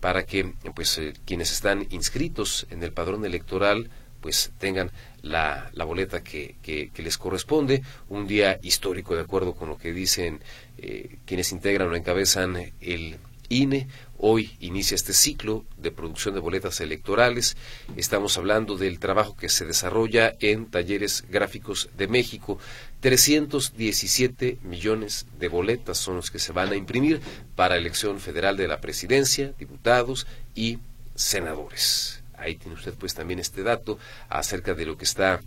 para 0.00 0.24
que 0.24 0.52
pues 0.74 0.98
eh, 0.98 1.14
quienes 1.24 1.52
están 1.52 1.86
inscritos 1.90 2.66
en 2.70 2.82
el 2.82 2.92
padrón 2.92 3.24
electoral 3.24 3.90
pues 4.20 4.52
tengan 4.58 4.90
la, 5.22 5.70
la 5.74 5.84
boleta 5.84 6.22
que, 6.22 6.56
que, 6.62 6.90
les 6.96 7.18
corresponde. 7.18 7.82
Un 8.08 8.26
día 8.26 8.58
histórico, 8.62 9.14
de 9.14 9.22
acuerdo 9.22 9.54
con 9.54 9.68
lo 9.68 9.78
que 9.78 9.92
dicen 9.92 10.40
eh, 10.76 11.18
quienes 11.24 11.52
integran 11.52 11.88
o 11.88 11.96
encabezan 11.96 12.72
el 12.80 13.18
INE. 13.48 13.88
Hoy 14.20 14.56
inicia 14.58 14.96
este 14.96 15.12
ciclo 15.12 15.64
de 15.76 15.92
producción 15.92 16.34
de 16.34 16.40
boletas 16.40 16.80
electorales. 16.80 17.56
Estamos 17.96 18.36
hablando 18.36 18.76
del 18.76 18.98
trabajo 18.98 19.36
que 19.36 19.48
se 19.48 19.64
desarrolla 19.64 20.34
en 20.40 20.66
talleres 20.66 21.24
gráficos 21.30 21.88
de 21.96 22.08
México. 22.08 22.58
317 23.00 24.58
millones 24.62 25.26
de 25.38 25.48
boletas 25.48 25.98
son 25.98 26.16
los 26.16 26.30
que 26.30 26.38
se 26.38 26.52
van 26.52 26.72
a 26.72 26.76
imprimir 26.76 27.20
para 27.54 27.76
elección 27.76 28.20
federal 28.20 28.56
de 28.56 28.68
la 28.68 28.80
presidencia, 28.80 29.52
diputados 29.58 30.26
y 30.54 30.78
senadores. 31.14 32.22
Ahí 32.36 32.56
tiene 32.56 32.74
usted 32.74 32.94
pues 32.94 33.14
también 33.14 33.40
este 33.40 33.62
dato 33.62 33.98
acerca 34.28 34.74
de 34.74 34.86
lo 34.86 34.96
que 34.96 35.04
está 35.04 35.40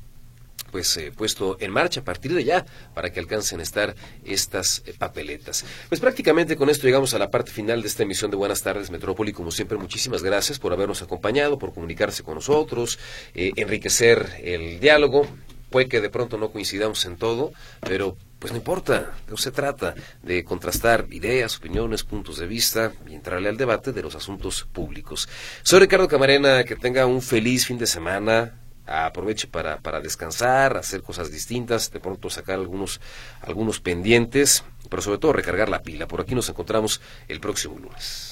pues 0.72 0.96
eh, 0.98 1.12
puesto 1.16 1.58
en 1.60 1.72
marcha 1.72 2.00
a 2.00 2.04
partir 2.04 2.34
de 2.34 2.44
ya 2.44 2.66
para 2.94 3.12
que 3.12 3.20
alcancen 3.20 3.60
a 3.60 3.64
estar 3.64 3.96
estas 4.24 4.82
eh, 4.86 4.94
papeletas. 4.98 5.66
Pues 5.90 6.00
prácticamente 6.00 6.56
con 6.56 6.70
esto 6.70 6.88
llegamos 6.88 7.14
a 7.14 7.20
la 7.20 7.30
parte 7.30 7.52
final 7.52 7.82
de 7.82 7.88
esta 7.88 8.04
emisión 8.04 8.32
de 8.32 8.38
Buenas 8.38 8.62
tardes 8.62 8.90
Metrópoli. 8.90 9.34
Como 9.34 9.52
siempre, 9.52 9.78
muchísimas 9.78 10.24
gracias 10.24 10.60
por 10.60 10.74
habernos 10.74 11.02
acompañado, 11.02 11.60
por 11.60 11.74
comunicarse 11.74 12.24
con 12.24 12.36
nosotros, 12.36 12.98
eh, 13.34 13.52
enriquecer 13.56 14.40
el 14.42 14.80
diálogo. 14.80 15.28
Puede 15.72 15.88
que 15.88 16.02
de 16.02 16.10
pronto 16.10 16.38
no 16.38 16.52
coincidamos 16.52 17.06
en 17.06 17.16
todo, 17.16 17.54
pero 17.80 18.18
pues 18.40 18.52
no 18.52 18.58
importa, 18.58 19.14
no 19.30 19.38
se 19.38 19.52
trata 19.52 19.96
de 20.22 20.44
contrastar 20.44 21.08
ideas, 21.12 21.58
opiniones, 21.58 22.04
puntos 22.04 22.38
de 22.38 22.46
vista 22.46 22.92
y 23.08 23.16
entrarle 23.16 23.48
al 23.48 23.56
debate 23.56 23.94
de 23.94 24.02
los 24.02 24.16
asuntos 24.16 24.68
públicos. 24.72 25.30
Soy 25.64 25.80
Ricardo 25.80 26.08
Camarena, 26.08 26.64
que 26.66 26.76
tenga 26.76 27.06
un 27.06 27.22
feliz 27.22 27.66
fin 27.66 27.78
de 27.78 27.88
semana, 27.88 28.60
aproveche 28.86 29.48
para, 29.48 29.78
para 29.78 30.02
descansar, 30.02 30.76
hacer 30.76 31.04
cosas 31.04 31.32
distintas, 31.32 31.92
de 31.92 32.00
pronto 32.00 32.30
sacar 32.30 32.56
algunos, 32.56 33.00
algunos 33.42 33.80
pendientes, 33.80 34.66
pero 34.90 35.02
sobre 35.02 35.20
todo 35.20 35.34
recargar 35.34 35.70
la 35.70 35.84
pila. 35.84 36.08
Por 36.08 36.20
aquí 36.20 36.36
nos 36.36 36.50
encontramos 36.50 37.00
el 37.28 37.40
próximo 37.40 37.80
lunes. 37.80 38.31